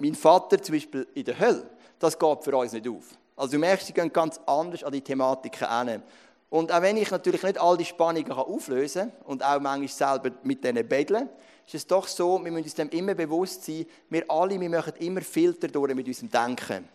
mein 0.00 0.16
Vater 0.16 0.60
zum 0.60 0.74
Beispiel 0.74 1.06
in 1.14 1.24
der 1.24 1.38
Hölle 1.38 1.70
das 2.02 2.18
geht 2.18 2.44
für 2.44 2.56
uns 2.56 2.72
nicht 2.72 2.88
auf. 2.88 3.04
Also 3.36 3.52
du 3.52 3.58
merkst, 3.58 3.86
sie 3.86 3.92
gehen 3.92 4.12
ganz 4.12 4.40
anders 4.46 4.84
an 4.84 4.92
die 4.92 5.00
Thematiken 5.00 5.66
an. 5.66 6.02
Und 6.50 6.70
auch 6.70 6.82
wenn 6.82 6.96
ich 6.96 7.10
natürlich 7.10 7.42
nicht 7.42 7.58
all 7.58 7.76
die 7.76 7.84
Spannungen 7.84 8.30
auflösen 8.30 9.10
kann 9.10 9.26
und 9.26 9.42
auch 9.42 9.60
manchmal 9.60 9.88
selber 9.88 10.36
mit 10.42 10.62
denen 10.62 10.86
betteln, 10.86 11.28
ist 11.66 11.74
es 11.74 11.86
doch 11.86 12.06
so, 12.06 12.42
wir 12.44 12.50
müssen 12.50 12.64
uns 12.64 12.74
dem 12.74 12.90
immer 12.90 13.14
bewusst 13.14 13.64
sein, 13.64 13.86
wir 14.10 14.30
alle, 14.30 14.60
wir 14.60 14.68
machen 14.68 14.92
immer 14.98 15.22
Filter 15.22 15.68
durch 15.68 15.94
mit 15.94 16.06
unserem 16.06 16.30
Denken. 16.30 16.88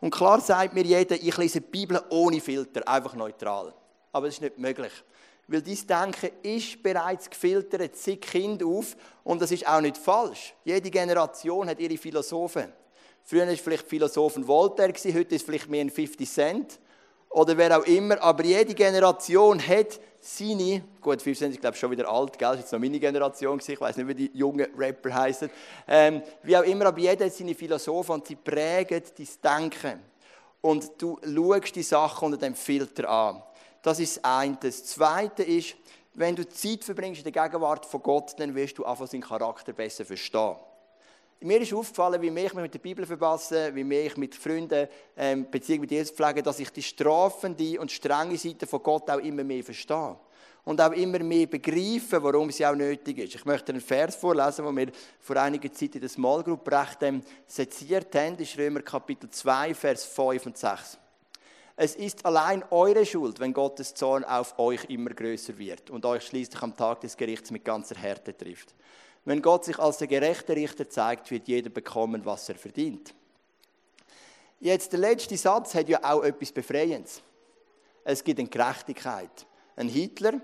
Und 0.00 0.10
klar 0.10 0.40
sagt 0.40 0.74
mir 0.74 0.84
jeder, 0.84 1.16
ich 1.16 1.36
lese 1.36 1.60
die 1.60 1.66
Bibel 1.66 2.00
ohne 2.10 2.40
Filter, 2.40 2.86
einfach 2.86 3.14
neutral. 3.14 3.72
Aber 4.12 4.26
das 4.26 4.34
ist 4.36 4.42
nicht 4.42 4.58
möglich. 4.58 4.92
Weil 5.48 5.62
dein 5.62 5.86
Denken 5.86 6.30
ist 6.42 6.82
bereits 6.82 7.28
gefiltert, 7.28 7.96
seit 7.96 8.20
Kind 8.20 8.62
auf. 8.62 8.96
Und 9.24 9.42
das 9.42 9.50
ist 9.50 9.66
auch 9.66 9.80
nicht 9.80 9.96
falsch. 9.96 10.54
Jede 10.64 10.90
Generation 10.90 11.68
hat 11.68 11.80
ihre 11.80 11.96
Philosophen. 11.96 12.72
Früher 13.24 13.46
war 13.46 13.56
vielleicht 13.56 13.88
Philosophen 13.88 14.46
Voltaire, 14.46 14.92
heute 14.92 15.04
ist 15.06 15.30
es 15.30 15.42
vielleicht 15.42 15.68
mehr 15.68 15.82
ein 15.82 15.90
50 15.90 16.28
Cent 16.28 16.78
oder 17.30 17.56
wer 17.56 17.78
auch 17.78 17.84
immer. 17.84 18.20
Aber 18.22 18.44
jede 18.44 18.74
Generation 18.74 19.60
hat 19.66 20.00
seine, 20.20 20.84
gut, 21.00 21.22
50 21.22 21.38
Cent 21.38 21.54
ist 21.54 21.60
glaube 21.60 21.74
ich 21.74 21.80
schon 21.80 21.90
wieder 21.90 22.08
alt, 22.08 22.38
gell? 22.38 22.48
das 22.48 22.56
ist 22.56 22.62
jetzt 22.64 22.72
noch 22.72 22.80
meine 22.80 23.00
Generation, 23.00 23.60
ich 23.66 23.80
weiß 23.80 23.96
nicht, 23.96 24.08
wie 24.08 24.14
die 24.14 24.30
jungen 24.34 24.66
Rapper 24.76 25.14
heißen. 25.14 25.50
Ähm, 25.88 26.22
wie 26.42 26.56
auch 26.56 26.62
immer, 26.62 26.86
aber 26.86 26.98
jeder 26.98 27.26
hat 27.26 27.32
seine 27.32 27.54
Philosophen 27.54 28.12
und 28.12 28.26
sie 28.26 28.36
prägen 28.36 29.02
dein 29.16 29.60
Denken. 29.60 30.00
Und 30.60 30.90
du 30.98 31.18
schaust 31.24 31.74
die 31.74 31.82
Sachen 31.82 32.26
unter 32.26 32.38
dem 32.38 32.54
Filter 32.54 33.08
an. 33.08 33.42
Das 33.82 33.98
ist 33.98 34.18
das 34.18 34.24
eine. 34.24 34.56
Das 34.60 34.84
zweite 34.84 35.42
ist, 35.42 35.74
wenn 36.14 36.36
du 36.36 36.48
Zeit 36.48 36.84
verbringst 36.84 37.24
in 37.24 37.32
der 37.32 37.42
Gegenwart 37.42 37.84
von 37.84 38.02
Gott, 38.02 38.34
dann 38.38 38.54
wirst 38.54 38.78
du 38.78 38.84
einfach 38.84 39.08
seinen 39.08 39.22
Charakter 39.22 39.72
besser 39.72 40.04
verstehen. 40.04 40.56
Mir 41.44 41.60
ist 41.60 41.72
aufgefallen, 41.72 42.22
wie 42.22 42.30
mehr 42.30 42.46
ich 42.46 42.54
mich 42.54 42.62
mit 42.62 42.74
der 42.74 42.78
Bibel 42.78 43.04
verpasse, 43.04 43.74
wie 43.74 43.82
mehr 43.82 44.06
ich 44.06 44.16
mit 44.16 44.34
Freunden 44.34 44.86
ähm, 45.16 45.50
Beziehung 45.50 45.80
mit 45.80 45.90
Jesus 45.90 46.12
pflege, 46.12 46.42
dass 46.42 46.60
ich 46.60 46.70
die 46.70 46.82
strafende 46.82 47.80
und 47.80 47.90
strenge 47.90 48.38
Seite 48.38 48.66
von 48.66 48.82
Gott 48.82 49.10
auch 49.10 49.18
immer 49.18 49.42
mehr 49.42 49.64
verstehe. 49.64 50.16
Und 50.64 50.80
auch 50.80 50.92
immer 50.92 51.18
mehr 51.18 51.48
begreife, 51.48 52.22
warum 52.22 52.52
sie 52.52 52.64
auch 52.64 52.76
nötig 52.76 53.18
ist. 53.18 53.34
Ich 53.34 53.44
möchte 53.44 53.72
einen 53.72 53.80
Vers 53.80 54.14
vorlesen, 54.14 54.64
den 54.64 54.76
wir 54.76 54.92
vor 55.18 55.36
einiger 55.36 55.72
Zeit 55.72 55.96
in 55.96 56.00
der 56.00 56.08
Small 56.08 56.44
Group 56.44 56.70
recht 56.70 57.02
ähm, 57.02 57.22
seziert 57.48 58.14
haben. 58.14 58.36
Das 58.36 58.48
ist 58.48 58.58
Römer 58.58 58.82
Kapitel 58.82 59.28
2, 59.28 59.74
Vers 59.74 60.04
5 60.04 60.46
und 60.46 60.56
6. 60.56 60.98
Es 61.74 61.96
ist 61.96 62.24
allein 62.24 62.62
eure 62.70 63.04
Schuld, 63.04 63.40
wenn 63.40 63.52
Gottes 63.52 63.94
Zorn 63.94 64.22
auf 64.22 64.56
euch 64.58 64.84
immer 64.84 65.10
größer 65.10 65.58
wird 65.58 65.90
und 65.90 66.06
euch 66.06 66.24
schließlich 66.24 66.62
am 66.62 66.76
Tag 66.76 67.00
des 67.00 67.16
Gerichts 67.16 67.50
mit 67.50 67.64
ganzer 67.64 67.96
Härte 67.96 68.36
trifft. 68.36 68.74
Wenn 69.24 69.40
Gott 69.40 69.64
sich 69.64 69.78
als 69.78 69.98
der 69.98 70.08
gerechte 70.08 70.56
Richter 70.56 70.88
zeigt, 70.88 71.30
wird 71.30 71.46
jeder 71.46 71.70
bekommen, 71.70 72.24
was 72.24 72.48
er 72.48 72.56
verdient. 72.56 73.14
Jetzt 74.58 74.92
der 74.92 75.00
letzte 75.00 75.36
Satz 75.36 75.74
hat 75.74 75.88
ja 75.88 76.00
auch 76.02 76.22
etwas 76.22 76.52
Befreiendes. 76.52 77.22
Es 78.04 78.22
gibt 78.22 78.40
eine 78.40 78.48
Gerechtigkeit. 78.48 79.46
Ein 79.76 79.88
Hitler 79.88 80.40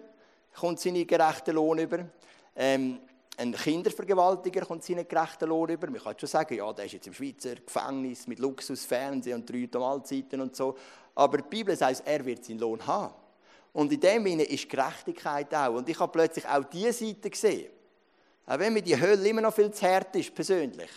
kommt 0.55 0.81
seinen 0.81 1.07
gerechten 1.07 1.55
Lohn 1.55 1.79
über. 1.79 2.07
Ähm, 2.55 3.01
ein 3.37 3.53
Kindervergewaltiger 3.53 4.65
kommt 4.65 4.83
seinen 4.83 5.07
gerechten 5.07 5.49
Lohn 5.49 5.71
über. 5.71 5.89
Man 5.89 6.01
kann 6.01 6.19
schon 6.19 6.29
sagen, 6.29 6.57
ja, 6.57 6.73
der 6.73 6.87
ist 6.87 6.93
jetzt 6.93 7.07
im 7.07 7.15
Schweizer 7.15 7.55
Gefängnis 7.55 8.27
mit 8.27 8.39
Luxus, 8.39 8.85
Fernsehen 8.85 9.41
und 9.41 9.49
drei 9.49 9.69
Mahlzeiten 9.79 10.41
und 10.41 10.55
so. 10.57 10.77
Aber 11.15 11.39
die 11.39 11.49
Bibel 11.49 11.77
sagt, 11.77 12.03
er 12.05 12.25
wird 12.25 12.45
seinen 12.45 12.59
Lohn 12.59 12.85
haben. 12.87 13.15
Und 13.73 13.93
in 13.93 14.01
dem 14.01 14.25
Sinne 14.25 14.45
ist 14.45 14.69
Gerechtigkeit 14.69 15.55
auch. 15.55 15.75
Und 15.75 15.89
ich 15.89 15.99
habe 15.99 16.11
plötzlich 16.11 16.47
auch 16.47 16.65
diese 16.65 16.93
Seite 16.93 17.31
gesehen. 17.31 17.78
Auch 18.49 18.59
wenn 18.59 18.73
mir 18.73 18.81
die 18.81 18.99
Hölle 18.99 19.29
immer 19.29 19.43
noch 19.43 19.53
viel 19.53 19.71
zu 19.71 19.87
hart 19.87 20.17
ist, 20.17 20.35
persönlich. 20.35 20.89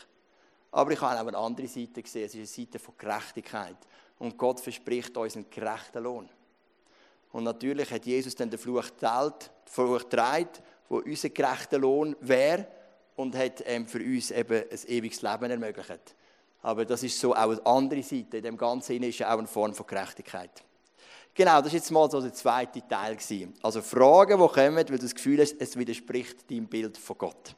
Aber 0.72 0.92
ich 0.92 1.02
habe 1.02 1.20
auch 1.20 1.28
eine 1.28 1.38
andere 1.38 1.68
Seite 1.68 2.02
gesehen. 2.02 2.26
Es 2.26 2.34
ist 2.34 2.38
eine 2.38 2.66
Seite 2.66 2.80
von 2.80 2.94
Gerechtigkeit. 2.98 3.76
Und 4.20 4.38
Gott 4.38 4.62
verspricht 4.62 5.18
uns 5.18 5.36
einen 5.36 5.50
gerechten 5.50 6.02
Lohn. 6.02 6.30
Und 7.34 7.44
natürlich 7.44 7.92
hat 7.92 8.06
Jesus 8.06 8.36
dann 8.36 8.50
den 8.50 8.58
Fluch 8.58 8.86
geteilt, 8.86 9.52
den 9.66 9.72
Fluch 9.74 10.00
getragen, 10.00 10.48
wo 10.88 11.00
unser 11.00 11.30
gerechter 11.30 11.78
Lohn 11.78 12.16
wäre 12.22 12.68
und 13.18 13.36
hat 13.36 13.64
ähm, 13.66 13.86
für 13.86 14.00
uns 14.00 14.32
eben 14.32 14.64
ein 14.72 14.88
ewiges 14.88 15.22
Leben 15.22 15.52
ermöglicht. 15.52 16.16
Aber 16.62 16.86
das 16.86 17.04
ist 17.04 17.20
so 17.20 17.36
auch 17.36 17.50
eine 17.50 17.66
andere 17.66 18.04
Seite. 18.04 18.38
In 18.38 18.44
dem 18.44 18.58
Ganzen 18.58 19.04
ist 19.04 19.20
ja 19.20 19.34
auch 19.34 19.40
eine 19.40 19.48
Form 19.48 19.74
von 19.74 19.86
Gerechtigkeit. 19.86 20.64
Genau, 21.34 21.62
das 21.62 21.68
war 21.68 21.74
jetzt 21.74 21.92
mal 21.92 22.12
so 22.12 22.22
der 22.22 22.34
zweite 22.34 22.86
Teil. 22.88 23.16
Gewesen. 23.16 23.54
Also 23.62 23.82
Fragen, 23.82 24.40
die 24.40 24.48
kommen, 24.48 24.76
weil 24.76 24.84
du 24.86 24.98
das 24.98 25.16
Gefühl 25.16 25.40
hast, 25.40 25.56
es 25.60 25.78
widerspricht 25.78 26.50
deinem 26.50 26.68
Bild 26.68 26.98
von 26.98 27.18
Gott. 27.18 27.56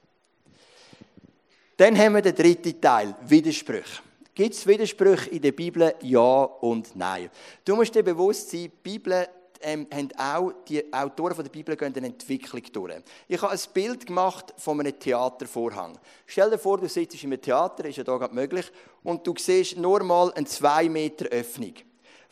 Dann 1.78 1.98
haben 1.98 2.14
wir 2.14 2.22
den 2.22 2.36
dritten 2.36 2.80
Teil, 2.80 3.16
Widersprüche. 3.26 4.02
Gibt 4.36 4.54
es 4.54 4.66
Widersprüche 4.68 5.30
in 5.32 5.42
der 5.42 5.52
Bibel? 5.52 5.94
Ja 6.02 6.44
und 6.44 6.96
nein. 6.96 7.30
Du 7.66 7.76
musst 7.76 7.96
dir 7.96 8.04
bewusst 8.04 8.52
sein, 8.52 8.62
die 8.62 8.70
Bibel 8.70 9.28
ähm, 9.64 9.88
haben 9.92 10.10
auch, 10.18 10.52
die 10.68 10.94
Autoren 10.94 11.36
von 11.36 11.44
der 11.44 11.52
Bibel 11.52 11.76
gehen 11.76 11.96
eine 11.96 12.08
Entwicklung 12.08 12.62
durch. 12.72 12.96
Ich 13.28 13.42
habe 13.42 13.54
ein 13.54 13.60
Bild 13.74 14.06
gemacht 14.06 14.54
von 14.58 14.80
einem 14.80 14.98
Theatervorhang. 15.00 15.98
Stell 16.26 16.52
dir 16.52 16.58
vor, 16.58 16.78
du 16.78 16.88
sitzt 16.88 17.24
in 17.24 17.32
einem 17.32 17.42
Theater, 17.42 17.86
ist 17.86 17.98
ja 17.98 18.04
da 18.04 18.18
gerade 18.18 18.36
möglich, 18.36 18.72
und 19.04 19.26
du 19.26 19.34
siehst 19.38 19.78
nur 19.78 20.04
mal 20.04 20.32
eine 20.34 20.46
2 20.46 20.90
Meter 20.90 21.26
Öffnung. 21.26 21.74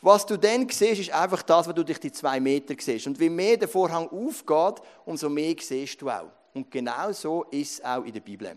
Was 0.04 0.26
du 0.26 0.36
dann 0.36 0.68
siehst, 0.68 1.00
ist 1.00 1.12
einfach 1.12 1.42
das, 1.42 1.68
was 1.68 1.74
du 1.74 1.84
durch 1.84 2.00
die 2.00 2.10
zwei 2.10 2.40
Meter 2.40 2.74
siehst. 2.76 3.06
Und 3.06 3.20
wie 3.20 3.30
mehr 3.30 3.56
der 3.56 3.68
Vorhang 3.68 4.08
aufgeht, 4.08 4.82
umso 5.04 5.28
mehr 5.28 5.54
siehst 5.60 6.02
du 6.02 6.10
auch. 6.10 6.28
Und 6.52 6.68
genau 6.68 7.12
so 7.12 7.44
ist 7.44 7.74
es 7.74 7.84
auch 7.84 8.04
in 8.04 8.12
der 8.12 8.20
Bibel. 8.20 8.56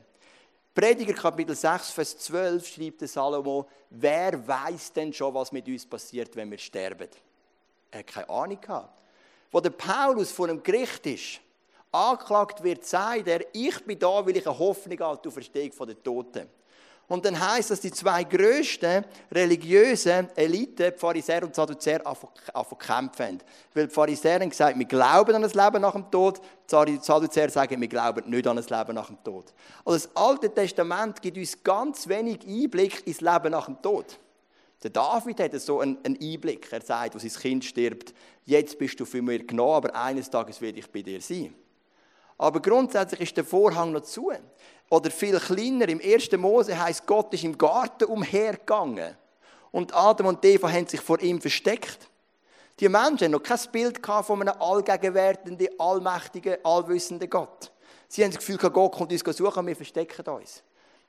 Prediger 0.73 1.13
Kapitel 1.13 1.55
6, 1.55 1.91
Vers 1.91 2.17
12 2.17 2.67
schreibt 2.67 3.01
der 3.01 3.07
Salomo, 3.07 3.67
wer 3.91 4.45
weiß 4.45 4.91
denn 4.91 5.13
schon, 5.13 5.33
was 5.35 5.51
mit 5.51 5.67
uns 5.67 5.85
passiert, 5.85 6.35
wenn 6.35 6.49
wir 6.49 6.57
sterben? 6.57 7.07
Er 7.91 7.99
hat 7.99 8.07
keine 8.07 8.29
Ahnung 8.29 8.59
gehabt. 8.59 9.03
Wo 9.51 9.61
der 9.61 9.69
Paulus 9.69 10.31
vor 10.31 10.49
einem 10.49 10.63
Gericht 10.63 11.05
ist, 11.05 11.39
angeklagt 11.91 12.61
wird, 12.63 12.83
sagt 12.83 13.27
er, 13.27 13.45
ich 13.53 13.85
bin 13.85 13.99
da, 13.99 14.25
weil 14.25 14.35
ich 14.35 14.47
eine 14.47 14.57
Hoffnung 14.57 14.99
habe, 14.99 15.19
du 15.21 15.29
Verstehung 15.29 15.71
von 15.71 15.87
den 15.87 16.01
Toten. 16.01 16.49
Und 17.07 17.23
dann 17.23 17.39
heißt 17.39 17.69
dass 17.69 17.81
die 17.81 17.91
zwei 17.91 18.23
grössten 18.23 19.05
religiösen 19.31 20.27
Eliten, 20.35 20.91
die 20.91 20.97
Pharisäer 20.97 21.43
und 21.43 21.53
Sadduzäer, 21.53 22.01
anfangen 22.05 22.79
kämpfen. 22.79 23.43
Weil 23.73 23.87
die 23.87 23.93
Pharisäer 23.93 24.39
haben 24.39 24.49
gesagt, 24.49 24.77
wir 24.77 24.85
glauben 24.85 25.35
an 25.35 25.43
das 25.43 25.53
Leben 25.53 25.81
nach 25.81 25.93
dem 25.93 26.09
Tod. 26.09 26.41
Die 26.87 26.97
Sadduzäer 26.99 27.49
sagen, 27.49 27.79
wir 27.79 27.87
glauben 27.87 28.27
nicht 28.29 28.47
an 28.47 28.55
das 28.55 28.69
Leben 28.69 28.95
nach 28.95 29.07
dem 29.07 29.23
Tod. 29.23 29.53
Also 29.83 30.07
das 30.07 30.15
Alte 30.15 30.51
Testament 30.51 31.21
gibt 31.21 31.37
uns 31.37 31.63
ganz 31.63 32.07
wenig 32.07 32.39
Einblick 32.47 33.05
ins 33.05 33.21
Leben 33.21 33.51
nach 33.51 33.65
dem 33.65 33.79
Tod. 33.81 34.17
Der 34.81 34.89
David 34.89 35.39
hat 35.39 35.59
so 35.61 35.79
einen, 35.79 35.97
Einblick. 36.03 36.71
Er 36.71 36.81
sagt, 36.81 37.15
wo 37.15 37.19
sein 37.19 37.31
Kind 37.31 37.65
stirbt, 37.65 38.13
jetzt 38.45 38.77
bist 38.77 38.99
du 38.99 39.05
für 39.05 39.21
mich 39.21 39.47
genommen, 39.47 39.73
aber 39.73 39.95
eines 39.95 40.29
Tages 40.29 40.59
werde 40.59 40.79
ich 40.79 40.91
bei 40.91 41.01
dir 41.01 41.21
sein. 41.21 41.53
Aber 42.37 42.61
grundsätzlich 42.61 43.21
ist 43.21 43.37
der 43.37 43.45
Vorhang 43.45 43.91
noch 43.91 44.01
zu. 44.01 44.31
Oder 44.89 45.11
viel 45.11 45.39
kleiner, 45.39 45.89
im 45.89 45.99
1. 45.99 46.31
Mose 46.33 46.79
heißt 46.79 47.05
Gott 47.05 47.33
ist 47.33 47.43
im 47.43 47.57
Garten 47.57 48.05
umhergegangen. 48.05 49.15
Und 49.71 49.93
Adam 49.93 50.27
und 50.27 50.45
Eva 50.45 50.71
haben 50.71 50.87
sich 50.87 51.01
vor 51.01 51.19
ihm 51.19 51.41
versteckt. 51.41 52.09
Die 52.79 52.89
Menschen 52.89 53.25
haben 53.25 53.31
noch 53.31 53.43
kein 53.43 53.59
Bild 53.71 54.05
von 54.05 54.41
einem 54.41 54.61
allgegenwärtigen, 54.61 55.67
allmächtigen, 55.79 56.57
allwissenden 56.63 57.29
Gott. 57.29 57.71
Sie 58.07 58.23
haben 58.23 58.31
das 58.31 58.39
Gefühl, 58.39 58.57
Gott 58.57 58.93
kommt 58.93 59.11
uns 59.11 59.37
suchen 59.37 59.67
wir 59.67 59.75
verstecken 59.75 60.27
uns. 60.29 60.63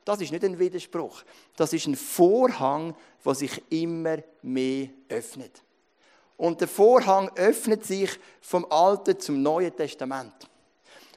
Das 0.05 0.21
ist 0.21 0.31
nicht 0.31 0.45
ein 0.45 0.59
Widerspruch. 0.59 1.23
Das 1.57 1.73
ist 1.73 1.87
ein 1.89 1.97
Vorhang, 1.97 2.95
der 3.25 3.35
sich 3.35 3.63
immer 3.71 4.19
mehr 4.43 4.89
öffnet. 5.09 5.63
Und 6.37 6.61
der 6.61 6.69
Vorhang 6.69 7.31
öffnet 7.35 7.85
sich 7.85 8.11
vom 8.41 8.65
Alten 8.71 9.19
zum 9.19 9.43
Neuen 9.43 9.75
Testament. 9.75 10.33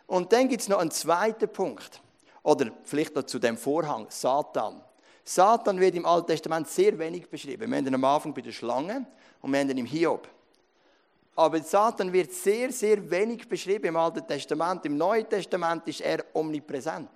Und 0.07 0.33
dann 0.33 0.47
gibt 0.49 0.63
es 0.63 0.69
noch 0.69 0.79
einen 0.79 0.91
zweiten 0.91 1.47
Punkt. 1.49 2.01
Oder 2.43 2.71
vielleicht 2.83 3.15
noch 3.15 3.23
zu 3.23 3.39
dem 3.39 3.57
Vorhang, 3.57 4.07
Satan. 4.09 4.81
Satan 5.23 5.79
wird 5.79 5.95
im 5.95 6.05
Alten 6.05 6.27
Testament 6.27 6.67
sehr 6.67 6.97
wenig 6.97 7.29
beschrieben. 7.29 7.69
Wir 7.69 7.77
haben 7.77 7.87
ihn 7.87 7.93
am 7.93 8.03
Anfang 8.03 8.33
bei 8.33 8.41
der 8.41 8.51
Schlange 8.51 9.05
und 9.41 9.51
wir 9.51 9.59
haben 9.59 9.69
ihn 9.69 9.77
im 9.77 9.85
Hiob. 9.85 10.27
Aber 11.35 11.61
Satan 11.61 12.11
wird 12.11 12.33
sehr, 12.33 12.71
sehr 12.71 13.09
wenig 13.09 13.47
beschrieben 13.47 13.85
im 13.85 13.95
Alten 13.95 14.25
Testament. 14.27 14.85
Im 14.85 14.97
Neuen 14.97 15.29
Testament 15.29 15.87
ist 15.87 16.01
er 16.01 16.25
omnipräsent. 16.33 17.09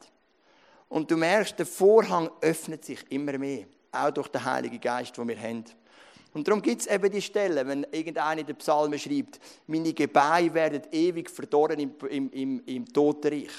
Und 0.90 1.10
du 1.10 1.18
merkst, 1.18 1.58
der 1.58 1.66
Vorhang 1.66 2.30
öffnet 2.40 2.86
sich 2.86 3.00
immer 3.12 3.38
mehr, 3.38 3.66
auch 3.92 4.12
durch 4.12 4.28
den 4.28 4.46
Heiligen 4.46 4.80
Geist, 4.80 5.18
den 5.18 5.28
wir 5.28 5.40
haben. 5.42 5.66
Und 6.34 6.48
darum 6.48 6.62
gibt 6.62 6.82
es 6.82 6.88
eben 6.88 7.12
die 7.12 7.22
Stelle, 7.22 7.66
wenn 7.68 7.84
irgendeiner 7.92 8.42
in 8.42 8.48
den 8.48 8.56
Psalmen 8.56 8.98
schreibt, 8.98 9.40
meine 9.68 9.94
Gebeine 9.94 10.54
werden 10.54 10.84
ewig 10.92 11.30
verdorren 11.30 11.80
im, 11.80 11.94
im, 12.10 12.32
im, 12.32 12.64
im 12.66 12.86
Totenreich. 12.86 13.52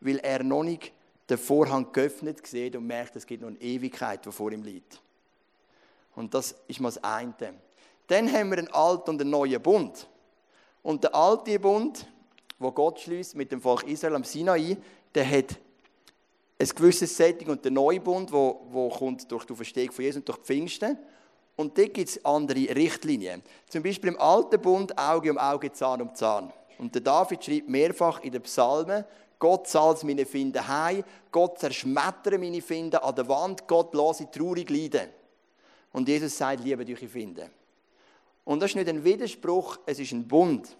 Weil 0.00 0.18
er 0.18 0.42
noch 0.42 0.62
nicht 0.62 0.92
den 1.28 1.38
Vorhang 1.38 1.92
geöffnet 1.92 2.46
sieht 2.46 2.74
und 2.76 2.86
merkt, 2.86 3.16
es 3.16 3.26
gibt 3.26 3.42
noch 3.42 3.48
eine 3.48 3.60
Ewigkeit, 3.60 4.24
die 4.24 4.32
vor 4.32 4.50
ihm 4.50 4.62
liegt. 4.62 5.00
Und 6.16 6.34
das 6.34 6.54
ist 6.66 6.80
mal 6.80 6.88
das 6.88 7.02
eine. 7.04 7.34
Dann 8.06 8.32
haben 8.32 8.50
wir 8.50 8.58
einen 8.58 8.72
alten 8.72 9.10
und 9.10 9.20
einen 9.20 9.30
neuen 9.30 9.62
Bund. 9.62 10.08
Und 10.82 11.04
der 11.04 11.14
alte 11.14 11.58
Bund, 11.58 12.06
wo 12.58 12.72
Gott 12.72 13.00
schließt 13.00 13.36
mit 13.36 13.52
dem 13.52 13.60
Volk 13.60 13.84
Israel 13.84 14.16
am 14.16 14.24
Sinai, 14.24 14.76
der 15.14 15.28
hat 15.28 15.58
ein 16.58 16.68
gewisses 16.68 17.16
Setting 17.16 17.48
und 17.48 17.64
der 17.64 17.72
neue 17.72 18.00
Bund, 18.00 18.32
wo, 18.32 18.66
wo 18.70 18.88
kommt 18.88 19.30
durch 19.30 19.44
die 19.44 19.54
Verstehung 19.54 19.92
von 19.92 20.04
Jesus 20.04 20.18
und 20.18 20.28
durch 20.28 20.38
die 20.38 20.44
Pfingsten. 20.44 20.98
Und 21.56 21.76
dort 21.76 21.94
gibt 21.94 22.08
es 22.08 22.24
andere 22.24 22.74
Richtlinien. 22.74 23.42
Zum 23.68 23.82
Beispiel 23.82 24.10
im 24.10 24.20
Alten 24.20 24.60
Bund 24.60 24.96
Auge 24.98 25.30
um 25.30 25.38
Auge, 25.38 25.72
Zahn 25.72 26.02
um 26.02 26.14
Zahn. 26.14 26.52
Und 26.78 26.94
der 26.94 27.02
David 27.02 27.44
schreibt 27.44 27.68
mehrfach 27.68 28.20
in 28.22 28.32
den 28.32 28.42
Psalmen, 28.42 29.04
Gott 29.40 29.66
zahlt 29.66 30.04
meine 30.04 30.24
Finde 30.24 30.68
heim, 30.68 31.02
Gott 31.32 31.58
zerschmettert 31.58 32.38
meine 32.38 32.62
Finde 32.62 33.02
an 33.02 33.14
der 33.16 33.26
Wand, 33.26 33.66
Gott 33.66 33.92
lasse 33.94 34.30
traurig 34.30 34.70
leiden. 34.70 35.08
Und 35.92 36.08
Jesus 36.08 36.38
sagt, 36.38 36.62
liebe 36.62 36.84
eure 36.86 37.08
Finde. 37.08 37.50
Und 38.44 38.60
das 38.60 38.70
ist 38.70 38.76
nicht 38.76 38.88
ein 38.88 39.02
Widerspruch, 39.02 39.78
es 39.86 39.98
ist 39.98 40.12
ein 40.12 40.28
Bund. 40.28 40.76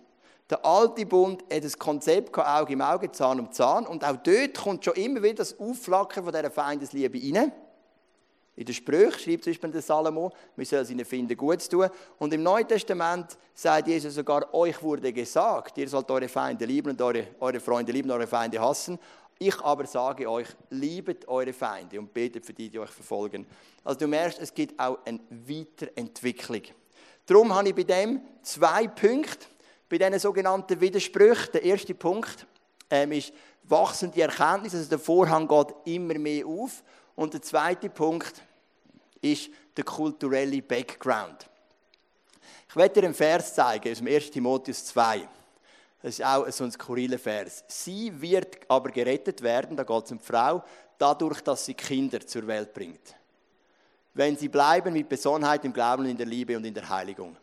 Der 0.48 0.64
alte 0.64 1.06
Bund 1.06 1.44
hat 1.52 1.64
das 1.64 1.78
Konzept 1.78 2.36
Auge 2.36 2.72
im 2.72 2.80
Auge, 2.80 3.10
Zahn 3.10 3.40
um 3.40 3.50
Zahn. 3.52 3.86
Und 3.86 4.04
auch 4.04 4.16
dort 4.16 4.58
kommt 4.58 4.84
schon 4.84 4.94
immer 4.94 5.22
wieder 5.22 5.36
das 5.36 5.58
Aufflackern 5.58 6.24
von 6.24 6.32
dieser 6.32 6.50
Feindesliebe 6.50 7.18
rein. 7.18 7.52
In 8.60 8.66
den 8.66 8.74
Sprüchen 8.74 9.18
schreibt 9.18 9.44
zum 9.44 9.52
Beispiel 9.52 9.70
der 9.70 9.80
Salomo, 9.80 10.30
wir 10.54 10.66
sollen 10.66 10.84
seinen 10.84 11.06
Finden 11.06 11.34
gut 11.34 11.66
tun. 11.70 11.88
Und 12.18 12.34
im 12.34 12.42
Neuen 12.42 12.68
Testament 12.68 13.38
sagt 13.54 13.88
Jesus 13.88 14.14
sogar, 14.14 14.52
euch 14.52 14.82
wurde 14.82 15.10
gesagt, 15.14 15.78
ihr 15.78 15.88
sollt 15.88 16.10
eure 16.10 16.28
Feinde 16.28 16.66
lieben 16.66 16.90
und 16.90 17.00
eure, 17.00 17.28
eure 17.40 17.58
Freunde 17.58 17.90
lieben 17.90 18.10
und 18.10 18.16
eure 18.18 18.26
Feinde 18.26 18.60
hassen. 18.60 18.98
Ich 19.38 19.58
aber 19.62 19.86
sage 19.86 20.30
euch, 20.30 20.48
liebet 20.68 21.26
eure 21.26 21.54
Feinde 21.54 21.98
und 21.98 22.12
betet 22.12 22.44
für 22.44 22.52
die, 22.52 22.68
die 22.68 22.78
euch 22.78 22.90
verfolgen. 22.90 23.46
Also 23.82 24.00
du 24.00 24.06
merkst, 24.06 24.38
es 24.38 24.52
gibt 24.52 24.78
auch 24.78 24.98
eine 25.06 25.20
Weiterentwicklung. 25.30 26.64
Darum 27.24 27.54
habe 27.54 27.70
ich 27.70 27.74
bei 27.74 27.84
dem 27.84 28.20
zwei 28.42 28.88
Punkte, 28.88 29.46
bei 29.88 29.96
diesen 29.96 30.18
sogenannten 30.18 30.78
Widersprüchen. 30.78 31.48
Der 31.54 31.62
erste 31.62 31.94
Punkt 31.94 32.46
ähm, 32.90 33.12
ist 33.12 33.32
wachsende 33.62 34.20
Erkenntnis, 34.20 34.74
also 34.74 34.86
der 34.86 34.98
Vorhang 34.98 35.48
geht 35.48 35.74
immer 35.86 36.18
mehr 36.18 36.46
auf. 36.46 36.82
Und 37.16 37.32
der 37.32 37.42
zweite 37.42 37.88
Punkt 37.88 38.42
ist 39.20 39.50
der 39.76 39.84
kulturelle 39.84 40.62
Background. 40.62 41.48
Ich 42.68 42.76
werde 42.76 43.00
dir 43.00 43.06
einen 43.06 43.14
Vers 43.14 43.54
zeigen 43.54 43.90
aus 43.90 43.98
dem 43.98 44.06
1. 44.06 44.30
Timotheus 44.30 44.84
2. 44.86 45.28
Das 46.02 46.18
ist 46.18 46.24
auch 46.24 46.48
so 46.50 46.64
ein 46.64 46.70
skurriler 46.70 47.18
Vers. 47.18 47.64
Sie 47.68 48.12
wird 48.20 48.58
aber 48.68 48.90
gerettet 48.90 49.42
werden, 49.42 49.76
da 49.76 49.82
geht 49.82 50.04
es 50.04 50.12
um 50.12 50.18
die 50.18 50.24
Frau, 50.24 50.62
dadurch, 50.96 51.40
dass 51.42 51.66
sie 51.66 51.74
Kinder 51.74 52.20
zur 52.26 52.46
Welt 52.46 52.72
bringt. 52.72 53.14
Wenn 54.14 54.36
sie 54.36 54.48
bleiben 54.48 54.92
mit 54.92 55.08
Besonnenheit 55.08 55.64
im 55.64 55.72
Glauben 55.72 56.04
und 56.04 56.10
in 56.10 56.16
der 56.16 56.26
Liebe 56.26 56.56
und 56.56 56.64
in 56.64 56.74
der 56.74 56.88
Heiligung. 56.88 57.36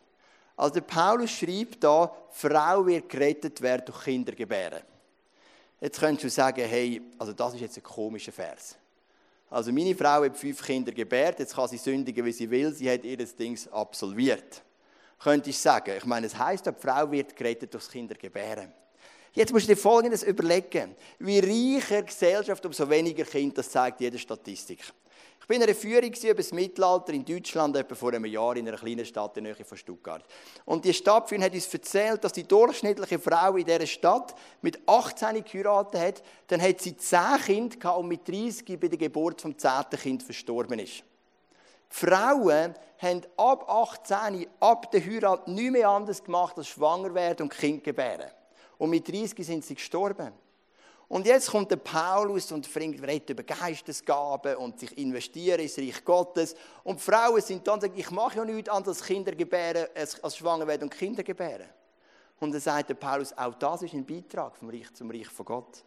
Also 0.56 0.74
der 0.74 0.80
Paulus 0.80 1.30
schreibt 1.30 1.84
da, 1.84 2.12
Frau 2.30 2.84
wird 2.84 3.08
gerettet 3.08 3.60
werden 3.62 3.84
durch 3.86 4.04
Kindergebären. 4.04 4.82
Jetzt 5.80 6.00
könntest 6.00 6.24
du 6.24 6.30
sagen, 6.30 6.64
hey, 6.66 7.00
also 7.18 7.32
das 7.32 7.54
ist 7.54 7.60
jetzt 7.60 7.76
ein 7.76 7.82
komischer 7.84 8.32
Vers. 8.32 8.76
Also 9.50 9.72
meine 9.72 9.94
Frau 9.94 10.24
hat 10.24 10.36
fünf 10.36 10.62
Kinder 10.62 10.92
gebärt, 10.92 11.38
jetzt 11.38 11.54
kann 11.54 11.68
sie 11.68 11.78
sündigen, 11.78 12.24
wie 12.24 12.32
sie 12.32 12.50
will, 12.50 12.72
sie 12.72 12.90
hat 12.90 13.04
ihr 13.04 13.16
Dings 13.16 13.66
absolviert 13.68 14.62
könnte 15.18 15.50
ich 15.50 15.58
sagen. 15.58 15.94
Ich 15.96 16.04
meine, 16.04 16.26
es 16.26 16.38
heißt, 16.38 16.66
die 16.66 16.70
Frau 16.78 17.10
wird 17.10 17.34
gerettet 17.36 17.72
durchs 17.74 17.90
Kindergebären. 17.90 18.72
Jetzt 19.32 19.52
musst 19.52 19.68
du 19.68 19.74
dir 19.74 19.80
Folgendes 19.80 20.22
überlegen. 20.22 20.94
Wie 21.18 21.38
reicher 21.38 22.02
Gesellschaft, 22.02 22.64
umso 22.64 22.88
weniger 22.88 23.24
Kinder, 23.24 23.56
das 23.56 23.70
zeigt 23.70 24.00
jede 24.00 24.18
Statistik. 24.18 24.80
Ich 25.48 25.54
bin 25.56 25.62
in 25.62 25.68
einer 25.68 25.78
Führung 25.78 26.12
über 26.12 26.34
das 26.34 26.52
Mittelalter 26.52 27.14
in 27.14 27.24
Deutschland, 27.24 27.74
etwa 27.74 27.94
vor 27.94 28.12
einem 28.12 28.26
Jahr, 28.26 28.54
in 28.56 28.68
einer 28.68 28.76
kleinen 28.76 29.06
Stadt 29.06 29.34
in 29.38 29.44
der 29.44 29.54
Nähe 29.54 29.64
von 29.64 29.78
Stuttgart. 29.78 30.22
Und 30.66 30.84
die 30.84 30.92
Stadtführerin 30.92 31.46
hat 31.46 31.54
uns 31.54 31.72
erzählt, 31.72 32.22
dass 32.22 32.34
die 32.34 32.46
durchschnittliche 32.46 33.18
Frau 33.18 33.56
in 33.56 33.64
dieser 33.64 33.86
Stadt 33.86 34.34
mit 34.60 34.78
18 34.86 35.42
geheiratet 35.42 36.00
hat, 36.02 36.22
dann 36.48 36.60
hat 36.60 36.82
sie 36.82 36.94
10 36.94 37.20
Kinder 37.46 37.76
gehabt 37.78 37.98
und 37.98 38.08
mit 38.08 38.28
30 38.28 38.78
bei 38.78 38.88
der 38.88 38.98
Geburt 38.98 39.40
vom 39.40 39.56
10. 39.56 39.70
Kind 39.92 40.22
verstorben 40.22 40.80
ist. 40.80 41.02
Frauen 41.88 42.74
haben 42.98 43.22
ab 43.38 43.70
18, 43.70 44.48
ab 44.60 44.90
der 44.90 45.02
Heirat 45.02 45.48
nicht 45.48 45.72
mehr 45.72 45.88
anders 45.88 46.22
gemacht, 46.22 46.58
als 46.58 46.68
schwanger 46.68 47.14
werden 47.14 47.44
und 47.44 47.56
Kind 47.56 47.82
gebären. 47.82 48.30
Und 48.76 48.90
mit 48.90 49.08
30 49.08 49.46
sind 49.46 49.64
sie 49.64 49.76
gestorben. 49.76 50.30
Und 51.08 51.26
jetzt 51.26 51.50
kommt 51.50 51.70
der 51.70 51.76
Paulus 51.76 52.52
und 52.52 52.68
redet 52.76 53.30
über 53.30 53.42
Geistesgaben 53.42 54.56
und 54.56 54.78
sich 54.78 54.96
investieren 54.98 55.60
ins 55.60 55.78
Reich 55.78 56.04
Gottes. 56.04 56.54
Und 56.84 56.98
die 56.98 57.02
Frauen 57.02 57.40
sind 57.40 57.66
dann 57.66 57.80
sagen, 57.80 57.94
ich 57.96 58.10
mache 58.10 58.36
ja 58.36 58.44
nichts 58.44 58.68
anderes 58.68 58.98
als 58.98 59.06
Kinder 59.06 59.32
gebären, 59.32 59.86
als 59.94 60.36
schwanger 60.36 60.66
werden 60.66 60.82
und 60.84 60.90
Kinder 60.90 61.22
gebären. 61.22 61.68
Und 62.40 62.52
dann 62.52 62.60
sagt 62.60 62.90
der 62.90 62.94
Paulus, 62.94 63.32
auch 63.32 63.54
das 63.54 63.82
ist 63.82 63.94
ein 63.94 64.04
Beitrag 64.04 64.54
vom 64.56 64.68
Reich 64.68 64.92
zum 64.92 65.10
Reich 65.10 65.28
von 65.28 65.46
Gott. 65.46 65.82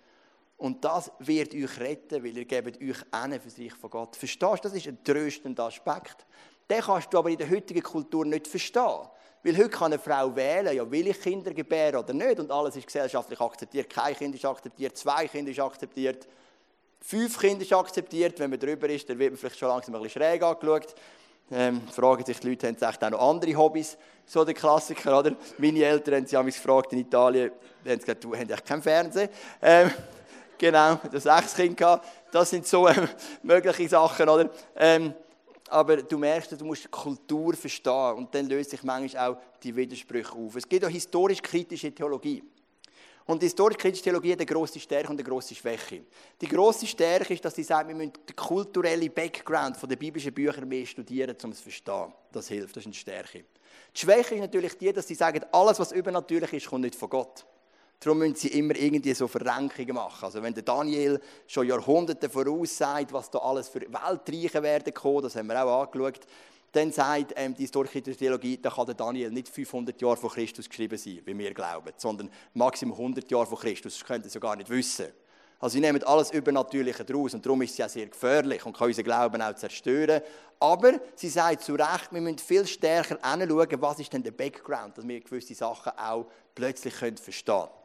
Und 0.58 0.84
das 0.84 1.12
wird 1.20 1.54
euch 1.54 1.80
retten, 1.80 2.24
weil 2.24 2.38
ihr 2.38 2.46
gebt 2.46 2.82
euch 2.82 3.04
einen 3.12 3.40
für 3.40 3.50
das 3.50 3.60
Reich 3.60 3.74
von 3.74 3.90
Gott. 3.90 4.16
Verstehst 4.16 4.64
du? 4.64 4.70
Das 4.70 4.74
ist 4.74 4.88
ein 4.88 5.04
tröstender 5.04 5.66
Aspekt. 5.66 6.26
Den 6.70 6.82
kannst 6.82 7.14
du 7.14 7.20
aber 7.20 7.30
in 7.30 7.38
der 7.38 7.50
heutigen 7.50 7.84
Kultur 7.84 8.26
nicht 8.26 8.48
verstehen. 8.48 9.08
Weil 9.43 9.58
heute 9.58 9.69
kann 9.69 9.91
eine 9.91 9.99
Frau 9.99 10.36
wählen, 10.36 10.75
ja, 10.75 10.89
will 10.89 11.08
ich 11.08 11.19
Kinder 11.19 11.54
gebären 11.54 11.95
oder 11.97 12.13
nicht. 12.13 12.39
Und 12.39 12.51
alles 12.51 12.75
ist 12.75 12.86
gesellschaftlich 12.86 13.39
akzeptiert. 13.39 13.89
Kein 13.89 14.15
Kind 14.15 14.36
ist 14.36 14.45
akzeptiert, 14.45 14.95
zwei 14.97 15.27
Kinder 15.27 15.51
ist 15.51 15.60
akzeptiert, 15.60 16.27
fünf 17.01 17.39
Kinder 17.39 17.63
ist 17.63 17.73
akzeptiert. 17.73 18.39
Wenn 18.39 18.51
man 18.51 18.60
drüber 18.60 18.88
ist, 18.89 19.10
dann 19.10 19.17
wird 19.17 19.32
man 19.32 19.39
vielleicht 19.39 19.58
schon 19.58 19.69
langsam 19.69 19.95
ein 19.95 20.01
bisschen 20.04 20.21
schräg 20.21 20.43
angeschaut. 20.43 20.93
Ähm, 21.54 21.82
fragen 21.91 22.23
sich 22.23 22.39
die 22.39 22.49
Leute, 22.49 22.67
haben 22.67 22.77
sie 22.77 22.88
auch 22.88 23.10
noch 23.10 23.30
andere 23.30 23.56
Hobbys? 23.56 23.97
So 24.25 24.45
der 24.45 24.54
Klassiker, 24.54 25.19
oder? 25.19 25.36
Meine 25.58 25.84
Eltern 25.84 26.25
haben 26.34 26.45
sich 26.45 26.62
gefragt 26.62 26.93
in 26.93 26.99
Italien, 26.99 27.51
haben 27.51 27.91
sie 27.91 27.97
gesagt, 27.97 28.23
du 28.23 28.34
hast 28.34 28.49
echt 28.49 28.65
keinen 28.65 28.82
Fernsehen. 28.82 29.27
Ähm, 29.62 29.91
genau, 30.58 30.99
das 31.12 31.23
sechs 31.23 31.56
Kind 31.56 31.75
gehabt. 31.75 32.08
Das 32.32 32.51
sind 32.51 32.65
so 32.65 32.88
ähm, 32.88 33.10
mögliche 33.43 33.89
Sachen, 33.89 34.30
oder? 34.30 34.49
Ähm, 34.77 35.13
aber 35.72 36.04
du 36.04 36.18
merkst, 36.18 36.60
du 36.60 36.66
musst 36.66 36.84
die 36.84 36.90
Kultur 36.90 37.54
verstehen 37.54 38.16
und 38.16 38.36
dann 38.36 38.48
löst 38.48 38.72
sich 38.72 38.84
manchmal 38.84 39.32
auch 39.32 39.38
die 39.64 39.74
Widersprüche 39.76 40.34
auf. 40.34 40.56
Es 40.58 40.68
gibt 40.68 40.84
auch 40.84 40.90
historisch-kritische 40.90 41.94
Theologie. 41.94 42.44
Und 43.26 43.42
die 43.42 43.46
historisch-kritische 43.46 44.04
Theologie 44.04 44.34
hat 44.34 44.40
eine 44.40 44.46
grosse 44.46 44.80
Stärke 44.80 45.10
und 45.10 45.20
eine 45.20 45.28
grosse 45.28 45.56
Schwäche. 45.56 46.02
Die 46.42 46.48
grosse 46.48 46.86
Stärke 46.86 47.34
ist, 47.34 47.46
dass 47.46 47.56
sie 47.56 47.64
sagt, 47.64 47.88
wir 47.88 47.96
müssen 47.96 48.12
den 48.28 48.36
kulturellen 48.36 49.12
Background 49.14 49.78
der 49.90 49.96
biblischen 49.96 50.34
Bücher 50.34 50.66
mehr 50.66 50.86
studieren, 50.86 51.38
um 51.44 51.52
es 51.52 51.58
zu 51.58 51.64
verstehen. 51.64 52.14
Das 52.32 52.50
hilft, 52.50 52.76
das 52.76 52.82
ist 52.82 52.88
eine 52.88 52.94
Stärke. 52.94 53.46
Die 53.96 54.00
Schwäche 54.00 54.36
ist 54.36 54.42
natürlich 54.42 54.78
die, 54.78 54.92
dass 54.92 55.08
sie 55.08 55.16
sagen, 55.16 55.42
alles, 55.52 55.80
was 55.80 55.94
übernatürlich 55.94 56.52
ist, 56.52 56.68
kommt 56.68 56.82
nicht 56.82 56.96
von 56.96 57.10
Gott. 57.10 57.46
Darum 58.04 58.18
müssen 58.18 58.34
sie 58.34 58.48
immer 58.48 58.76
irgendwie 58.76 59.14
so 59.14 59.28
Verrenkungen 59.28 59.94
machen. 59.94 60.26
Also 60.26 60.42
wenn 60.42 60.56
der 60.56 60.64
Daniel 60.64 61.22
schon 61.46 61.68
Jahrhunderte 61.68 62.30
voraussagt, 62.30 63.14
was 63.14 63.30
da 63.30 63.38
alles 63.38 63.70
für 63.70 63.82
Weltreiche 63.82 64.64
werden 64.64 64.92
kommen, 64.92 65.22
das 65.22 65.36
haben 65.36 65.46
wir 65.46 65.64
auch 65.64 65.84
angeschaut, 65.84 66.26
dann 66.72 66.92
sagt 66.92 67.34
ähm, 67.36 67.54
die 67.54 67.62
historische 67.62 68.02
Theologie, 68.02 68.58
da 68.58 68.72
kann 68.72 68.88
der 68.88 68.96
Daniel 68.96 69.30
nicht 69.30 69.50
500 69.50 70.02
Jahre 70.02 70.18
vor 70.18 70.32
Christus 70.32 70.68
geschrieben 70.68 70.98
sein, 70.98 71.22
wie 71.26 71.38
wir 71.38 71.54
glauben, 71.54 71.94
sondern 71.96 72.32
maximal 72.56 72.98
100 72.98 73.30
Jahre 73.30 73.46
vor 73.46 73.60
Christus. 73.60 74.00
Das 74.00 74.08
könnten 74.08 74.30
sie 74.30 74.40
gar 74.40 74.56
nicht 74.56 74.70
wissen. 74.70 75.08
Also 75.60 75.74
sie 75.74 75.80
nehmen 75.80 76.02
alles 76.04 76.32
Übernatürliche 76.32 77.06
daraus 77.06 77.36
und 77.36 77.46
darum 77.46 77.62
ist 77.62 77.72
es 77.72 77.78
ja 77.78 77.88
sehr 77.88 78.08
gefährlich 78.08 78.66
und 78.66 78.76
kann 78.76 78.88
unseren 78.88 79.06
Glauben 79.06 79.40
auch 79.44 79.54
zerstören. 79.54 80.24
Aber 80.60 80.94
sie 81.16 81.30
sagt 81.30 81.62
zu 81.62 81.76
Recht, 81.76 82.12
wir 82.12 82.22
müssen 82.22 82.40
viel 82.40 82.66
stärker 82.66 83.20
hinschauen, 83.22 83.82
was 83.82 84.00
ist 84.00 84.12
denn 84.12 84.24
der 84.24 84.32
Background, 84.32 84.98
dass 84.98 85.08
wir 85.08 85.20
gewisse 85.20 85.54
Sachen 85.54 85.92
auch 86.00 86.26
plötzlich 86.56 86.96
verstehen 86.96 87.44
können. 87.46 87.81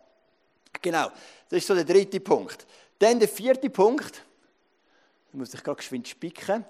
Genau, 0.81 1.11
das 1.49 1.59
ist 1.59 1.67
so 1.67 1.75
der 1.75 1.85
dritte 1.85 2.21
Punkt. 2.21 2.67
Dann 2.99 3.19
der 3.19 3.29
vierte 3.29 3.71
Punkt, 3.71 4.23
da 5.31 5.39
muss 5.39 5.53
ich 5.53 5.63
gerade 5.63 5.77
geschwind 5.77 6.09
spicken. 6.09 6.65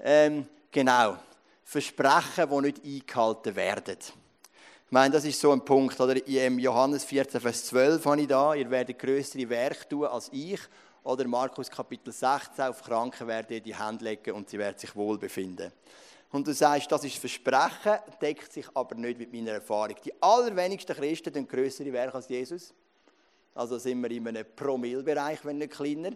Ähm, 0.00 0.46
genau, 0.70 1.16
Versprechen, 1.64 2.48
die 2.50 2.60
nicht 2.60 2.84
eingehalten 2.84 3.56
werden. 3.56 3.98
Ich 3.98 4.92
meine, 4.92 5.14
das 5.14 5.24
ist 5.24 5.40
so 5.40 5.52
ein 5.52 5.64
Punkt. 5.64 5.98
Oder 6.00 6.26
in 6.26 6.58
Johannes 6.58 7.04
14, 7.04 7.40
Vers 7.40 7.64
12 7.66 8.04
habe 8.04 8.20
ich 8.20 8.26
da, 8.26 8.54
ihr 8.54 8.70
werdet 8.70 8.98
größere 8.98 9.48
Werke 9.48 9.88
tun 9.88 10.04
als 10.04 10.28
ich. 10.32 10.60
Oder 11.04 11.26
Markus 11.26 11.70
Kapitel 11.70 12.12
16, 12.12 12.64
auf 12.66 12.82
Kranken 12.82 13.26
werdet 13.26 13.50
ihr 13.50 13.60
die 13.60 13.74
Hände 13.74 14.04
legen 14.04 14.34
und 14.34 14.48
sie 14.48 14.58
werden 14.58 14.78
sich 14.78 14.94
wohl 14.94 15.18
befinden. 15.18 15.72
Und 16.30 16.46
du 16.46 16.54
sagst, 16.54 16.92
das 16.92 17.04
ist 17.04 17.16
Versprechen, 17.16 17.98
deckt 18.20 18.52
sich 18.52 18.66
aber 18.74 18.94
nicht 18.94 19.18
mit 19.18 19.32
meiner 19.32 19.52
Erfahrung. 19.52 19.96
Die 20.04 20.12
allerwenigsten 20.22 20.94
Christen 20.94 21.32
tun 21.32 21.48
größere 21.48 21.92
Werke 21.92 22.14
als 22.14 22.28
Jesus. 22.28 22.72
Also 23.54 23.78
sind 23.78 24.00
wir 24.02 24.10
in 24.10 24.28
einem 24.28 24.46
Promillbereich, 24.56 25.44
wenn 25.44 25.58
nicht 25.58 25.72
kleiner. 25.72 26.10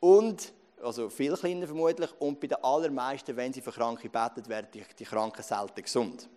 Und, 0.00 0.52
also 0.82 1.08
viel 1.08 1.34
kleiner 1.36 1.66
vermutlich. 1.66 2.10
Und 2.18 2.38
bei 2.40 2.48
den 2.48 2.62
allermeisten, 2.62 3.36
wenn 3.36 3.52
sie 3.52 3.62
für 3.62 3.72
Kranke 3.72 4.08
beten, 4.08 4.46
werden 4.48 4.68
die, 4.72 4.82
die 4.98 5.04
Kranken 5.04 5.42
selten 5.42 5.82
gesund. 5.82 6.28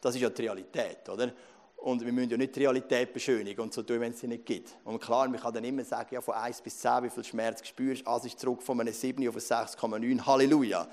Das 0.00 0.14
ist 0.14 0.20
ja 0.20 0.30
die 0.30 0.42
Realität, 0.42 1.08
oder? 1.08 1.32
Und 1.76 2.04
wir 2.04 2.12
müssen 2.12 2.30
ja 2.30 2.36
nicht 2.36 2.54
die 2.54 2.60
Realität 2.60 3.12
beschönigen 3.12 3.60
und 3.60 3.74
so 3.74 3.82
tun, 3.82 4.00
wenn 4.00 4.12
es 4.12 4.20
sie 4.20 4.28
nicht 4.28 4.46
gibt. 4.46 4.76
Und 4.84 5.00
klar, 5.00 5.28
man 5.28 5.40
kann 5.40 5.52
dann 5.52 5.64
immer 5.64 5.84
sagen, 5.84 6.14
ja, 6.14 6.20
von 6.20 6.34
1 6.34 6.60
bis 6.60 6.78
10, 6.78 7.02
wie 7.02 7.10
viel 7.10 7.24
Schmerz 7.24 7.66
spürst 7.66 8.06
du, 8.06 8.10
also 8.10 8.26
ist 8.26 8.38
zurück 8.38 8.62
von 8.62 8.80
einem 8.80 8.92
7 8.92 9.28
auf 9.28 9.34
ein 9.34 9.40
6,9, 9.40 10.24
Halleluja. 10.24 10.86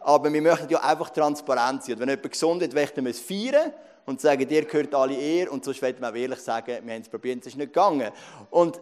Aber 0.00 0.32
wir 0.32 0.40
möchten 0.40 0.70
ja 0.70 0.80
einfach 0.80 1.10
transparent 1.10 1.84
sein. 1.84 1.94
Und 1.94 2.00
wenn 2.00 2.08
jemand 2.08 2.30
gesund 2.32 2.62
ist, 2.62 2.72
möchten 2.72 3.04
wir 3.04 3.10
es 3.10 3.20
feiern 3.20 3.72
und 4.06 4.20
sagen, 4.20 4.46
dir 4.46 4.64
gehört 4.64 4.94
alle 4.94 5.14
Ehre. 5.14 5.50
Und 5.50 5.64
sonst 5.64 5.82
werden 5.82 6.00
wir 6.00 6.10
auch 6.10 6.14
ehrlich 6.14 6.40
sagen, 6.40 6.78
wir 6.84 6.94
haben 6.94 7.02
es 7.02 7.08
probiert, 7.08 7.40
es 7.40 7.48
ist 7.48 7.56
nicht 7.56 7.72
gegangen. 7.72 8.10
Und 8.50 8.80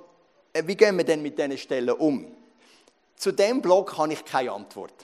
äh, 0.52 0.62
wie 0.64 0.76
gehen 0.76 0.96
wir 0.96 1.04
denn 1.04 1.22
mit 1.22 1.38
diesen 1.38 1.58
Stellen 1.58 1.90
um? 1.90 2.26
Zu 3.16 3.32
dem 3.32 3.60
Blog 3.60 3.96
habe 3.98 4.12
ich 4.12 4.24
keine 4.24 4.52
Antwort. 4.52 4.94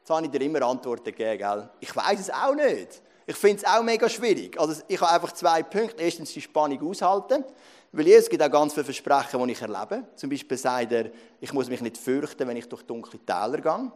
Jetzt 0.00 0.10
habe 0.10 0.24
ich 0.26 0.30
dir 0.30 0.40
immer 0.42 0.62
Antworten 0.62 1.04
gegeben, 1.04 1.38
gell? 1.38 1.70
Ich 1.80 1.94
weiß 1.94 2.20
es 2.20 2.30
auch 2.30 2.54
nicht. 2.54 3.02
Ich 3.24 3.36
finde 3.36 3.62
es 3.62 3.64
auch 3.64 3.82
mega 3.82 4.08
schwierig. 4.08 4.58
Also 4.58 4.82
ich 4.88 5.00
habe 5.00 5.12
einfach 5.12 5.32
zwei 5.32 5.62
Punkte. 5.62 6.02
Erstens 6.02 6.32
die 6.32 6.40
Spannung 6.40 6.82
aushalten. 6.88 7.44
Weil 7.92 8.08
es 8.08 8.28
gibt 8.28 8.42
auch 8.42 8.50
ganz 8.50 8.72
viele 8.72 8.84
Versprechen, 8.84 9.46
die 9.46 9.52
ich 9.52 9.60
erlebe. 9.60 10.04
Zum 10.16 10.30
Beispiel 10.30 10.56
sagt 10.56 10.92
er, 10.92 11.10
ich 11.40 11.52
muss 11.52 11.68
mich 11.68 11.80
nicht 11.82 11.98
fürchten, 11.98 12.48
wenn 12.48 12.56
ich 12.56 12.68
durch 12.68 12.82
dunkle 12.82 13.18
Täler 13.20 13.58
gehe. 13.58 13.92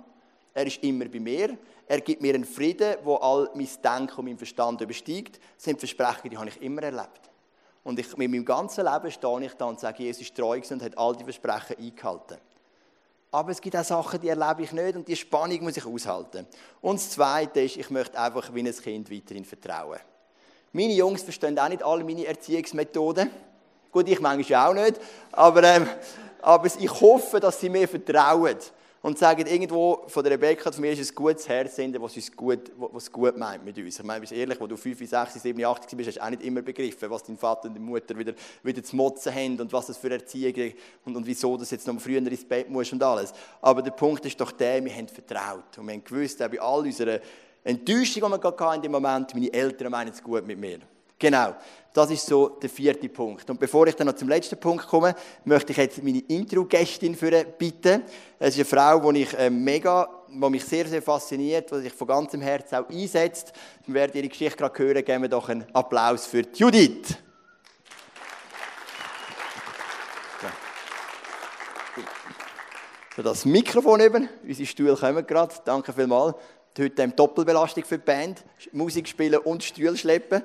Er 0.53 0.67
ist 0.67 0.83
immer 0.85 1.07
bei 1.07 1.19
mir. 1.19 1.59
Er 1.87 2.01
gibt 2.01 2.21
mir 2.21 2.35
einen 2.35 2.45
Frieden, 2.45 2.97
wo 3.05 3.17
all 3.17 3.51
mein 3.55 3.69
Denken 3.83 4.17
und 4.17 4.25
mein 4.25 4.39
Verstand 4.39 4.81
übersteigt. 4.81 5.41
Das 5.55 5.65
sind 5.65 5.79
Versprechen, 5.79 6.31
die 6.31 6.37
habe 6.37 6.49
ich 6.49 6.61
immer 6.61 6.83
erlebt. 6.83 7.31
Und 7.85 7.99
ich, 8.01 8.17
mit 8.17 8.31
meinem 8.31 8.45
ganzen 8.45 8.85
Leben 8.85 9.11
stehe 9.11 9.45
ich 9.45 9.55
da 9.55 9.67
und 9.67 9.79
sage, 9.79 10.03
Jesus 10.03 10.23
ist 10.23 10.35
treu 10.35 10.61
und 10.71 10.83
hat 10.83 10.99
all 10.99 11.15
die 11.15 11.23
Versprechen 11.23 11.77
eingehalten. 11.79 12.39
aber 13.31 13.53
es 13.53 13.61
gibt 13.61 13.77
auch 13.77 13.85
Sachen, 13.85 14.21
die 14.21 14.29
erlebe 14.29 14.63
ich 14.63 14.73
nicht 14.73 14.97
und 14.97 15.07
die 15.07 15.15
Spannung 15.15 15.63
muss 15.63 15.77
ich 15.77 15.87
aushalten. 15.87 16.47
Und 16.81 16.97
das 16.97 17.11
Zweite 17.11 17.61
ist, 17.61 17.77
ich 17.77 17.91
möchte 17.91 18.19
einfach 18.19 18.53
wie 18.53 18.67
ein 18.67 18.75
Kind 18.75 19.11
weiterhin 19.11 19.45
vertrauen. 19.45 20.01
Meine 20.73 20.95
Jungs 20.95 21.23
verstehen 21.23 21.59
auch 21.59 21.69
nicht 21.69 21.83
alle 21.83 22.03
meine 22.03 22.27
Erziehungsmethoden. 22.27 23.31
Gut, 23.93 24.09
ich 24.09 24.21
manchmal 24.21 24.69
auch 24.69 24.75
nicht, 24.75 25.01
aber, 25.33 25.63
ähm, 25.63 25.89
aber 26.43 26.67
ich 26.67 27.01
hoffe, 27.01 27.39
dass 27.39 27.61
sie 27.61 27.69
mir 27.69 27.87
vertrauen 27.87 28.57
und 29.07 29.17
sagen, 29.17 29.47
irgendwo 29.47 30.03
von 30.09 30.25
der 30.25 30.33
Rebecca 30.33 30.73
zu 30.73 30.81
mir 30.81 30.91
ist 30.91 31.13
ein 31.13 31.15
gutes 31.15 31.49
Herz 31.49 31.77
hinter, 31.77 32.03
was 32.03 32.17
es 32.17 32.35
gut, 32.35 32.73
was 32.77 33.13
gut 33.13 33.37
meint 33.37 33.65
mit 33.65 33.79
uns. 33.79 34.01
Ich 34.01 34.05
meine, 34.05 34.19
bist 34.19 34.33
ehrlich, 34.33 34.61
wo 34.61 34.67
du 34.67 34.77
5, 34.77 35.09
6, 35.09 35.35
7, 35.35 35.65
8 35.65 35.97
bist, 35.97 36.09
hast 36.09 36.17
du 36.17 36.25
auch 36.25 36.31
nicht 36.31 36.43
immer 36.43 36.61
begriffen, 36.61 37.09
was 37.09 37.23
dein 37.23 37.39
Vater 37.39 37.69
und 37.69 37.77
deine 37.77 37.85
Mutter 37.85 38.19
wieder, 38.19 38.35
wieder 38.65 38.83
zu 38.83 38.97
motzen 38.97 39.33
haben 39.33 39.61
und 39.61 39.73
was 39.73 39.87
das 39.87 39.97
für 39.97 40.11
Erziehung 40.11 40.73
und, 41.05 41.15
und 41.15 41.25
wieso 41.25 41.57
das 41.57 41.71
jetzt 41.71 41.87
noch 41.87 42.01
früher 42.01 42.19
ins 42.19 42.45
Bett 42.45 42.69
muss 42.69 42.93
und 42.93 43.01
alles. 43.01 43.33
Aber 43.61 43.81
der 43.81 43.93
Punkt 43.93 44.27
ist 44.27 44.41
doch 44.41 44.51
der, 44.51 44.85
wir 44.85 44.93
haben 44.93 45.07
vertraut 45.07 45.79
und 45.79 45.87
wir 45.87 45.95
haben 45.95 46.03
gewusst, 46.03 46.43
auch 46.43 46.49
bei 46.49 46.61
all 46.61 46.81
unserer 46.81 47.21
Enttäuschung, 47.63 48.25
die 48.25 48.43
wir 48.43 48.75
in 48.75 48.83
dem 48.83 48.91
Moment, 48.91 49.33
meine 49.35 49.53
Eltern 49.53 49.93
meinen 49.93 50.11
es 50.11 50.21
gut 50.21 50.45
mit 50.45 50.59
mir. 50.59 50.81
Genau, 51.19 51.55
das 51.97 52.11
ist 52.11 52.27
so 52.27 52.49
der 52.49 52.69
vierte 52.69 53.09
Punkt. 53.09 53.49
Und 53.49 53.59
bevor 53.59 53.87
ich 53.87 53.97
dann 53.97 54.07
noch 54.07 54.17
zum 54.17 54.29
letzten 54.29 54.61
Punkt 54.61 54.87
komme, 54.87 55.15
möchte 55.45 55.73
ich 55.73 55.79
jetzt 55.79 56.03
meine 56.03 56.19
Intro-Gästin 56.19 57.17
bitten. 57.59 58.03
Es 58.39 58.57
ist 58.57 58.57
eine 58.57 58.65
Frau, 58.67 59.13
die 59.13 59.23
ich 59.23 59.33
äh, 59.33 59.49
mega, 59.49 60.07
die 60.29 60.51
mich 60.51 60.65
sehr, 60.65 60.87
sehr 60.87 61.01
fasziniert, 61.01 61.71
die 61.71 61.81
sich 61.81 61.93
von 61.95 62.07
ganzem 62.07 62.43
Herzen 62.43 62.75
auch 62.75 62.91
einsetzt. 62.91 63.55
Wir 63.87 63.95
werden 63.95 64.13
ihre 64.15 64.29
Geschichte 64.29 64.59
gerade 64.59 64.79
hören, 64.79 65.05
geben 65.05 65.23
wir 65.23 65.31
doch 65.31 65.49
einen 65.49 65.65
Applaus 65.73 66.27
für 66.27 66.43
Judith. 66.55 67.17
So, 73.17 73.23
das 73.23 73.47
Mikrofon 73.47 74.01
eben, 74.01 74.29
unsere 74.47 74.67
Stühle 74.67 74.95
kommen 74.95 75.27
gerade, 75.27 75.55
danke 75.65 75.95
vielmals. 75.95 76.35
Heute 76.79 77.03
eine 77.03 77.13
Doppelbelastung 77.13 77.85
für 77.85 77.97
die 77.97 78.05
Band, 78.05 78.45
Musik 78.73 79.09
spielen 79.09 79.39
und 79.39 79.65
Stühle 79.65 79.97
schleppen. 79.97 80.43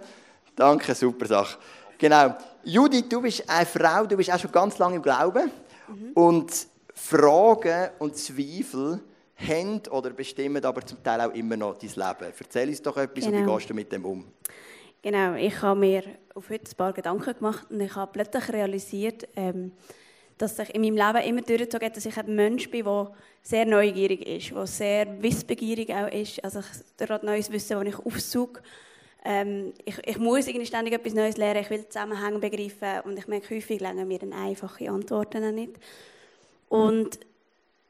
Danke, 0.62 0.94
super 0.94 1.26
Sache. 1.26 1.58
Genau. 1.98 2.36
Judith, 2.64 3.10
du 3.10 3.20
bist 3.20 3.50
eine 3.50 3.66
Frau, 3.66 4.06
du 4.06 4.16
bist 4.16 4.32
auch 4.32 4.38
schon 4.38 4.52
ganz 4.52 4.78
lange 4.78 4.98
im 4.98 5.02
Glauben. 5.02 5.50
Mhm. 5.88 6.12
Und 6.14 6.68
Fragen 6.94 7.90
und 7.98 8.16
Zweifel 8.16 9.00
haben 9.38 9.82
oder 9.90 10.12
bestimmen 10.12 10.64
aber 10.64 10.86
zum 10.86 11.04
Teil 11.04 11.22
auch 11.22 11.34
immer 11.34 11.58
noch 11.58 11.80
dein 11.80 11.90
Leben. 11.90 12.34
Erzähl 12.40 12.70
uns 12.70 12.80
doch 12.80 12.96
etwas 12.96 13.26
genau. 13.26 13.28
und 13.30 13.34
wie 13.34 13.40
genau. 13.44 13.58
gehst 13.58 13.70
du 13.72 13.74
mit 13.74 13.92
dem 13.92 14.06
um? 14.06 14.28
Genau, 15.02 15.34
ich 15.34 15.60
habe 15.64 15.80
mir 15.80 16.04
auf 16.36 16.48
heute 16.52 16.70
ein 16.72 16.78
paar 16.78 16.94
Gedanken 16.94 17.34
gemacht 17.34 17.66
und 17.72 17.82
ich 17.82 17.96
habe 17.96 18.12
plötzlich 18.12 18.54
realisiert, 18.54 19.28
ähm, 19.36 19.72
dass 20.38 20.58
sich 20.58 20.76
in 20.76 20.82
meinem 20.82 20.96
Leben 20.96 21.28
immer 21.28 21.42
durchgezogen 21.42 21.88
hat, 21.88 21.98
dass 21.98 22.06
ich 22.06 22.18
ein 22.18 22.36
Mensch 22.36 22.70
bin, 22.70 22.86
der 22.86 23.12
sehr 23.42 23.66
neugierig 23.66 24.28
ist, 24.28 24.52
der 24.52 24.68
sehr 24.68 25.24
wissbegierig 25.24 25.92
auch 25.92 26.12
ist. 26.12 26.44
Also 26.44 26.60
ich 26.60 27.10
habe 27.10 27.26
neues 27.26 27.52
Wissen, 27.52 27.84
das 27.84 27.96
ich 27.96 28.06
aufsuche 28.06 28.62
ähm, 29.24 29.74
ich, 29.86 29.98
ich, 30.06 30.18
muss 30.18 30.48
irgendwie 30.48 30.66
ständig 30.66 30.94
etwas 30.94 31.14
Neues 31.14 31.38
lernen, 31.38 31.62
ich 31.62 31.70
will 31.70 31.88
Zusammenhänge 31.88 32.40
begreifen 32.40 33.02
und 33.04 33.18
ich 33.18 33.28
merke, 33.28 33.56
häufig 33.56 33.80
länger 33.80 34.06
mir 34.06 34.20
dann 34.20 34.34
einfache 34.34 34.90
Antworten 34.90 35.54
nicht. 35.54 35.74
Und 36.70 37.20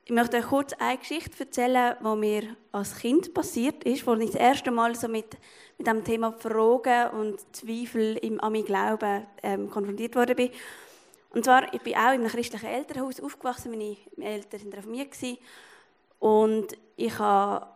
ich 0.04 0.12
möchte 0.12 0.38
euch 0.38 0.46
kurz 0.46 0.74
eine 0.74 0.98
Geschichte 0.98 1.40
erzählen, 1.40 1.96
die 2.02 2.16
mir 2.18 2.44
als 2.72 2.98
Kind 2.98 3.34
passiert 3.34 3.84
ist, 3.84 4.06
wo 4.06 4.14
ich 4.16 4.32
das 4.32 4.42
erste 4.42 4.72
Mal 4.72 4.94
so 4.96 5.08
mit, 5.08 5.38
mit 5.78 5.88
dem 5.88 6.04
Thema 6.04 6.34
Fragen 6.34 7.18
und 7.18 7.40
Zweifel 7.56 8.18
im, 8.18 8.42
an 8.42 8.52
mein 8.52 8.66
Glauben 8.66 9.26
ähm, 9.42 9.70
konfrontiert 9.70 10.16
worden 10.16 10.36
bin. 10.36 10.50
Und 11.30 11.46
zwar, 11.46 11.74
ich 11.74 11.82
bin 11.82 11.94
auch 11.94 12.14
in 12.14 12.22
einem 12.22 12.28
christlichen 12.28 12.66
Elternhaus 12.66 13.22
aufgewachsen, 13.22 13.72
meine 13.72 13.96
Eltern 14.18 14.64
waren 14.64 14.74
reformiert. 14.74 15.16
Und 16.20 16.68
ich 16.98 17.18
habe 17.18 17.68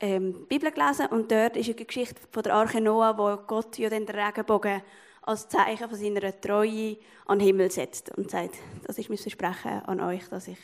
ähm, 0.00 0.46
Bibel 0.48 0.70
gelesen 0.70 1.06
und 1.06 1.30
dort 1.30 1.56
ist 1.56 1.66
eine 1.66 1.84
Geschichte 1.84 2.20
von 2.30 2.42
der 2.42 2.54
Arche 2.54 2.80
Noah, 2.80 3.16
wo 3.16 3.36
Gott 3.46 3.78
ja 3.78 3.90
den 3.90 4.08
Regenbogen 4.08 4.82
als 5.22 5.48
Zeichen 5.48 5.88
von 5.88 5.98
seiner 5.98 6.40
Treue 6.40 6.96
an 7.26 7.38
den 7.38 7.46
Himmel 7.46 7.70
setzt 7.70 8.16
und 8.16 8.30
sagt, 8.30 8.56
das 8.86 8.98
ist 8.98 9.08
mein 9.08 9.18
Versprechen 9.18 9.82
an 9.84 10.00
euch, 10.00 10.26
dass 10.28 10.48
ich 10.48 10.58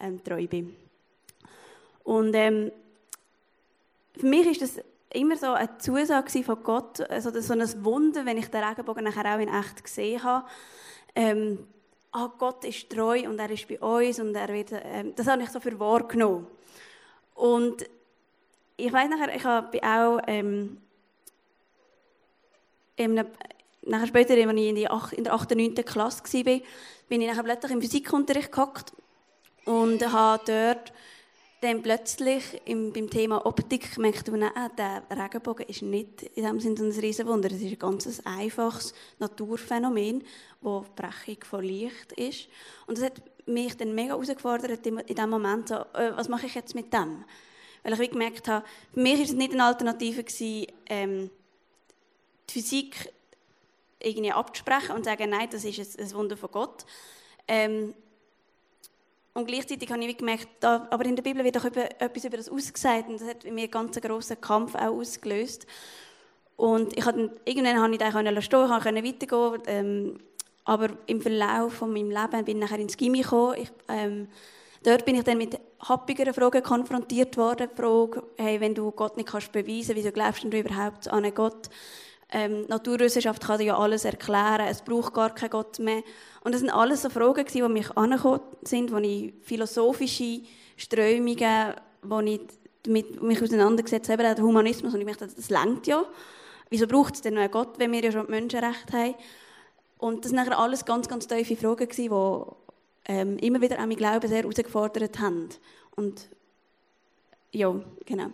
ähm, 0.00 0.22
treu 0.24 0.46
bin. 0.46 0.74
Und 2.02 2.34
ähm, 2.34 2.72
für 4.16 4.26
mich 4.26 4.46
ist 4.46 4.62
das 4.62 4.84
immer 5.12 5.36
so 5.36 5.52
eine 5.52 5.78
Zusage 5.78 6.42
von 6.42 6.62
Gott, 6.62 7.00
also 7.10 7.30
so 7.40 7.52
ein 7.52 7.84
Wunder, 7.84 8.24
wenn 8.24 8.38
ich 8.38 8.48
den 8.48 8.64
Regenbogen 8.64 9.04
nachher 9.04 9.34
auch 9.34 9.40
in 9.40 9.48
echt 9.48 9.84
gesehen 9.84 10.22
habe. 10.22 10.46
Ähm, 11.14 11.66
ah, 12.12 12.30
Gott 12.38 12.64
ist 12.64 12.90
treu 12.90 13.28
und 13.28 13.38
er 13.38 13.50
ist 13.50 13.68
bei 13.68 13.78
uns 13.78 14.18
und 14.18 14.34
er 14.34 14.48
wird, 14.48 14.72
ähm, 14.72 15.14
das 15.14 15.26
habe 15.26 15.42
ich 15.42 15.50
so 15.50 15.60
für 15.60 15.78
wahrgenommen. 15.78 16.46
Und 17.34 17.86
ich 18.78 18.92
weiß 18.92 19.10
nachher, 19.10 19.34
ich 19.34 19.44
habe 19.44 19.82
auch 19.82 20.20
ähm, 20.28 20.78
einem, 22.96 23.26
nachher 23.82 24.06
später, 24.06 24.34
als 24.34 24.56
ich 24.56 24.68
in, 24.68 24.74
die 24.76 24.88
8, 24.88 25.12
in 25.14 25.24
der 25.24 25.34
8. 25.34 25.52
und 25.52 25.58
9. 25.58 25.74
Klasse 25.84 26.22
war, 26.22 26.60
bin 27.08 27.20
ich 27.20 27.28
nachher 27.28 27.42
plötzlich 27.42 27.72
im 27.72 27.82
Physikunterricht 27.82 28.52
gehockt 28.52 28.92
und 29.64 30.12
habe 30.12 30.42
dort 30.46 30.92
dann 31.60 31.82
plötzlich 31.82 32.44
im, 32.66 32.92
beim 32.92 33.10
Thema 33.10 33.44
Optik 33.44 33.92
gemerkt, 33.92 34.30
ah, 34.30 34.68
der 34.68 35.02
Regenbogen 35.10 35.66
ist 35.66 35.82
nicht 35.82 36.22
in 36.22 36.44
dem 36.44 36.60
Sinne 36.60 36.80
ein 36.80 36.92
Riesenwunder. 36.92 37.50
Es 37.50 37.60
ist 37.60 37.72
ein 37.72 37.78
ganz 37.80 38.22
einfaches 38.24 38.94
Naturphänomen, 39.18 40.20
die 40.20 40.80
Brechung 40.94 41.42
von 41.42 41.64
Licht 41.64 42.12
ist. 42.12 42.46
Und 42.86 42.96
das 42.96 43.06
hat 43.06 43.20
mich 43.46 43.76
dann 43.76 43.92
mega 43.92 44.10
herausgefordert 44.10 44.86
in 44.86 45.16
dem 45.16 45.30
Moment, 45.30 45.68
so, 45.68 45.74
äh, 45.94 46.12
was 46.14 46.28
mache 46.28 46.46
ich 46.46 46.54
jetzt 46.54 46.76
mit 46.76 46.92
dem? 46.92 47.24
Weil 47.82 48.00
ich 48.00 48.10
gemerkt 48.10 48.48
habe, 48.48 48.64
für 48.92 49.00
mich 49.00 49.18
war 49.18 49.24
es 49.24 49.32
nicht 49.32 49.52
eine 49.52 49.64
Alternative, 49.64 50.24
gewesen, 50.24 50.66
ähm, 50.88 51.30
die 52.48 52.52
Physik 52.52 53.12
irgendwie 54.00 54.32
abzusprechen 54.32 54.92
und 54.92 55.04
zu 55.04 55.10
sagen, 55.10 55.30
nein, 55.30 55.48
das 55.50 55.64
ist 55.64 55.98
ein, 55.98 56.12
Wunder 56.14 56.36
von 56.36 56.50
Gott. 56.50 56.84
Ähm, 57.46 57.94
und 59.34 59.46
gleichzeitig 59.46 59.90
habe 59.90 60.04
ich 60.04 60.16
gemerkt, 60.16 60.48
da, 60.60 60.86
aber 60.90 61.04
in 61.04 61.16
der 61.16 61.22
Bibel 61.22 61.44
wird 61.44 61.56
auch 61.56 61.64
etwas 61.64 62.24
über 62.24 62.36
das 62.36 62.48
ausgesagt 62.48 63.08
und 63.08 63.20
das 63.20 63.28
hat 63.28 63.44
mir 63.44 63.50
einen 63.50 63.70
ganz 63.70 64.00
grossen 64.00 64.40
Kampf 64.40 64.74
auch 64.74 64.98
ausgelöst. 64.98 65.66
Und 66.56 66.96
ich 66.96 67.04
hatte, 67.04 67.30
irgendwann 67.44 67.76
konnte 67.76 67.92
ich 67.92 67.98
dann 67.98 68.42
stehen, 68.42 68.64
ich 68.64 68.82
konnte 68.82 69.04
weitergehen, 69.04 69.62
ähm, 69.66 70.20
aber 70.64 70.88
im 71.06 71.22
Verlauf 71.22 71.74
von 71.74 71.92
meinem 71.92 72.10
Leben 72.10 72.44
bin 72.44 72.56
ich 72.56 72.62
nachher 72.62 72.80
ins 72.80 72.96
Gimmi 72.96 73.22
gekommen. 73.22 73.58
Ich, 73.62 73.70
ähm, 73.88 74.28
Dort 74.82 75.04
bin 75.04 75.16
ich 75.16 75.24
dann 75.24 75.38
mit 75.38 75.58
happigeren 75.80 76.34
Fragen 76.34 76.62
konfrontiert 76.62 77.36
worden. 77.36 77.68
Die 77.72 77.76
Frage, 77.80 78.22
hey, 78.36 78.60
wenn 78.60 78.74
du 78.74 78.90
Gott 78.90 79.16
nicht 79.16 79.28
kannst 79.28 79.52
beweisen 79.52 79.96
wieso 79.96 80.12
glaubst 80.12 80.44
du 80.44 80.48
überhaupt 80.48 81.08
an 81.08 81.24
einen 81.24 81.34
Gott? 81.34 81.68
Ähm, 82.30 82.66
Naturwissenschaft 82.68 83.42
kann 83.42 83.58
dir 83.58 83.64
ja 83.64 83.78
alles 83.78 84.04
erklären, 84.04 84.66
es 84.68 84.82
braucht 84.82 85.14
gar 85.14 85.34
keinen 85.34 85.50
Gott 85.50 85.78
mehr. 85.78 86.02
Und 86.44 86.52
das 86.52 86.60
sind 86.60 86.70
alles 86.70 87.02
so 87.02 87.08
Fragen, 87.08 87.46
die 87.46 87.62
mich 87.62 87.96
angekommen 87.96 88.40
sind, 88.62 88.92
wo 88.92 88.98
ich 88.98 89.32
philosophische 89.42 90.42
Strömungen, 90.76 91.74
wo 92.02 92.20
ich 92.20 92.40
mit 92.86 93.22
mich 93.22 93.42
auseinandergesetzt 93.42 94.10
habe, 94.10 94.22
der 94.22 94.36
Humanismus, 94.38 94.94
und 94.94 95.00
ich 95.00 95.16
dachte, 95.16 95.34
das 95.34 95.50
lenkt 95.50 95.86
ja. 95.86 96.04
Wieso 96.70 96.86
braucht 96.86 97.14
es 97.14 97.22
denn 97.22 97.34
noch 97.34 97.40
einen 97.40 97.50
Gott, 97.50 97.78
wenn 97.78 97.92
wir 97.92 98.04
ja 98.04 98.12
schon 98.12 98.28
Menschenrechte 98.28 98.92
haben? 98.92 99.14
Und 99.96 100.24
das 100.24 100.32
waren 100.32 100.44
nachher 100.44 100.58
alles 100.58 100.84
ganz, 100.84 101.08
ganz 101.08 101.26
tiefe 101.26 101.56
Fragen, 101.56 101.88
die 101.88 102.10
ähm, 103.08 103.38
immer 103.38 103.60
wieder 103.60 103.76
auch 103.76 103.86
mein 103.86 103.96
Glauben 103.96 104.28
sehr 104.28 104.42
herausgefordert 104.42 105.18
haben. 105.18 105.48
Und 105.96 106.28
ja, 107.50 107.74
genau. 108.04 108.30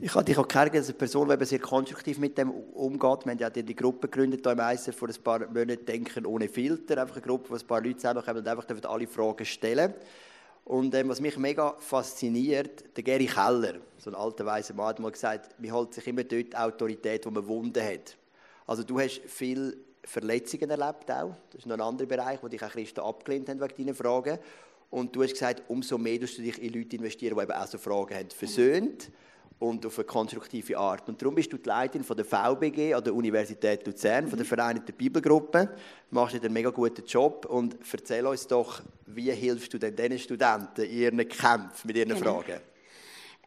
Ich 0.00 0.14
habe 0.14 0.24
dich 0.24 0.38
auch 0.38 0.46
kennengelernt 0.46 0.88
als 0.88 0.96
Person, 0.96 1.28
die 1.28 1.44
sehr 1.44 1.58
konstruktiv 1.58 2.18
mit 2.18 2.38
dem 2.38 2.50
umgeht. 2.50 3.24
Wir 3.24 3.32
haben 3.32 3.38
ja 3.38 3.50
die 3.50 3.74
Gruppe 3.74 4.06
gegründet 4.06 4.42
hier 4.44 4.52
im 4.52 4.60
ICF 4.60 4.96
vor 4.96 5.08
ein 5.08 5.22
paar 5.24 5.40
Monaten, 5.48 5.84
«Denken 5.84 6.24
ohne 6.24 6.48
Filter». 6.48 7.00
Einfach 7.00 7.16
eine 7.16 7.26
Gruppe, 7.26 7.50
wo 7.50 7.54
ein 7.54 7.66
paar 7.66 7.80
Leute 7.80 7.96
zusammenkommen 7.96 8.38
und 8.38 8.46
einfach 8.46 8.64
alle 8.84 9.08
Fragen 9.08 9.44
stellen 9.44 9.94
Und 10.66 10.94
ähm, 10.94 11.08
was 11.08 11.20
mich 11.20 11.36
mega 11.36 11.74
fasziniert, 11.80 12.96
der 12.96 13.02
Gary 13.02 13.26
Keller, 13.26 13.80
so 13.96 14.10
ein 14.10 14.14
alter 14.14 14.46
weiser 14.46 14.74
Mann, 14.74 14.86
hat 14.86 15.00
mal 15.00 15.10
gesagt, 15.10 15.58
man 15.58 15.72
holt 15.72 15.94
sich 15.94 16.06
immer 16.06 16.22
dort 16.22 16.54
Autorität, 16.54 17.26
wo 17.26 17.30
man 17.30 17.48
Wunden 17.48 17.82
hat. 17.82 18.16
Also 18.68 18.84
du 18.84 19.00
hast 19.00 19.22
viel 19.26 19.76
Verletzungen 20.04 20.70
erlebt 20.70 21.10
auch. 21.10 21.34
Das 21.50 21.60
ist 21.60 21.66
noch 21.66 21.74
ein 21.74 21.80
anderer 21.80 22.06
Bereich, 22.06 22.42
wo 22.42 22.48
dich 22.48 22.62
auch 22.62 22.70
Christen 22.70 23.00
abgelehnt 23.00 23.48
haben 23.48 23.60
wegen 23.60 23.76
deinen 23.76 23.94
Fragen. 23.94 24.38
Und 24.90 25.14
du 25.14 25.22
hast 25.22 25.32
gesagt, 25.32 25.62
umso 25.68 25.98
mehr 25.98 26.18
musst 26.20 26.38
du 26.38 26.42
dich 26.42 26.62
in 26.62 26.72
Leute 26.72 26.96
investieren, 26.96 27.36
die 27.36 27.42
eben 27.42 27.52
auch 27.52 27.66
so 27.66 27.78
Fragen 27.78 28.14
haben, 28.14 28.30
versöhnt 28.30 29.10
und 29.58 29.84
auf 29.84 29.98
eine 29.98 30.06
konstruktive 30.06 30.78
Art. 30.78 31.08
Und 31.08 31.20
darum 31.20 31.34
bist 31.34 31.52
du 31.52 31.58
die 31.58 31.68
Leiterin 31.68 32.04
von 32.04 32.16
der 32.16 32.24
VBG 32.24 32.94
an 32.94 33.02
der 33.02 33.14
Universität 33.14 33.86
Luzern, 33.86 34.28
von 34.28 34.38
der 34.38 34.46
Vereinigten 34.46 34.92
Bibelgruppe. 34.92 35.70
Du 36.08 36.14
machst 36.14 36.36
einen 36.36 36.52
mega 36.52 36.70
guten 36.70 37.04
Job 37.04 37.44
und 37.46 37.76
erzähl 37.92 38.26
uns 38.26 38.46
doch, 38.46 38.80
wie 39.06 39.30
hilfst 39.32 39.74
du 39.74 39.78
denn 39.78 39.96
diesen 39.96 40.18
Studenten 40.18 40.82
in 40.82 40.90
ihren 40.90 41.28
Kämpfen 41.28 41.86
mit 41.86 41.96
ihren 41.96 42.10
genau. 42.10 42.40
Fragen? 42.40 42.60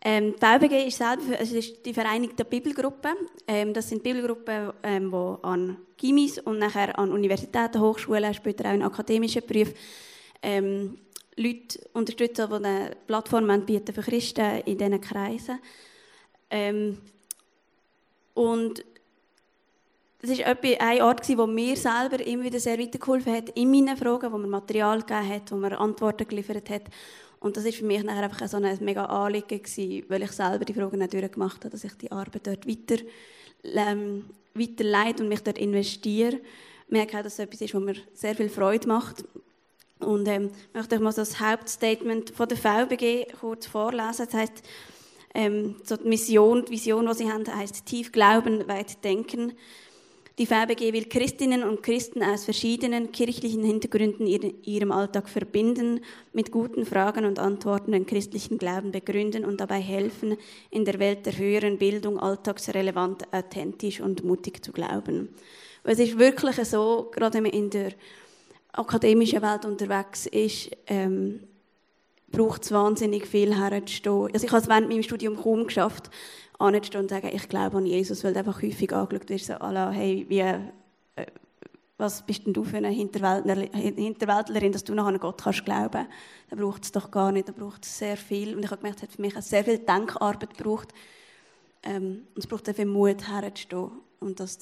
Ähm, 0.04 0.34
die 0.34 0.46
VBG 0.46 0.88
ist, 0.88 0.98
selber, 0.98 1.38
also 1.38 1.56
ist 1.56 1.86
die 1.86 1.94
Vereinigte 1.94 2.44
Bibelgruppe. 2.44 3.10
Ähm, 3.48 3.74
das 3.74 3.90
sind 3.90 4.02
Bibelgruppen, 4.02 4.72
ähm, 4.82 5.12
die 5.12 5.44
an 5.44 5.78
Gimis 5.96 6.40
und 6.40 6.58
nachher 6.58 6.98
an 6.98 7.12
Universitäten, 7.12 7.80
Hochschulen, 7.80 8.34
später 8.34 8.70
auch 8.70 8.74
in 8.74 8.82
akademischen 8.82 9.46
Berufen 9.46 9.76
ähm, 10.42 10.98
Leute 11.38 11.80
unterstützen, 11.94 12.48
die 12.50 12.56
eine 12.56 12.98
Plattform 13.06 13.50
anbieten 13.50 13.94
für 13.94 14.02
Christen 14.02 14.62
in 14.66 14.78
diesen 14.78 15.02
Kreisen. 15.02 15.60
Ähm, 16.50 16.98
und 18.34 18.84
das 20.22 20.38
war 20.38 20.56
ein 20.80 21.02
Ort, 21.02 21.38
wo 21.38 21.48
mir 21.48 21.76
selber 21.76 22.20
immer 22.26 22.44
wieder 22.44 22.60
sehr 22.60 22.78
weitergeholfen 22.78 23.36
hat 23.36 23.50
in 23.50 23.72
meinen 23.72 23.98
Fragen, 23.98 24.32
wo 24.32 24.38
mir 24.38 24.48
Material 24.48 25.00
gegeben 25.00 25.30
hat, 25.30 25.52
wo 25.52 25.56
mir 25.56 25.80
Antworten 25.80 26.28
geliefert 26.28 26.70
hat. 26.70 26.84
Und 27.42 27.58
das 27.58 27.66
war 27.66 27.72
für 27.72 27.86
mich 27.86 28.04
nachher 28.04 28.24
einfach 28.24 28.48
so 28.48 28.58
ein 28.58 28.78
mega 28.82 29.06
Anliegen 29.06 29.62
gewesen, 29.62 30.06
weil 30.08 30.22
ich 30.22 30.32
selber 30.32 30.64
die 30.64 30.76
Fragen 30.76 31.00
natürlich 31.00 31.32
gemacht 31.32 31.66
habe, 31.66 31.72
dass 31.72 31.84
ich 31.84 31.94
die 31.94 32.12
Arbeit 32.12 32.46
dort 32.46 32.68
weiter, 32.68 33.02
ähm, 33.64 34.26
weiterleite 34.54 35.24
und 35.24 35.30
mich 35.30 35.42
dort 35.42 35.58
investiere. 35.58 36.36
Ich 36.86 36.92
merke 36.92 37.18
auch, 37.18 37.24
dass 37.24 37.34
es 37.34 37.40
etwas 37.40 37.62
ist, 37.62 37.74
was 37.74 37.82
mir 37.82 37.96
sehr 38.14 38.36
viel 38.36 38.48
Freude 38.48 38.88
macht. 38.88 39.26
Und 40.00 40.28
ähm, 40.28 40.52
ich 40.70 40.76
möchte 40.76 40.96
euch 40.96 41.02
mal 41.02 41.12
so 41.12 41.22
das 41.22 41.40
Hauptstatement 41.40 42.30
von 42.30 42.48
der 42.48 42.58
VBG 42.58 43.28
kurz 43.40 43.66
vorlesen. 43.66 44.26
Das 44.26 44.34
heißt, 44.36 44.64
ähm, 45.34 45.78
so 45.84 45.98
die 45.98 46.08
Mission, 46.08 46.66
die 46.66 46.74
Vision, 46.74 47.08
die 47.08 47.14
sie 47.16 47.32
haben, 47.32 47.48
heißt 47.48 47.88
tief 47.88 48.12
glauben, 48.12 48.68
weit 48.68 49.04
denken. 49.04 49.54
Die 50.38 50.46
VBG 50.46 50.94
will 50.94 51.10
Christinnen 51.10 51.64
und 51.64 51.84
Christen 51.84 52.24
aus 52.24 52.46
verschiedenen 52.46 53.12
kirchlichen 53.12 53.66
Hintergründen 53.66 54.28
in 54.28 54.64
ihrem 54.64 54.94
Alltag 54.94 55.28
verbinden, 55.28 56.00
mit 56.32 56.52
guten 56.52 56.86
Fragen 56.86 57.26
und 57.26 57.38
Antworten 57.38 57.92
den 57.92 58.06
christlichen 58.06 58.58
Glauben 58.58 58.94
begründen 58.94 59.44
und 59.44 59.60
dabei 59.60 59.82
helfen, 59.82 60.38
in 60.70 60.86
der 60.86 61.00
Welt 61.00 61.26
der 61.26 61.38
höheren 61.38 61.78
Bildung 61.78 62.18
alltagsrelevant, 62.18 63.34
authentisch 63.34 64.00
und 64.00 64.24
mutig 64.24 64.64
zu 64.64 64.72
glauben. 64.72 65.30
es 65.84 66.00
ist 66.00 66.18
wirklich 66.18 66.56
so, 66.66 67.12
gerade 67.12 67.36
wenn 67.36 67.44
man 67.44 67.52
in 67.52 67.70
der 67.70 67.92
akademischen 68.72 69.42
Welt 69.42 69.66
unterwegs 69.66 70.28
ist, 70.28 70.72
ähm, 70.88 71.42
braucht 72.32 72.64
es 72.64 72.72
wahnsinnig 72.72 73.28
viel 73.28 73.58
herzustehen. 73.60 74.30
Also 74.34 74.46
ich 74.46 74.52
habe 74.52 74.62
es 74.62 74.70
während 74.70 74.88
meinem 74.88 75.04
Studium 75.04 75.36
kaum 75.36 75.66
geschafft, 75.68 76.10
anzustehen 76.62 77.04
und 77.04 77.10
sagen, 77.10 77.30
ich 77.34 77.50
glaube 77.50 77.78
an 77.78 77.86
Jesus, 77.86 78.24
weil 78.24 78.38
einfach 78.38 78.62
häufig 78.62 78.94
angeschaut 78.94 79.30
wird, 79.30 79.42
so, 79.42 79.54
la, 79.54 79.92
hey, 79.92 80.26
wie, 80.30 80.40
äh, 80.40 80.60
was 82.02 82.24
bist 82.24 82.48
denn 82.48 82.54
du 82.54 82.64
für 82.64 82.78
eine 82.78 82.90
Hinterwäldlerin, 82.90 84.72
dass 84.72 84.84
du 84.84 84.96
noch 84.96 85.06
an 85.06 85.20
Gott 85.20 85.44
kannst 85.44 85.66
glauben? 85.66 86.08
Da 86.50 86.56
braucht 86.56 86.84
es 86.84 86.92
doch 86.92 87.12
gar 87.12 87.32
nicht, 87.32 87.48
da 87.48 87.54
braucht 87.54 87.86
es 87.86 88.00
sehr 88.00 88.18
viel. 88.18 88.56
Und 88.56 88.64
ich 88.64 88.72
habe 88.72 88.82
gemerkt, 88.82 88.98
es 88.98 89.04
hat 89.04 89.12
für 89.12 89.22
mich 89.22 89.38
auch 89.38 89.42
sehr 89.42 89.64
viel 89.64 89.78
Denkarbeit 89.78 90.58
gebraucht. 90.58 90.90
Ähm, 91.84 92.26
und 92.34 92.38
es 92.38 92.48
braucht 92.48 92.66
sehr 92.66 92.74
viel 92.74 92.88
Mut, 92.88 93.30
herzustehen 93.30 93.92
und 94.20 94.40
das 94.40 94.60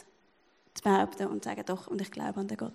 zu 0.73 0.83
behaupten 0.83 1.27
und 1.27 1.43
zu 1.43 1.49
sagen, 1.49 1.63
doch, 1.65 1.87
und 1.87 2.01
ich 2.01 2.11
glaube 2.11 2.39
an 2.41 2.47
den 2.47 2.57
Gott. 2.57 2.73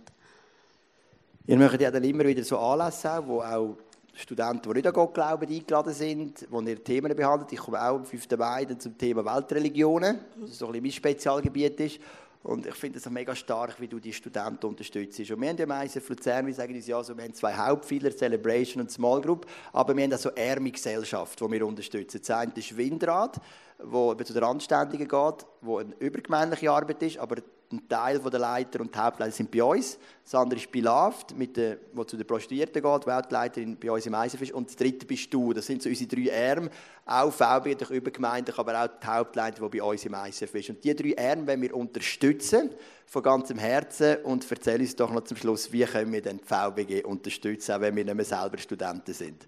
Ihr 1.46 1.58
macht 1.58 1.80
ja 1.80 1.90
dann 1.90 2.04
immer 2.04 2.24
wieder 2.24 2.42
so 2.42 2.58
Anlässe, 2.58 3.22
wo 3.26 3.42
auch 3.42 3.76
Studenten, 4.14 4.62
die 4.62 4.76
nicht 4.76 4.86
an 4.86 4.92
Gott 4.92 5.12
glauben, 5.12 5.46
eingeladen 5.48 5.92
sind, 5.92 6.46
wo 6.48 6.60
ihr 6.60 6.82
Themen 6.82 7.14
behandelt. 7.16 7.52
Ich 7.52 7.58
komme 7.58 7.80
auch 7.80 7.96
am 7.96 8.04
5. 8.04 8.28
Mai 8.38 8.64
zum 8.64 8.96
Thema 8.96 9.24
Weltreligionen, 9.24 10.20
das 10.40 10.58
so 10.58 10.66
ein 10.66 10.72
bisschen 10.72 10.84
mein 10.84 10.92
Spezialgebiet 10.92 11.80
ist. 11.80 12.00
Und 12.44 12.66
ich 12.66 12.74
finde 12.74 12.98
es 12.98 13.08
mega 13.08 13.34
stark, 13.34 13.80
wie 13.80 13.88
du 13.88 13.98
die 13.98 14.12
Studenten 14.12 14.66
unterstützt. 14.66 15.18
Und 15.18 15.40
wir 15.40 15.48
haben 15.48 15.56
ja 15.56 15.66
meistens 15.66 16.06
Luzern, 16.08 16.46
wir 16.46 16.54
sagen 16.54 16.74
uns 16.74 16.86
ja 16.86 17.02
so, 17.02 17.16
wir 17.16 17.24
haben 17.24 17.32
zwei 17.32 17.54
Hauptpfeiler, 17.54 18.14
Celebration 18.14 18.82
und 18.82 18.90
Small 18.90 19.22
Group, 19.22 19.46
aber 19.72 19.96
wir 19.96 20.04
haben 20.04 20.12
auch 20.12 20.18
so 20.18 20.28
ärme 20.28 20.70
Gesellschaft, 20.70 21.40
die 21.40 21.50
wir 21.50 21.66
unterstützen. 21.66 22.20
Das 22.20 22.30
eine 22.30 22.52
ist 22.54 22.76
Windrad, 22.76 23.40
wo 23.82 24.14
zu 24.14 24.34
der 24.34 24.42
Anständigen 24.42 25.08
geht, 25.08 25.46
wo 25.62 25.78
eine 25.78 25.94
übergemeindliche 25.98 26.70
Arbeit 26.70 27.02
ist, 27.02 27.18
aber 27.18 27.36
ein 27.74 27.88
Teil 27.88 28.18
der 28.18 28.40
Leiter 28.40 28.80
und 28.80 28.96
Hauptleiter 28.96 29.32
sind 29.32 29.50
bei 29.50 29.62
uns. 29.62 29.98
Das 30.22 30.34
andere 30.34 30.58
ist 30.58 30.70
Bilaft, 30.70 31.36
mit 31.36 31.56
der, 31.56 31.78
wo 31.92 32.04
zu 32.04 32.16
den 32.16 32.26
Prostituierten 32.26 32.82
geht, 32.82 33.06
Weltleiterin 33.06 33.76
bei 33.78 33.90
uns 33.90 34.06
im 34.06 34.14
Eisenfisch. 34.14 34.52
Und 34.52 34.68
das 34.68 34.76
dritte 34.76 35.04
bist 35.04 35.32
du. 35.32 35.52
Das 35.52 35.66
sind 35.66 35.82
so 35.82 35.88
unsere 35.88 36.08
drei 36.08 36.50
Arme, 36.50 36.70
auch 37.04 37.32
VB, 37.32 37.90
übergemeindlich, 37.90 38.58
aber 38.58 38.84
auch 38.84 38.88
die 38.88 39.06
Hauptleiter, 39.06 39.68
die 39.68 39.78
bei 39.78 39.84
uns 39.84 40.04
im 40.04 40.14
Eisenfisch. 40.14 40.70
Und 40.70 40.82
diese 40.82 40.94
drei 40.94 41.18
Arme 41.18 41.46
wollen 41.46 41.62
wir 41.62 41.74
unterstützen, 41.74 42.70
von 43.06 43.22
ganzem 43.22 43.58
Herzen. 43.58 44.16
Und 44.24 44.50
erzähl 44.50 44.80
uns 44.80 44.96
doch 44.96 45.10
noch 45.10 45.24
zum 45.24 45.36
Schluss, 45.36 45.70
wie 45.72 45.84
können 45.84 46.12
wir 46.12 46.22
den 46.22 46.40
VBG 46.40 47.04
unterstützen, 47.04 47.72
auch 47.72 47.80
wenn 47.80 47.96
wir 47.96 48.04
nicht 48.04 48.14
mehr 48.14 48.24
selber 48.24 48.58
Studenten 48.58 49.12
sind. 49.12 49.46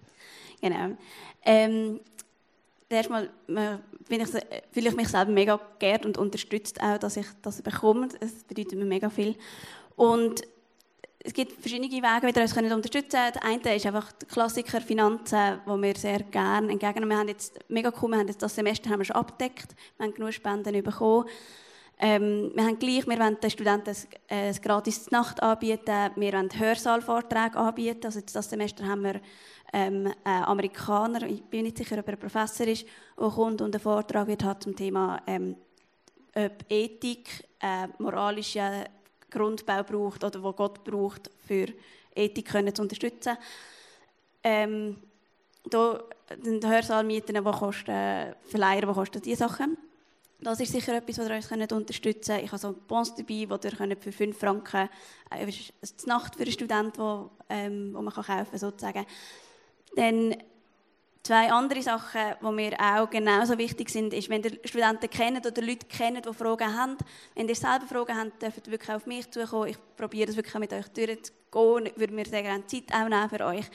Genau. 0.61 0.97
Ähm 1.43 1.99
erstmal 2.89 3.29
bin 3.47 4.21
ich, 4.21 4.29
fühle 4.71 4.89
ich 4.89 4.95
mich 4.95 5.07
selber 5.09 5.31
mega 5.31 5.59
geehrt 5.79 6.05
und 6.05 6.17
unterstützt 6.17 6.81
auch, 6.81 6.97
dass 6.97 7.17
ich 7.17 7.27
das 7.41 7.61
bekomme. 7.61 8.09
Es 8.19 8.43
bedeutet 8.43 8.77
mir 8.77 8.85
mega 8.85 9.09
viel. 9.09 9.35
Und 9.95 10.43
es 11.19 11.33
gibt 11.33 11.59
verschiedene 11.59 11.89
Wege, 11.89 12.27
wie 12.27 12.35
wir 12.35 12.41
uns 12.41 12.55
unterstützen 12.55 13.09
können. 13.09 13.33
Der 13.33 13.43
eine 13.43 13.75
ist 13.75 13.85
einfach 13.85 14.11
der 14.13 14.27
Klassiker 14.29 14.79
Finanzen, 14.79 15.59
wo 15.65 15.75
wir 15.81 15.95
sehr 15.95 16.19
gerne 16.19 16.71
entgegnen. 16.71 17.09
Wir 17.09 17.17
haben 17.17 17.27
jetzt 17.27 17.59
mega 17.67 17.91
cool, 18.01 18.11
wir 18.11 18.19
haben 18.19 18.27
jetzt 18.27 18.41
das 18.41 18.55
Semester 18.55 18.89
haben 18.89 18.99
wir 18.99 19.05
schon 19.05 19.17
abgedeckt, 19.17 19.75
wir 19.97 20.05
haben 20.05 20.13
genug 20.13 20.33
Spenden 20.33 20.83
bekommen. 20.83 21.27
Ähm, 21.99 22.51
wir 22.53 22.63
haben 22.63 22.77
gleich, 22.77 23.07
wir 23.07 23.17
wollen 23.17 23.39
den 23.39 23.49
Studenten 23.49 23.89
ein, 24.29 24.37
ein 24.49 24.61
gratis 24.61 25.09
Nacht 25.09 25.41
anbieten, 25.41 26.11
wir 26.15 26.33
wollen 26.33 26.49
Hörsaalvorträge 26.53 27.57
anbieten. 27.57 28.05
Also 28.05 28.21
das 28.21 28.49
Semester 28.49 28.85
haben 28.85 29.03
wir 29.03 29.19
ähm, 29.73 30.13
ein 30.23 30.43
Amerikaner, 30.43 31.23
ich 31.23 31.43
bin 31.43 31.63
nicht 31.63 31.77
sicher, 31.77 31.97
ob 31.97 32.07
er 32.07 32.15
Professor 32.15 32.67
ist, 32.67 32.85
der 33.19 33.29
kommt 33.29 33.61
und 33.61 33.73
einen 33.73 33.81
Vortrag 33.81 34.27
wird 34.27 34.43
hat 34.43 34.61
zum 34.61 34.75
Thema, 34.75 35.19
ähm, 35.25 35.55
ob 36.35 36.65
Ethik 36.69 37.45
äh, 37.61 37.87
moralischen 37.97 38.85
Grundbau 39.31 39.83
braucht 39.83 40.23
oder 40.23 40.43
wo 40.43 40.53
Gott 40.53 40.83
braucht, 40.83 41.31
für 41.47 41.67
Ethik 42.15 42.49
können 42.49 42.75
zu 42.75 42.83
unterstützen. 42.83 43.37
Ähm, 44.43 44.97
da 45.65 45.99
den 46.35 46.65
Hörsaal 46.65 47.03
mieten, 47.03 47.33
die 47.33 47.41
kosten, 47.41 48.35
Verleiher, 48.47 48.81
die 48.81 48.93
kosten 48.93 49.21
diese 49.21 49.47
Sachen. 49.47 49.77
Das 50.39 50.59
ist 50.59 50.71
sicher 50.71 50.95
etwas, 50.95 51.17
was 51.17 51.29
ihr 51.29 51.61
uns 51.61 51.71
unterstützen 51.71 52.35
könnt. 52.35 52.43
Ich 52.43 52.51
habe 52.51 52.59
so 52.59 52.75
Bons 52.87 53.15
dabei, 53.15 53.49
wo 53.49 53.55
ihr 53.55 53.97
für 53.97 54.11
5 54.11 54.37
Franken, 54.37 54.87
äh, 55.31 55.37
eine 55.37 55.53
Nacht 56.05 56.35
für 56.35 56.43
einen 56.43 56.51
Studenten, 56.51 56.97
wo, 56.99 57.31
ähm, 57.49 57.91
wo 57.93 58.01
man 58.01 58.13
kaufen 58.13 58.25
kann, 58.25 58.59
sozusagen. 58.59 59.05
Dann 59.95 60.35
zwei 61.23 61.51
andere 61.51 61.81
Sachen, 61.81 62.35
die 62.39 62.51
mir 62.51 62.77
auch 62.79 63.09
genauso 63.09 63.57
wichtig 63.57 63.89
sind, 63.89 64.13
ist, 64.13 64.29
wenn 64.29 64.43
ihr 64.43 64.59
Studenten 64.63 65.09
kennt 65.09 65.45
oder 65.45 65.61
Leute 65.61 65.87
kennt, 65.87 66.25
die 66.25 66.33
Fragen 66.33 66.77
haben, 66.77 66.97
wenn 67.33 67.49
ihr 67.49 67.55
selber 67.55 67.87
Fragen 67.87 68.15
habt, 68.15 68.41
dürft 68.41 68.67
ihr 68.67 68.71
wirklich 68.73 68.95
auf 68.95 69.07
mich 69.07 69.29
zukommen. 69.31 69.69
Ich 69.69 69.77
probiere 69.97 70.27
das 70.27 70.35
wirklich 70.35 70.53
mit 70.55 70.71
euch 70.71 70.87
durchzugehen. 70.89 71.87
Ich 71.87 71.97
würde 71.97 72.13
mir 72.13 72.25
sehr 72.25 72.43
gerne 72.43 72.65
Zeit 72.67 72.93
auch 72.93 73.09
nehmen 73.09 73.29
für 73.29 73.43
euch. 73.43 73.65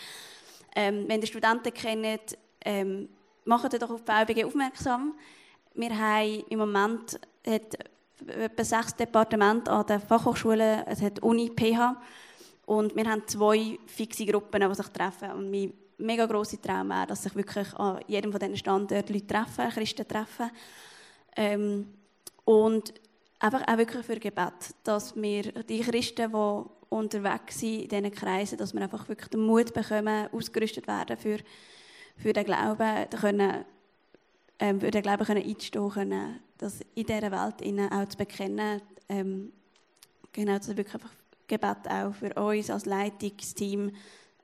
Ähm, 0.77 1.07
wenn 1.09 1.21
ihr 1.21 1.27
Studenten 1.27 1.75
kennt, 1.75 2.39
ähm, 2.65 3.09
macht 3.45 3.73
ihr 3.73 3.79
doch 3.81 3.91
auf 3.91 4.03
die 4.05 4.13
VBG 4.13 4.45
aufmerksam. 4.45 5.15
Wir 5.75 5.99
haben 5.99 6.45
im 6.51 6.59
Moment 6.59 7.19
hat 7.47 7.79
etwa 8.27 8.65
sechs 8.65 8.95
Departemente 8.95 9.71
an 9.71 9.87
der 9.87 10.01
Fachhochschule, 10.01 10.85
es 10.87 11.01
hat 11.01 11.21
Uni, 11.21 11.51
PH 11.51 11.97
und 12.67 12.95
wir 12.95 13.05
haben 13.05 13.27
zwei 13.27 13.79
fixe 13.87 14.27
Gruppen, 14.27 14.69
die 14.69 14.75
sich 14.75 14.89
treffen. 14.89 15.31
Und 15.33 15.51
mein 15.51 15.73
mega 15.99 16.27
grosse 16.27 16.61
Traum 16.61 16.91
wäre, 16.91 17.07
dass 17.07 17.23
sich 17.23 17.35
wirklich 17.35 17.73
an 17.75 18.01
jedem 18.07 18.33
von 18.33 18.41
diesen 18.41 18.57
Standorten 18.57 19.13
Leute 19.13 19.27
treffen, 19.27 19.71
Christen 19.71 20.07
treffen. 20.07 20.51
Ähm, 21.37 21.89
und 22.45 22.93
einfach 23.39 23.67
auch 23.67 23.79
wirklich 23.79 24.05
für 24.05 24.19
Gebet, 24.19 24.75
dass 24.85 25.17
wir 25.17 25.43
die 25.65 25.81
Christen, 25.81 26.33
die 26.33 26.65
unterwegs 26.91 27.61
sind 27.61 27.83
in 27.83 27.89
diesen 27.89 28.13
Kreisen, 28.13 28.59
dass 28.59 28.75
wir 28.75 28.83
einfach 28.83 29.09
wirklich 29.09 29.29
den 29.29 29.41
Mut 29.41 29.73
bekommen, 29.73 30.29
ausgerüstet 30.33 30.87
werden 30.87 31.17
für, 31.17 31.39
für 32.17 32.33
den 32.33 32.45
Glauben, 32.45 33.09
können, 33.11 33.65
ähm, 34.63 34.81
für 34.81 34.93
den 34.93 35.03
Glauben 35.03 35.25
können 35.25 35.45
einstehen 35.45 35.91
können, 35.91 36.39
das 36.57 36.83
in 36.95 37.05
dieser 37.05 37.33
Welt 37.33 37.93
auch 37.93 38.09
zu 38.09 38.17
bekennen. 38.17 38.81
Ähm, 39.09 39.53
genau, 40.33 40.57
das 40.57 40.69
ist 40.69 40.77
wirklich 40.77 40.95
einfach 40.95 41.11
Gebet 41.49 41.89
auch 41.91 42.15
für 42.15 42.33
uns 42.35 42.71
als 42.71 42.87
Leitungsteam, 42.87 43.91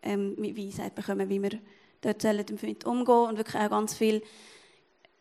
ähm, 0.03 0.37
Weisheit 0.37 0.97
bekommen, 0.97 1.29
wie 1.29 1.41
wir 1.41 1.61
dort 2.01 2.25
damit 2.25 2.51
umgehen 2.85 3.29
und 3.29 3.37
wirklich 3.37 3.63
auch 3.63 3.71
ganz 3.71 3.95
viel 3.95 4.21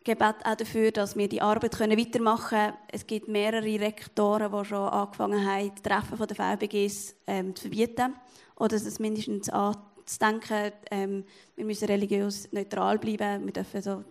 Gebet 0.02 0.44
auch 0.44 0.56
dafür, 0.56 0.90
dass 0.90 1.14
wir 1.16 1.28
die 1.28 1.42
Arbeit 1.42 1.78
können 1.78 1.96
weitermachen 1.96 2.58
können. 2.58 2.72
Es 2.90 3.06
gibt 3.06 3.28
mehrere 3.28 3.80
Rektoren, 3.80 4.50
die 4.50 4.64
schon 4.64 4.88
angefangen 4.88 5.46
haben, 5.46 5.72
die 5.76 5.82
Treffen 5.82 6.26
der 6.26 6.36
VBGs 6.36 7.14
ähm, 7.28 7.54
zu 7.54 7.62
verbieten 7.62 8.14
oder 8.56 8.80
das 8.80 8.98
mindestens 8.98 9.48
anzudenken, 9.48 10.72
ähm, 10.90 11.24
wir 11.54 11.64
müssen 11.64 11.86
religiös 11.86 12.50
neutral 12.50 12.98
bleiben, 12.98 13.44
wir 13.44 13.52
dürfen 13.52 13.80
so 13.80 14.02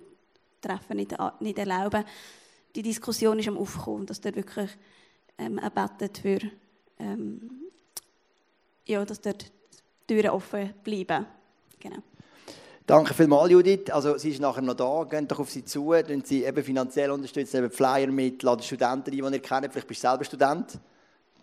Treffen 0.61 0.97
nicht, 0.97 1.15
nicht 1.39 1.57
erlauben. 1.57 2.03
Die 2.75 2.81
Diskussion 2.81 3.39
ist 3.39 3.47
am 3.47 3.57
Aufkommen, 3.57 4.05
dass 4.05 4.21
dort 4.21 4.35
wirklich 4.35 4.69
ähm, 5.37 5.59
betet 5.73 6.17
für 6.17 6.39
ähm, 6.99 7.49
ja, 8.85 9.03
dass 9.05 9.21
dort 9.21 9.51
Türen 10.07 10.29
offen 10.29 10.73
bleiben. 10.83 11.25
Genau. 11.79 11.97
Danke 12.85 13.13
vielmals, 13.13 13.51
Judith. 13.51 13.89
Also, 13.91 14.17
sie 14.17 14.29
ist 14.29 14.39
nachher 14.39 14.61
noch 14.61 14.73
da. 14.73 15.03
Geht 15.03 15.29
doch 15.29 15.39
auf 15.39 15.49
sie 15.49 15.65
zu. 15.65 15.91
Dann 15.91 16.23
sie 16.23 16.45
eben 16.45 16.63
finanziell 16.63 17.11
unterstützen, 17.11 17.57
eben 17.57 17.69
Flyer 17.69 18.07
mit, 18.07 18.41
laden 18.43 18.63
Studenten 18.63 19.11
ein, 19.11 19.31
die 19.31 19.35
ihr 19.35 19.41
kennt. 19.41 19.71
Vielleicht 19.71 19.87
bist 19.87 20.03
du 20.03 20.07
selber 20.07 20.23
Student. 20.23 20.79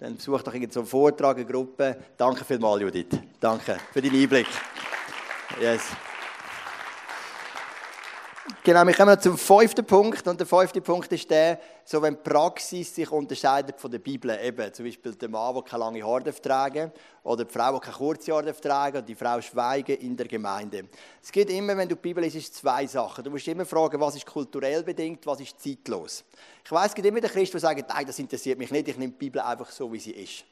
Dann 0.01 0.17
besuch 0.17 0.43
doch 0.43 0.55
irgendeinen 0.55 0.73
so 0.73 0.85
Vortrag, 0.85 1.37
eine 1.37 1.47
Gruppe. 1.47 1.97
Danke 2.17 2.45
vielmals, 2.45 2.81
Judith. 2.81 3.19
Danke 3.39 3.77
für 3.93 4.01
deinen 4.01 4.23
Einblick. 4.23 4.47
Yes. 5.61 5.83
Genau, 8.67 8.87
wir 8.87 8.95
kommen 8.95 9.21
zum 9.21 9.37
fünften 9.37 9.85
Punkt. 9.85 10.27
Und 10.27 10.41
der 10.41 10.47
fünfte 10.47 10.81
Punkt 10.81 11.13
ist 11.13 11.29
der, 11.29 11.61
so 11.85 12.01
wenn 12.01 12.15
die 12.15 12.21
Praxis 12.23 12.95
sich 12.95 13.11
unterscheidet 13.13 13.79
von 13.79 13.91
der 13.91 13.99
Bibel. 13.99 14.31
Eben, 14.43 14.73
zum 14.73 14.87
Beispiel 14.87 15.15
der 15.17 15.29
Mann, 15.29 15.53
der 15.53 15.63
keine 15.65 15.81
lange 15.85 16.03
Haare 16.03 16.33
tragen 16.33 16.91
oder 17.25 17.45
die 17.45 17.53
Frau, 17.53 17.75
die 17.75 17.81
keine 17.81 17.97
kurze 17.99 18.33
Haare 18.33 18.59
tragen 18.59 18.97
und 18.97 19.07
die 19.07 19.15
Frau 19.15 19.39
schweigen 19.43 19.99
in 19.99 20.17
der 20.17 20.27
Gemeinde. 20.27 20.85
Es 21.23 21.31
geht 21.31 21.51
immer, 21.51 21.77
wenn 21.77 21.91
du 21.91 21.95
die 21.95 22.01
Bibel 22.01 22.25
liest, 22.25 22.55
zwei 22.55 22.87
Sachen. 22.87 23.23
Du 23.23 23.31
musst 23.31 23.47
immer 23.47 23.67
fragen, 23.67 24.01
was 24.01 24.17
ist 24.17 24.25
kulturell 24.25 24.83
bedingt, 24.83 25.27
was 25.27 25.41
ist 25.41 25.61
zeitlos. 25.63 26.25
Ich 26.65 26.73
weiß, 26.73 26.87
es 26.87 26.95
gibt 26.95 27.07
immer 27.07 27.21
den 27.21 27.31
Christen, 27.31 27.59
die 27.59 27.61
sagen, 27.61 27.85
nein, 27.87 28.07
das 28.07 28.19
interessiert 28.19 28.59
mich 28.59 28.71
nicht, 28.71 28.89
ich 28.89 28.97
nehme 28.97 29.13
die 29.13 29.19
Bibel 29.19 29.43
einfach 29.43 29.71
so, 29.71 29.93
wie 29.93 30.01
sie 30.01 30.13
ist. 30.13 30.43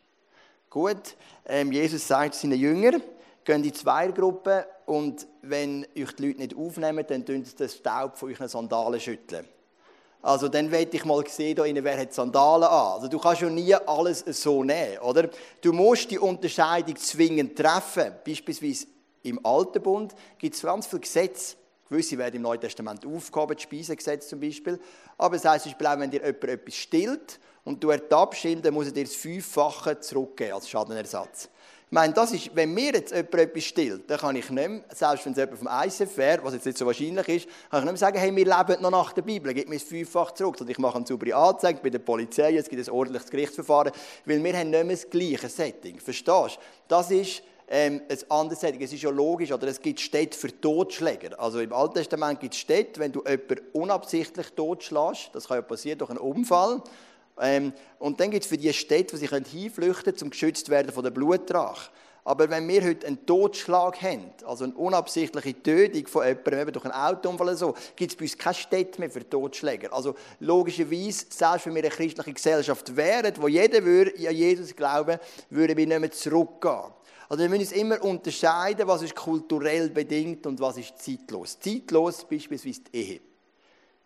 Gut, 0.68 1.16
ähm, 1.46 1.72
Jesus 1.72 2.06
sagt 2.06 2.34
seinen 2.34 2.58
Jüngern, 2.58 3.02
gehen 3.42 3.64
in 3.64 3.72
zwei 3.72 4.08
Gruppen 4.08 4.64
und 4.93 5.26
wenn 5.40 5.86
euch 5.97 6.12
die 6.12 6.26
Leute 6.26 6.40
nicht 6.40 6.55
aufnehmen, 6.55 7.05
dann 7.09 7.24
tun 7.24 7.43
sie 7.45 7.57
den 7.57 7.68
Staub 7.70 8.18
von 8.18 8.30
euren 8.30 8.47
Sandalen 8.47 9.01
schütteln. 9.01 9.47
Also 10.20 10.49
dann 10.49 10.70
werde 10.70 10.95
ich 10.95 11.05
mal 11.07 11.26
sehen, 11.26 11.57
wer 11.57 11.99
hat 11.99 12.12
Sandalen 12.12 12.64
an. 12.64 12.93
Also 12.93 13.09
du 13.09 13.18
kannst 13.18 13.40
ja 13.40 13.49
nie 13.49 13.74
alles 13.74 14.20
so 14.20 14.62
nehmen, 14.62 14.99
oder? 14.99 15.30
Du 15.62 15.72
musst 15.72 16.11
die 16.11 16.18
Unterscheidung 16.18 16.95
zwingend 16.97 17.57
treffen. 17.59 18.12
Beispielsweise 18.24 18.86
im 19.22 19.45
Alten 19.45 19.82
Bund 19.82 20.14
gibt 20.38 20.55
es 20.55 20.62
ganz 20.62 20.86
viele 20.86 21.01
Gesetze. 21.01 21.57
Gewisse 21.88 22.18
werden 22.18 22.36
im 22.36 22.43
Neuen 22.43 22.61
Testament 22.61 23.05
aufgehoben, 23.07 23.55
das 23.55 23.62
Speisegesetz 23.62 24.28
zum 24.28 24.40
Beispiel. 24.40 24.78
Aber 25.16 25.36
es 25.36 25.45
heisst 25.45 25.64
zum 25.64 25.72
Beispiel 25.72 25.86
auch, 25.86 25.99
wenn 25.99 26.11
dir 26.11 26.20
jemand 26.20 26.45
etwas 26.45 26.74
stillt 26.74 27.40
und 27.64 27.82
du 27.82 27.90
ertappst 27.90 28.45
ihn, 28.45 28.61
dann 28.61 28.74
muss 28.74 28.86
er 28.86 28.93
dir 28.93 29.05
das 29.05 29.14
Fünffache 29.14 29.99
zurückgeben 30.01 30.53
als 30.53 30.68
Schadenersatz. 30.68 31.49
Ich 31.93 31.95
meine, 31.95 32.14
das 32.14 32.32
ist, 32.32 32.57
wenn 32.57 32.72
mir 32.72 32.95
jetzt 32.95 33.11
jemand 33.11 33.34
etwas 33.34 33.64
stillt, 33.64 34.09
dann 34.09 34.18
kann 34.18 34.34
ich 34.34 34.49
nicht 34.49 34.66
mehr, 34.66 34.80
selbst 34.95 35.26
wenn 35.26 35.32
es 35.32 35.38
jemand 35.38 35.59
vom 35.59 35.68
ICF 35.70 36.16
wäre, 36.16 36.43
was 36.43 36.55
jetzt 36.55 36.64
nicht 36.64 36.78
so 36.78 36.86
wahrscheinlich 36.86 37.28
ist, 37.28 37.47
kann 37.70 37.80
ich 37.80 37.84
nicht 37.84 37.84
mehr 37.84 37.97
sagen, 37.99 38.18
hey, 38.18 38.34
wir 38.34 38.47
leben 38.47 38.80
noch 38.80 38.90
nach 38.90 39.12
der 39.12 39.20
Bibel, 39.20 39.53
gib 39.53 39.68
mir 39.68 39.76
es 39.76 39.82
fünffach 39.82 40.30
zurück. 40.32 40.59
Und 40.59 40.70
ich 40.70 40.78
mache 40.78 40.97
eine 40.97 41.07
saubere 41.07 41.36
Anzeige 41.36 41.80
bei 41.82 41.90
der 41.90 41.99
Polizei, 41.99 42.57
es 42.57 42.70
gibt 42.70 42.88
ein 42.88 42.95
ordentliches 42.95 43.30
Gerichtsverfahren, 43.30 43.93
weil 44.24 44.43
wir 44.43 44.57
haben 44.57 44.70
nicht 44.70 44.84
mehr 44.86 44.97
das 44.97 45.11
gleiche 45.11 45.51
Setting. 45.51 46.01
Verstehst 46.01 46.57
du? 46.57 46.61
Das 46.88 47.11
ist 47.11 47.43
ähm, 47.68 48.01
ein 48.09 48.18
anderes 48.30 48.61
Setting. 48.61 48.80
Es 48.80 48.95
ist 48.95 49.03
ja 49.03 49.11
logisch, 49.11 49.53
oder 49.53 49.68
es 49.68 49.78
gibt 49.78 50.01
Städte 50.01 50.38
für 50.38 50.49
Totschläger. 50.62 51.38
Also 51.38 51.61
im 51.61 51.74
Alten 51.74 51.97
Testament 51.97 52.40
gibt 52.40 52.55
es 52.55 52.61
Städte, 52.61 53.01
wenn 53.01 53.12
du 53.12 53.22
jemanden 53.28 53.66
unabsichtlich 53.74 54.47
totschlägst, 54.53 55.28
das 55.34 55.47
kann 55.47 55.59
ja 55.59 55.62
passieren 55.62 55.99
durch 55.99 56.11
einen 56.11 56.20
Unfall, 56.20 56.80
ähm, 57.41 57.72
und 57.99 58.20
dann 58.20 58.30
gibt 58.30 58.45
es 58.45 58.49
für 58.49 58.59
die 58.59 58.72
Städte, 58.72 59.16
die 59.16 59.26
sich 59.26 59.30
hinflüchten 59.30 60.05
können, 60.05 60.22
um 60.22 60.30
geschützt 60.30 60.68
werden 60.68 60.93
von 60.93 61.03
der 61.03 61.11
Blutdrache. 61.11 61.91
Aber 62.24 62.49
wenn 62.49 62.68
wir 62.68 62.85
heute 62.85 63.07
einen 63.07 63.26
Totschlag 63.26 64.01
haben, 64.01 64.30
also 64.47 64.64
eine 64.64 64.74
unabsichtliche 64.74 65.61
Tötung 65.61 66.07
von 66.07 66.24
jemandem, 66.24 66.61
eben 66.61 66.72
durch 66.72 66.85
einen 66.85 66.95
Autounfall 66.95 67.49
oder 67.49 67.57
so, 67.57 67.74
gibt 67.97 68.12
es 68.12 68.16
bei 68.16 68.24
uns 68.24 68.39
keine 68.39 68.55
Städte 68.55 69.01
mehr 69.01 69.11
für 69.11 69.28
Totschläger. 69.28 69.93
Also 69.93 70.14
logischerweise, 70.39 71.26
selbst 71.30 71.66
wenn 71.66 71.74
wir 71.74 71.83
eine 71.83 71.91
christliche 71.91 72.33
Gesellschaft 72.33 72.95
wären, 72.95 73.35
wo 73.41 73.49
jeder 73.49 73.85
würde 73.85 74.12
an 74.28 74.37
Jesus 74.37 74.76
glauben 74.76 75.18
würden 75.51 75.76
wir 75.76 75.87
nicht 75.87 76.01
mehr 76.01 76.11
zurückgehen. 76.12 76.93
Also 77.28 77.43
wir 77.43 77.49
müssen 77.49 77.62
uns 77.62 77.72
immer 77.72 78.05
unterscheiden, 78.05 78.87
was 78.87 79.03
ist 79.03 79.16
kulturell 79.16 79.89
bedingt 79.91 80.47
und 80.47 80.61
was 80.61 80.76
ist 80.76 80.99
zeitlos. 80.99 81.59
Zeitlos 81.59 82.24
beispielsweise 82.28 82.83
die 82.83 82.97
Ehe. 82.97 83.32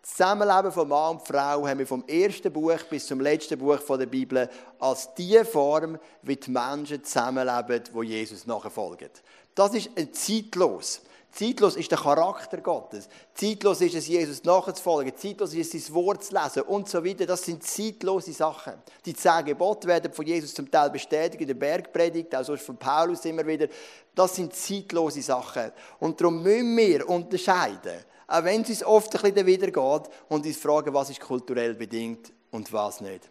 Das 0.07 0.15
Zusammenleben 0.15 0.71
von 0.71 0.87
Mann 0.87 1.17
und 1.17 1.27
Frau 1.27 1.67
haben 1.67 1.79
wir 1.79 1.85
vom 1.85 2.07
ersten 2.07 2.51
Buch 2.51 2.81
bis 2.89 3.07
zum 3.07 3.19
letzten 3.19 3.59
Buch 3.59 3.77
der 3.89 4.05
Bibel 4.05 4.49
als 4.79 5.13
die 5.15 5.43
Form, 5.43 5.99
wie 6.21 6.37
die 6.37 6.49
Menschen 6.49 7.03
zusammenleben, 7.03 7.83
wo 7.91 8.03
Jesus 8.03 8.47
nachfolgen. 8.47 9.09
Das 9.53 9.73
ist 9.73 9.89
ein 9.97 10.13
zeitlos. 10.13 11.01
Zeitlos 11.29 11.75
ist 11.75 11.91
der 11.91 11.97
Charakter 11.97 12.59
Gottes. 12.59 13.09
Zeitlos 13.33 13.81
ist 13.81 13.95
es, 13.95 14.07
Jesus 14.07 14.43
nachzufolgen. 14.45 15.13
Zeitlos 15.15 15.53
ist 15.53 15.75
es, 15.75 15.87
sein 15.87 15.95
Wort 15.95 16.23
zu 16.23 16.33
lesen 16.33 16.61
und 16.63 16.87
so 16.87 17.03
weiter. 17.03 17.25
Das 17.25 17.43
sind 17.43 17.61
zeitlose 17.61 18.31
Sachen. 18.31 18.75
Die 19.05 19.13
zehn 19.13 19.43
Gebote 19.43 19.89
werden 19.89 20.13
von 20.13 20.25
Jesus 20.25 20.53
zum 20.53 20.71
Teil 20.71 20.89
bestätigt 20.89 21.41
in 21.41 21.47
der 21.47 21.55
Bergpredigt, 21.55 22.33
auch 22.33 22.45
sonst 22.45 22.65
von 22.65 22.77
Paulus 22.77 23.25
immer 23.25 23.45
wieder. 23.45 23.67
Das 24.15 24.35
sind 24.35 24.55
zeitlose 24.55 25.21
Sachen. 25.21 25.73
Und 25.99 26.19
darum 26.19 26.41
müssen 26.41 26.77
wir 26.77 27.07
unterscheiden 27.09 28.05
auch 28.27 28.43
wenn 28.43 28.61
es 28.61 28.69
uns 28.69 28.83
oft 28.83 29.15
ein 29.15 29.21
bisschen 29.21 29.47
wieder 29.47 29.67
geht 29.67 30.11
und 30.29 30.45
uns 30.45 30.57
fragen, 30.57 30.93
was 30.93 31.09
ist 31.09 31.21
kulturell 31.21 31.73
bedingt 31.73 32.31
und 32.51 32.71
was 32.73 33.01
nicht. 33.01 33.29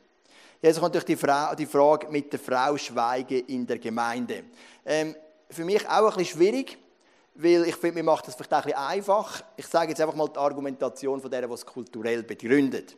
Jetzt 0.63 0.81
kommt 0.81 0.95
durch 0.95 1.05
die, 1.05 1.17
Frau, 1.17 1.55
die 1.55 1.67
Frage 1.67 2.09
mit 2.09 2.33
der 2.33 2.41
Frau 2.41 2.77
Schweigen 2.77 3.47
in 3.47 3.67
der 3.67 3.79
Gemeinde. 3.79 4.45
Ähm, 4.85 5.15
für 5.51 5.65
mich 5.65 5.87
auch 5.87 6.11
ein 6.11 6.17
bisschen 6.17 6.39
schwierig, 6.39 6.79
weil 7.35 7.65
ich 7.65 7.77
finde, 7.77 7.97
mir 7.97 8.05
macht 8.05 8.27
das 8.27 8.35
vielleicht 8.35 8.53
auch 8.53 8.59
ein 8.59 8.65
bisschen 8.65 8.79
einfach. 8.79 9.43
Ich 9.57 9.67
sage 9.67 9.91
jetzt 9.91 10.01
einfach 10.01 10.15
mal 10.15 10.29
die 10.29 10.39
Argumentation 10.39 11.21
von 11.21 11.31
die 11.31 11.37
es 11.37 11.67
kulturell 11.67 12.23
begründet. 12.23 12.97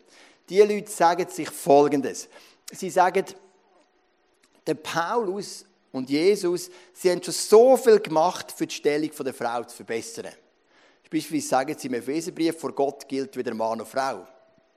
Die 0.49 0.61
Leute 0.61 0.91
sagen 0.91 1.29
sich 1.29 1.51
Folgendes. 1.51 2.29
Sie 2.73 2.91
sagen, 2.91 3.25
der 4.67 4.75
Paulus 4.75 5.65
und 5.91 6.09
Jesus, 6.09 6.71
sie 6.93 7.11
haben 7.11 7.23
schon 7.23 7.35
so 7.35 7.77
viel 7.77 7.99
gemacht, 7.99 8.53
für 8.53 8.67
die 8.67 8.75
Stellung 8.75 9.11
der 9.19 9.35
Frau 9.35 9.65
zu 9.65 9.77
verbessern. 9.77 10.29
Beispielsweise 11.11 11.49
sagen 11.49 11.79
sie 11.79 11.89
im 11.89 11.95
Epheserbrief, 11.95 12.59
vor 12.59 12.73
Gott 12.73 13.09
gilt 13.09 13.37
weder 13.37 13.55
Mann 13.55 13.79
noch 13.79 13.87
Frau. 13.87 14.27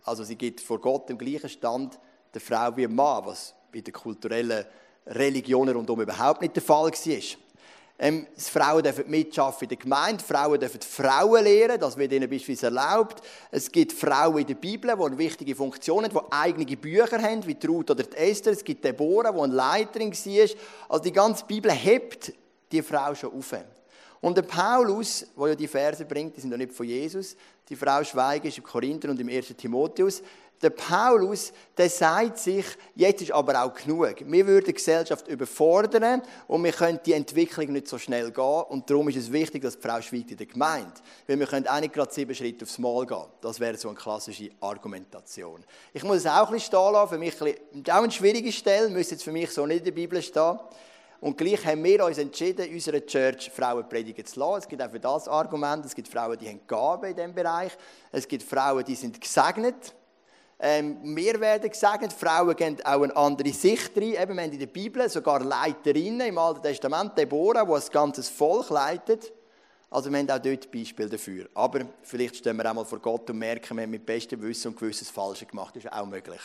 Also 0.03 0.23
sie 0.23 0.35
gibt 0.35 0.61
vor 0.61 0.79
Gott 0.79 1.09
im 1.09 1.17
gleichen 1.17 1.49
Stand 1.49 1.99
der 2.33 2.41
Frau 2.41 2.75
wie 2.75 2.83
dem 2.83 2.95
Mann, 2.95 3.25
was 3.25 3.53
bei 3.71 3.81
den 3.81 3.93
kulturellen 3.93 4.65
Religionen 5.05 5.75
rundum 5.75 6.01
überhaupt 6.01 6.41
nicht 6.41 6.55
der 6.55 6.63
Fall 6.63 6.91
war. 6.91 7.37
Ähm, 8.03 8.25
Frauen 8.35 8.81
dürfen 8.81 9.07
mitschaffen 9.11 9.65
in 9.65 9.69
der 9.69 9.77
Gemeinde, 9.77 10.23
Frauen 10.23 10.59
dürfen 10.59 10.81
Frauen 10.81 11.43
lehren, 11.43 11.79
das 11.79 11.95
wird 11.95 12.11
ihnen 12.11 12.27
beispielsweise 12.27 12.75
erlaubt. 12.75 13.21
Es 13.51 13.71
gibt 13.71 13.93
Frauen 13.93 14.39
in 14.39 14.47
der 14.47 14.55
Bibel, 14.55 14.95
die 14.95 15.03
eine 15.03 15.17
wichtige 15.19 15.53
Funktion 15.53 16.05
haben, 16.05 16.13
die 16.13 16.31
eigene 16.31 16.77
Bücher 16.77 17.21
haben, 17.21 17.45
wie 17.45 17.53
die 17.53 17.67
Ruth 17.67 17.91
oder 17.91 18.01
die 18.03 18.17
Esther. 18.17 18.53
Es 18.53 18.63
gibt 18.63 18.83
Deborah, 18.83 19.31
die 19.31 19.39
eine 19.39 19.53
Leiterin 19.53 20.11
war. 20.11 20.49
Also 20.89 21.03
die 21.03 21.11
ganze 21.11 21.45
Bibel 21.45 21.71
hebt 21.71 22.33
die 22.71 22.81
Frau 22.81 23.13
schon 23.13 23.37
auf. 23.37 23.53
Und 24.21 24.37
der 24.37 24.43
Paulus, 24.43 25.25
der 25.35 25.47
ja 25.47 25.55
die 25.55 25.67
Verse 25.67 26.05
bringt, 26.05 26.37
die 26.37 26.41
sind 26.41 26.51
ja 26.51 26.57
nicht 26.57 26.71
von 26.71 26.85
Jesus, 26.85 27.35
die 27.67 27.75
Frau 27.75 28.03
Schweigen 28.03 28.47
ist 28.47 28.57
im 28.57 28.63
Korinther 28.63 29.09
und 29.09 29.19
im 29.19 29.29
1. 29.29 29.47
Timotheus, 29.57 30.21
der 30.61 30.69
Paulus, 30.69 31.51
der 31.75 31.89
sagt 31.89 32.37
sich, 32.37 32.65
jetzt 32.95 33.21
ist 33.23 33.31
aber 33.31 33.63
auch 33.63 33.73
genug. 33.73 34.15
Wir 34.25 34.45
würden 34.45 34.65
die 34.65 34.73
Gesellschaft 34.73 35.27
überfordern 35.27 36.21
und 36.47 36.63
wir 36.63 36.71
können 36.71 36.99
die 37.03 37.13
Entwicklung 37.13 37.71
nicht 37.71 37.87
so 37.87 37.97
schnell 37.97 38.31
gehen. 38.31 38.63
Und 38.69 38.87
darum 38.87 39.09
ist 39.09 39.17
es 39.17 39.31
wichtig, 39.31 39.63
dass 39.63 39.79
die 39.79 39.87
Frau 39.87 39.99
schweigt 40.01 40.31
in 40.31 40.37
der 40.37 40.45
Gemeinde. 40.45 40.93
Weil 41.25 41.39
wir 41.39 41.47
können 41.47 41.67
auch 41.67 41.79
nicht 41.79 41.93
gerade 41.93 42.13
sieben 42.13 42.35
Schritte 42.35 42.65
aufs 42.65 42.77
Mal 42.77 43.07
gehen. 43.07 43.25
Das 43.41 43.59
wäre 43.59 43.75
so 43.77 43.89
eine 43.89 43.97
klassische 43.97 44.51
Argumentation. 44.59 45.63
Ich 45.93 46.03
muss 46.03 46.17
es 46.17 46.27
auch 46.27 46.47
ein 46.47 46.53
bisschen 46.53 46.67
stehen 46.67 46.93
lassen. 46.93 47.09
Für 47.09 47.17
mich 47.17 47.91
auch 47.91 48.03
eine 48.03 48.11
schwierige 48.11 48.51
Stelle, 48.51 48.89
müsste 48.89 49.15
jetzt 49.15 49.23
für 49.23 49.31
mich 49.31 49.49
so 49.49 49.65
nicht 49.65 49.79
in 49.79 49.85
der 49.85 49.91
Bibel 49.91 50.21
stehen. 50.21 50.59
Und 51.21 51.37
gleich 51.37 51.63
haben 51.67 51.83
wir 51.83 52.03
uns 52.03 52.17
entschieden, 52.17 52.67
unserer 52.73 53.05
Church 53.05 53.51
Frauen 53.51 53.87
predigen 53.87 54.25
zu 54.25 54.39
lassen. 54.39 54.57
Es 54.57 54.67
gibt 54.67 54.81
auch 54.81 54.89
für 54.89 54.99
das 54.99 55.27
Argument, 55.27 55.85
es 55.85 55.93
gibt 55.93 56.07
Frauen, 56.07 56.35
die 56.35 56.49
haben 56.49 56.61
Gaben 56.65 57.11
in 57.11 57.15
diesem 57.15 57.33
Bereich. 57.35 57.77
Es 58.11 58.27
gibt 58.27 58.41
Frauen, 58.41 58.83
die 58.83 58.95
sind 58.95 59.21
gesegnet. 59.21 59.93
Ähm, 60.59 61.15
wir 61.15 61.39
werden 61.39 61.69
gesegnet. 61.69 62.11
Frauen 62.11 62.55
geben 62.55 62.77
auch 62.83 63.03
eine 63.03 63.15
andere 63.15 63.53
Sicht 63.53 63.95
rein. 63.95 64.15
Eben, 64.15 64.35
wir 64.35 64.43
haben 64.43 64.51
in 64.51 64.59
der 64.59 64.65
Bibel 64.65 65.07
sogar 65.09 65.43
Leiterinnen 65.43 66.27
im 66.27 66.39
Alten 66.39 66.63
Testament, 66.63 67.15
Deborah, 67.15 67.65
die 67.65 67.71
ein 67.71 67.91
ganzes 67.91 68.27
Volk 68.27 68.71
leitet. 68.71 69.31
Also 69.91 70.11
wir 70.11 70.17
haben 70.17 70.29
auch 70.31 70.39
dort 70.39 70.71
Beispiele 70.71 71.09
dafür. 71.09 71.47
Aber 71.53 71.81
vielleicht 72.01 72.37
stehen 72.37 72.57
wir 72.57 72.67
auch 72.67 72.73
mal 72.73 72.85
vor 72.85 72.99
Gott 72.99 73.29
und 73.29 73.37
merken, 73.37 73.77
wir 73.77 73.83
haben 73.83 73.91
mit 73.91 74.07
bestem 74.07 74.41
Wissen 74.41 74.69
und 74.69 74.79
Gewissen 74.79 75.05
das 75.05 75.13
Falsche 75.13 75.45
gemacht. 75.45 75.75
Das 75.75 75.83
ist 75.83 75.93
auch 75.93 76.05
möglich. 76.07 76.41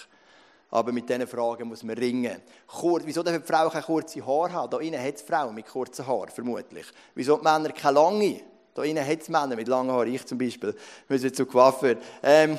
Aber 0.70 0.92
mit 0.92 1.08
diesen 1.08 1.26
Fragen 1.26 1.68
muss 1.68 1.82
man 1.82 1.96
ringen. 1.96 2.42
Kur 2.66 3.00
Wieso 3.04 3.22
dürfen 3.22 3.40
die 3.40 3.46
Frauen 3.46 3.70
keine 3.70 3.84
kurzen 3.84 4.26
Haare 4.26 4.52
haben? 4.52 4.70
Da 4.70 4.78
innen 4.78 5.02
hat 5.02 5.14
es 5.14 5.22
Frauen 5.22 5.54
mit 5.54 5.66
kurzen 5.66 6.06
Haaren, 6.06 6.28
vermutlich. 6.28 6.86
Wieso 7.14 7.36
die 7.36 7.44
Männer 7.44 7.70
keine 7.70 7.94
lange? 7.94 8.40
Da 8.74 8.82
innen 8.82 9.06
hat 9.06 9.20
es 9.20 9.28
Männer 9.28 9.54
mit 9.54 9.68
langen 9.68 9.92
Haaren. 9.92 10.12
Ich 10.12 10.26
zum 10.26 10.38
Beispiel. 10.38 10.74
Sind 11.08 11.36
zu 11.36 11.46
Coiffeur. 11.46 11.96
Ähm, 12.22 12.58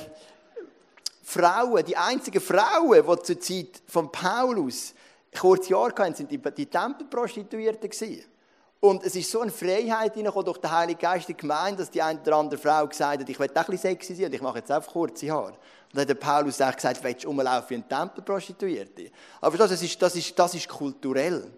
Frauen, 1.22 1.84
die 1.84 1.98
einzigen 1.98 2.40
Frauen, 2.40 3.04
die 3.06 3.24
zur 3.24 3.40
Zeit 3.42 3.82
von 3.86 4.10
Paulus 4.10 4.94
kurze 5.38 5.76
Haare 5.76 5.94
hatten, 5.98 6.16
sind 6.16 6.32
die, 6.32 6.66
Tempelprostituierten. 6.66 7.90
Und 8.80 9.04
es 9.04 9.16
ist 9.16 9.32
so 9.32 9.42
eine 9.42 9.52
Freiheit 9.52 10.14
hineingekommen 10.14 10.46
durch 10.46 10.60
den 10.60 10.72
Heiligen 10.72 11.00
Geist 11.00 11.30
in 11.30 11.38
Gemeinde, 11.38 11.80
dass 11.80 11.90
die 11.90 12.02
eine 12.02 12.20
oder 12.22 12.36
andere 12.36 12.60
Frau 12.60 12.86
gesagt 12.88 13.22
hat, 13.22 13.30
ich 13.30 13.40
will 13.40 13.50
auch 13.50 13.56
ein 13.56 13.66
bisschen 13.66 13.92
sexy 13.92 14.16
sein 14.16 14.26
und 14.26 14.34
ich 14.36 14.42
mache 14.42 14.60
jetzt 14.60 14.70
einfach 14.70 14.92
kurze 14.92 15.32
Haare. 15.32 15.48
Und 15.48 15.58
dann 15.94 16.02
hat 16.02 16.10
der 16.10 16.16
Paulus 16.16 16.62
auch 16.62 16.76
gesagt, 16.76 17.04
willst 17.04 17.24
du 17.24 17.30
rumlaufen 17.30 17.70
wie 17.70 17.76
ein 17.76 17.90
Tempelprostituierte? 17.90 19.10
Aber 19.42 19.58
das 19.58 19.82
ist, 19.82 20.02
das, 20.02 20.16
ist, 20.16 20.38
das 20.38 20.54
ist 20.54 20.68
kulturell. 20.68 21.52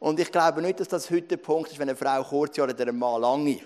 Und 0.00 0.18
ich 0.18 0.30
glaube 0.32 0.60
nicht, 0.60 0.80
dass 0.80 0.88
das 0.88 1.08
heute 1.10 1.28
der 1.28 1.36
Punkt 1.36 1.70
ist, 1.70 1.78
wenn 1.78 1.88
eine 1.88 1.96
Frau 1.96 2.22
kurze 2.24 2.62
Haare 2.62 2.74
oder 2.74 2.88
ein 2.88 2.98
Mann 2.98 3.20
lange. 3.20 3.60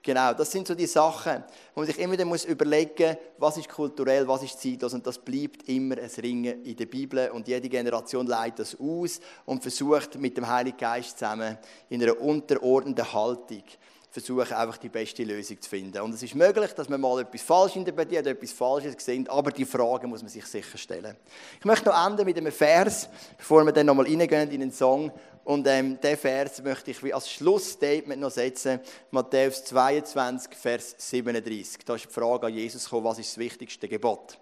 Genau, 0.00 0.32
das 0.32 0.52
sind 0.52 0.66
so 0.66 0.74
die 0.74 0.86
Sachen, 0.86 1.42
wo 1.74 1.80
man 1.80 1.86
sich 1.86 1.98
immer 1.98 2.24
muss 2.24 2.44
überlegen 2.44 3.08
muss, 3.08 3.16
was 3.38 3.56
ist 3.58 3.68
kulturell, 3.68 4.26
was 4.28 4.44
ist 4.44 4.60
zeitlos. 4.60 4.94
Und 4.94 5.06
das 5.06 5.18
bleibt 5.18 5.68
immer 5.68 5.98
ein 5.98 6.10
Ringen 6.22 6.64
in 6.64 6.76
der 6.76 6.86
Bibel. 6.86 7.30
Und 7.30 7.48
jede 7.48 7.68
Generation 7.68 8.26
leitet 8.26 8.60
das 8.60 8.78
aus 8.78 9.20
und 9.44 9.62
versucht 9.62 10.16
mit 10.16 10.36
dem 10.36 10.48
Heiligen 10.48 10.78
Geist 10.78 11.18
zusammen 11.18 11.58
in 11.88 12.02
einer 12.02 12.20
unterordnenden 12.20 13.12
Haltung 13.12 13.64
versuchen 14.10 14.54
einfach 14.54 14.78
die 14.78 14.88
beste 14.88 15.22
Lösung 15.22 15.60
zu 15.60 15.68
finden. 15.68 16.00
Und 16.00 16.14
es 16.14 16.22
ist 16.22 16.34
möglich, 16.34 16.72
dass 16.72 16.88
man 16.88 17.00
mal 17.00 17.20
etwas 17.20 17.42
falsch 17.42 17.76
interpretiert, 17.76 18.26
etwas 18.26 18.52
Falsches 18.52 18.94
sehen, 18.98 19.28
aber 19.28 19.50
die 19.50 19.66
Frage 19.66 20.06
muss 20.06 20.22
man 20.22 20.30
sich 20.30 20.46
sicher 20.46 20.78
stellen. 20.78 21.16
Ich 21.58 21.64
möchte 21.64 21.88
noch 21.88 22.06
enden 22.06 22.24
mit 22.24 22.36
einem 22.38 22.52
Vers, 22.52 23.08
bevor 23.36 23.64
wir 23.64 23.72
dann 23.72 23.86
nochmal 23.86 24.06
reingehen 24.06 24.50
in 24.50 24.60
den 24.60 24.72
Song. 24.72 25.12
Und 25.44 25.66
ähm, 25.66 25.98
diesen 26.00 26.16
Vers 26.16 26.62
möchte 26.62 26.90
ich 26.90 27.02
wie 27.02 27.12
als 27.12 27.30
Schlussstatement 27.30 28.20
noch 28.20 28.30
setzen. 28.30 28.80
Matthäus 29.10 29.64
22, 29.64 30.54
Vers 30.54 30.94
37. 30.98 31.84
Da 31.84 31.94
ist 31.94 32.06
die 32.06 32.12
Frage 32.12 32.46
an 32.46 32.54
Jesus 32.54 32.84
gekommen, 32.84 33.04
was 33.04 33.18
ist 33.18 33.30
das 33.30 33.38
wichtigste 33.38 33.88
Gebot? 33.88 34.38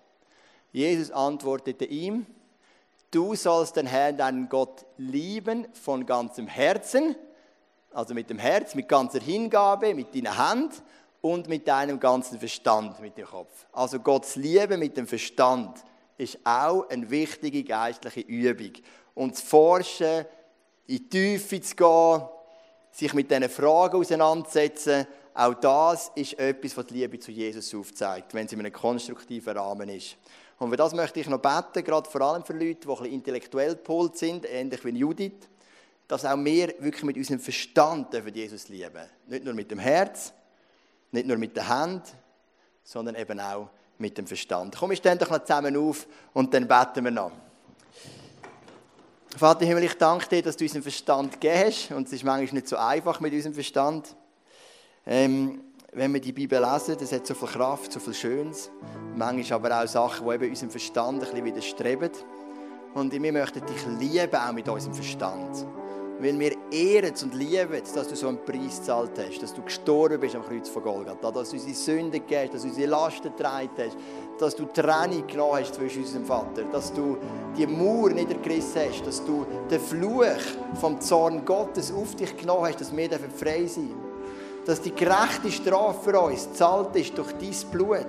Jesus 0.73 1.11
antwortete 1.11 1.85
ihm, 1.85 2.27
du 3.11 3.35
sollst 3.35 3.77
den 3.77 3.87
Herrn, 3.87 4.17
deinen 4.17 4.49
Gott, 4.49 4.85
lieben 4.97 5.67
von 5.75 6.07
ganzem 6.07 6.47
Herzen, 6.47 7.17
also 7.97 8.13
mit 8.13 8.29
dem 8.29 8.39
Herz, 8.39 8.75
mit 8.75 8.89
ganzer 8.89 9.21
Hingabe, 9.21 9.95
mit 9.95 10.15
deiner 10.15 10.37
Hand 10.37 10.83
und 11.23 11.49
mit 11.49 11.67
deinem 11.67 11.99
ganzen 11.99 12.39
Verstand, 12.39 13.01
mit 13.01 13.17
dem 13.17 13.27
Kopf. 13.27 13.67
Also 13.73 13.99
Gottes 13.99 14.37
Liebe 14.37 14.77
mit 14.77 14.97
dem 14.99 15.07
Verstand 15.07 15.83
ist 16.19 16.39
auch 16.45 16.89
eine 16.91 17.09
wichtige 17.09 17.65
geistliche 17.65 18.21
Übung. 18.21 18.73
Und 19.15 19.37
zu 19.37 19.47
forschen, 19.47 20.27
in 20.87 20.99
die 20.99 21.09
Tiefe 21.09 21.61
zu 21.63 21.75
gehen, 21.75 22.23
sich 22.93 23.15
mit 23.15 23.31
diesen 23.31 23.49
Fragen 23.49 23.97
auseinanderzusetzen, 23.99 25.07
auch 25.33 25.55
das 25.55 26.13
ist 26.15 26.39
etwas, 26.39 26.77
was 26.77 26.87
die 26.87 26.95
Liebe 26.95 27.19
zu 27.19 27.31
Jesus 27.31 27.75
aufzeigt, 27.75 28.35
wenn 28.35 28.45
es 28.45 28.53
in 28.53 28.61
einem 28.61 28.73
konstruktiven 28.73 29.57
Rahmen 29.57 29.89
ist. 29.89 30.17
Und 30.59 30.69
für 30.69 30.77
das 30.77 30.95
möchte 30.95 31.21
ich 31.21 31.29
noch 31.29 31.41
beten, 31.41 31.85
gerade 31.85 32.09
vor 32.09 32.21
allem 32.21 32.45
für 32.45 32.53
Leute, 32.53 32.75
die 32.75 32.89
ein 32.89 32.97
bisschen 32.97 33.13
intellektuell 33.13 33.75
gepolt 33.75 34.17
sind, 34.17 34.47
ähnlich 34.51 34.85
wie 34.85 34.91
Judith, 34.91 35.49
dass 36.09 36.25
auch 36.25 36.37
wir 36.37 36.69
wirklich 36.79 37.05
mit 37.05 37.17
unserem 37.17 37.41
Verstand 37.41 38.13
dürfen 38.13 38.35
Jesus 38.35 38.69
lieben 38.69 39.07
Nicht 39.27 39.45
nur 39.45 39.55
mit 39.55 39.71
dem 39.71 39.79
Herz, 39.79 40.33
nicht 41.11 41.27
nur 41.27 41.37
mit 41.37 41.57
der 41.57 41.69
Hand, 41.69 42.15
sondern 42.85 43.15
eben 43.17 43.41
auch 43.41 43.69
mit 43.99 44.17
dem 44.17 44.27
Verstand. 44.27 44.77
Komm, 44.79 44.91
wir 44.91 44.97
stehen 44.97 45.19
doch 45.19 45.31
noch 45.31 45.43
zusammen 45.45 45.77
auf 45.77 46.07
und 46.33 46.53
dann 46.53 46.69
beten 46.69 47.05
wir 47.05 47.11
noch. 47.11 47.33
Vater 49.37 49.67
Himmel, 49.67 49.85
ich 49.85 49.95
danke 49.95 50.29
dir, 50.29 50.43
dass 50.43 50.57
du 50.57 50.65
unseren 50.65 50.83
Verstand 50.83 51.33
gegeben 51.33 51.67
hast. 51.67 51.91
Und 51.91 52.07
es 52.07 52.13
ist 52.15 52.25
manchmal 52.25 52.55
nicht 52.55 52.69
so 52.69 52.77
einfach 52.77 53.21
mit 53.21 53.35
unserem 53.35 53.53
Verstand. 53.53 54.17
Ähm, 55.05 55.63
wenn 55.93 56.13
wir 56.13 56.21
die 56.21 56.33
Bibel 56.33 56.59
lesen, 56.59 56.97
das 56.99 57.13
hat 57.13 57.27
so 57.27 57.35
viel 57.35 57.49
Kraft, 57.49 57.93
so 57.93 58.01
viel 58.01 58.15
Schönes. 58.15 58.71
Manchmal 59.15 59.59
aber 59.59 59.83
auch 59.83 59.89
Sachen, 59.89 60.27
die 60.27 60.35
eben 60.35 60.51
unserem 60.51 60.71
Verstand 60.71 61.23
ein 61.23 61.31
bisschen 61.31 61.45
widerstreben. 61.45 62.11
Und 62.95 63.13
wir 63.13 63.33
möchten 63.33 63.67
dich 63.67 63.87
lieben, 63.99 64.37
auch 64.37 64.53
mit 64.53 64.69
unserem 64.69 64.95
Verstand. 64.95 65.67
Weil 66.19 66.39
wir 66.39 66.53
ehren 66.71 67.13
und 67.23 67.35
lieben, 67.35 67.83
dass 67.95 68.09
du 68.09 68.17
so 68.17 68.29
einen 68.29 68.43
Preis 68.43 68.79
gezahlt 68.79 69.11
hast, 69.19 69.43
dass 69.43 69.53
du 69.53 69.63
gestorben 69.63 70.19
bist 70.19 70.35
am 70.35 70.43
Kreuz 70.43 70.69
von 70.69 70.83
Golgatha, 70.83 71.31
dass 71.31 71.51
du 71.51 71.57
unsere 71.57 71.75
Sünden 71.75 72.13
gegeben 72.13 72.45
hast, 72.45 72.55
dass 72.55 72.63
du 72.63 72.69
unsere 72.69 72.89
Lasten 72.89 73.37
getragen 73.37 73.71
hast, 73.77 73.97
dass 74.39 74.57
du 74.57 74.65
Trennung 74.65 75.27
genommen 75.27 75.61
hast 75.61 75.75
zwischen 75.75 76.03
unserem 76.03 76.25
Vater, 76.25 76.63
dass 76.73 76.93
du 76.93 77.19
die 77.57 77.67
Mauer 77.67 78.11
niedergerissen 78.11 78.83
hast, 78.89 79.07
dass 79.07 79.23
du 79.25 79.45
den 79.71 79.81
Fluch 79.81 80.25
vom 80.81 80.99
Zorn 81.03 81.45
Gottes 81.45 81.93
auf 81.93 82.15
dich 82.15 82.35
genommen 82.35 82.65
hast, 82.65 82.81
dass 82.81 82.97
wir 82.97 83.11
frei 83.11 83.67
sein 83.67 83.89
dürfen. 83.89 84.07
Dass 84.65 84.81
die 84.81 84.95
gerechte 84.95 85.53
Strafe 85.53 86.11
für 86.11 86.19
uns 86.19 86.53
zahlt 86.55 86.97
ist 86.97 87.17
durch 87.17 87.33
dein 87.33 87.71
Blut. 87.71 88.07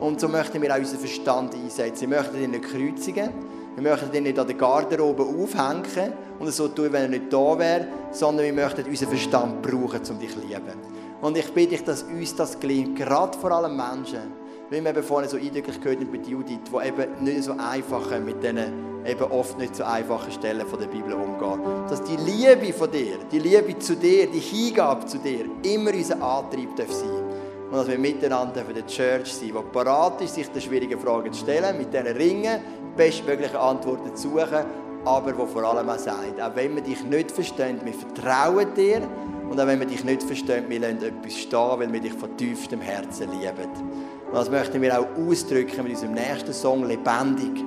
Und 0.00 0.20
so 0.20 0.28
möchten 0.28 0.60
wir 0.60 0.74
auch 0.74 0.78
unseren 0.78 0.98
Verstand 0.98 1.54
einsetzen. 1.54 2.10
Wir 2.10 2.18
möchten 2.18 2.42
ihn 2.42 2.50
nicht 2.50 2.64
kreuzigen, 2.64 3.30
wir 3.76 3.82
möchten 3.82 4.14
ihn 4.14 4.22
nicht 4.22 4.38
an 4.38 4.46
der 4.46 4.56
Garderobe 4.56 5.22
aufhängen 5.22 6.12
und 6.38 6.50
so 6.50 6.68
tun, 6.68 6.92
wenn 6.92 7.02
er 7.02 7.08
nicht 7.08 7.30
da 7.32 7.58
wäre, 7.58 7.86
sondern 8.10 8.46
wir 8.46 8.52
möchten 8.52 8.84
unseren 8.86 9.10
Verstand 9.10 9.60
brauchen, 9.60 10.00
um 10.10 10.18
dich 10.18 10.32
zu 10.32 10.40
lieben. 10.40 10.96
Und 11.20 11.36
ich 11.36 11.52
bitte 11.52 11.70
dich, 11.70 11.84
dass 11.84 12.02
uns 12.04 12.34
das 12.34 12.58
gelingt, 12.58 12.96
gerade 12.96 13.36
vor 13.36 13.52
allem 13.52 13.76
Menschen, 13.76 14.32
wie 14.70 14.82
wir 14.82 14.90
eben 14.90 15.02
vorhin 15.02 15.28
so 15.28 15.36
eindrücklich 15.36 15.80
gehört 15.80 16.00
haben 16.00 16.10
bei 16.10 16.18
Judith, 16.18 16.58
die 16.72 16.88
eben 16.88 17.24
nicht 17.24 17.42
so 17.42 17.52
einfach 17.52 18.18
mit 18.18 18.42
diesen 18.42 18.96
eben 19.06 19.30
oft 19.30 19.58
nicht 19.58 19.76
so 19.76 19.84
einfachen 19.84 20.32
Stellen 20.32 20.66
von 20.66 20.80
der 20.80 20.88
Bibel 20.88 21.12
umgehen. 21.12 21.60
Dass 21.88 22.02
die 22.02 22.16
Liebe 22.16 22.72
von 22.72 22.90
dir, 22.90 23.18
die 23.30 23.38
Liebe 23.38 23.78
zu 23.78 23.94
dir, 23.94 24.26
die 24.26 24.40
Hingabe 24.40 25.06
zu 25.06 25.18
dir 25.18 25.44
immer 25.62 25.92
unser 25.92 26.20
Antrieb 26.20 26.70
sein 26.76 26.86
darf 26.88 27.25
und 27.70 27.76
dass 27.76 27.88
wir 27.88 27.98
miteinander 27.98 28.64
für 28.64 28.74
die 28.74 28.86
Church 28.86 29.34
sein, 29.34 29.48
die 29.48 29.72
parat 29.72 30.20
ist, 30.20 30.34
sich 30.34 30.48
die 30.50 30.60
schwierigen 30.60 30.98
Fragen 30.98 31.32
zu 31.32 31.40
stellen, 31.40 31.76
mit 31.76 31.92
diesen 31.92 32.06
Ringen 32.06 32.60
bestmögliche 32.96 33.58
Antworten 33.58 34.14
zu 34.14 34.30
suchen, 34.30 34.64
aber 35.04 35.36
wo 35.36 35.46
vor 35.46 35.64
allem 35.64 35.88
auch 35.88 35.98
sagt, 35.98 36.40
auch 36.40 36.54
wenn 36.54 36.74
wir 36.74 36.82
dich 36.82 37.02
nicht 37.04 37.30
verstehen, 37.30 37.80
wir 37.84 37.94
vertrauen 37.94 38.74
dir 38.74 39.02
und 39.50 39.60
auch 39.60 39.66
wenn 39.66 39.78
wir 39.78 39.86
dich 39.86 40.04
nicht 40.04 40.22
verstehen, 40.22 40.64
wir 40.68 40.80
lassen 40.80 41.02
etwas 41.02 41.36
stehen, 41.36 41.78
weil 41.78 41.92
wir 41.92 42.00
dich 42.00 42.12
von 42.12 42.36
tiefstem 42.36 42.80
Herzen 42.80 43.30
lieben. 43.30 43.70
Und 44.28 44.34
das 44.34 44.50
möchten 44.50 44.82
wir 44.82 44.98
auch 44.98 45.06
ausdrücken 45.16 45.84
mit 45.84 45.92
unserem 45.92 46.14
nächsten 46.14 46.52
Song 46.52 46.84
«Lebendig». 46.84 47.64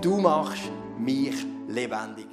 Du 0.00 0.18
machst 0.18 0.70
mich 0.96 1.44
lebendig. 1.66 2.27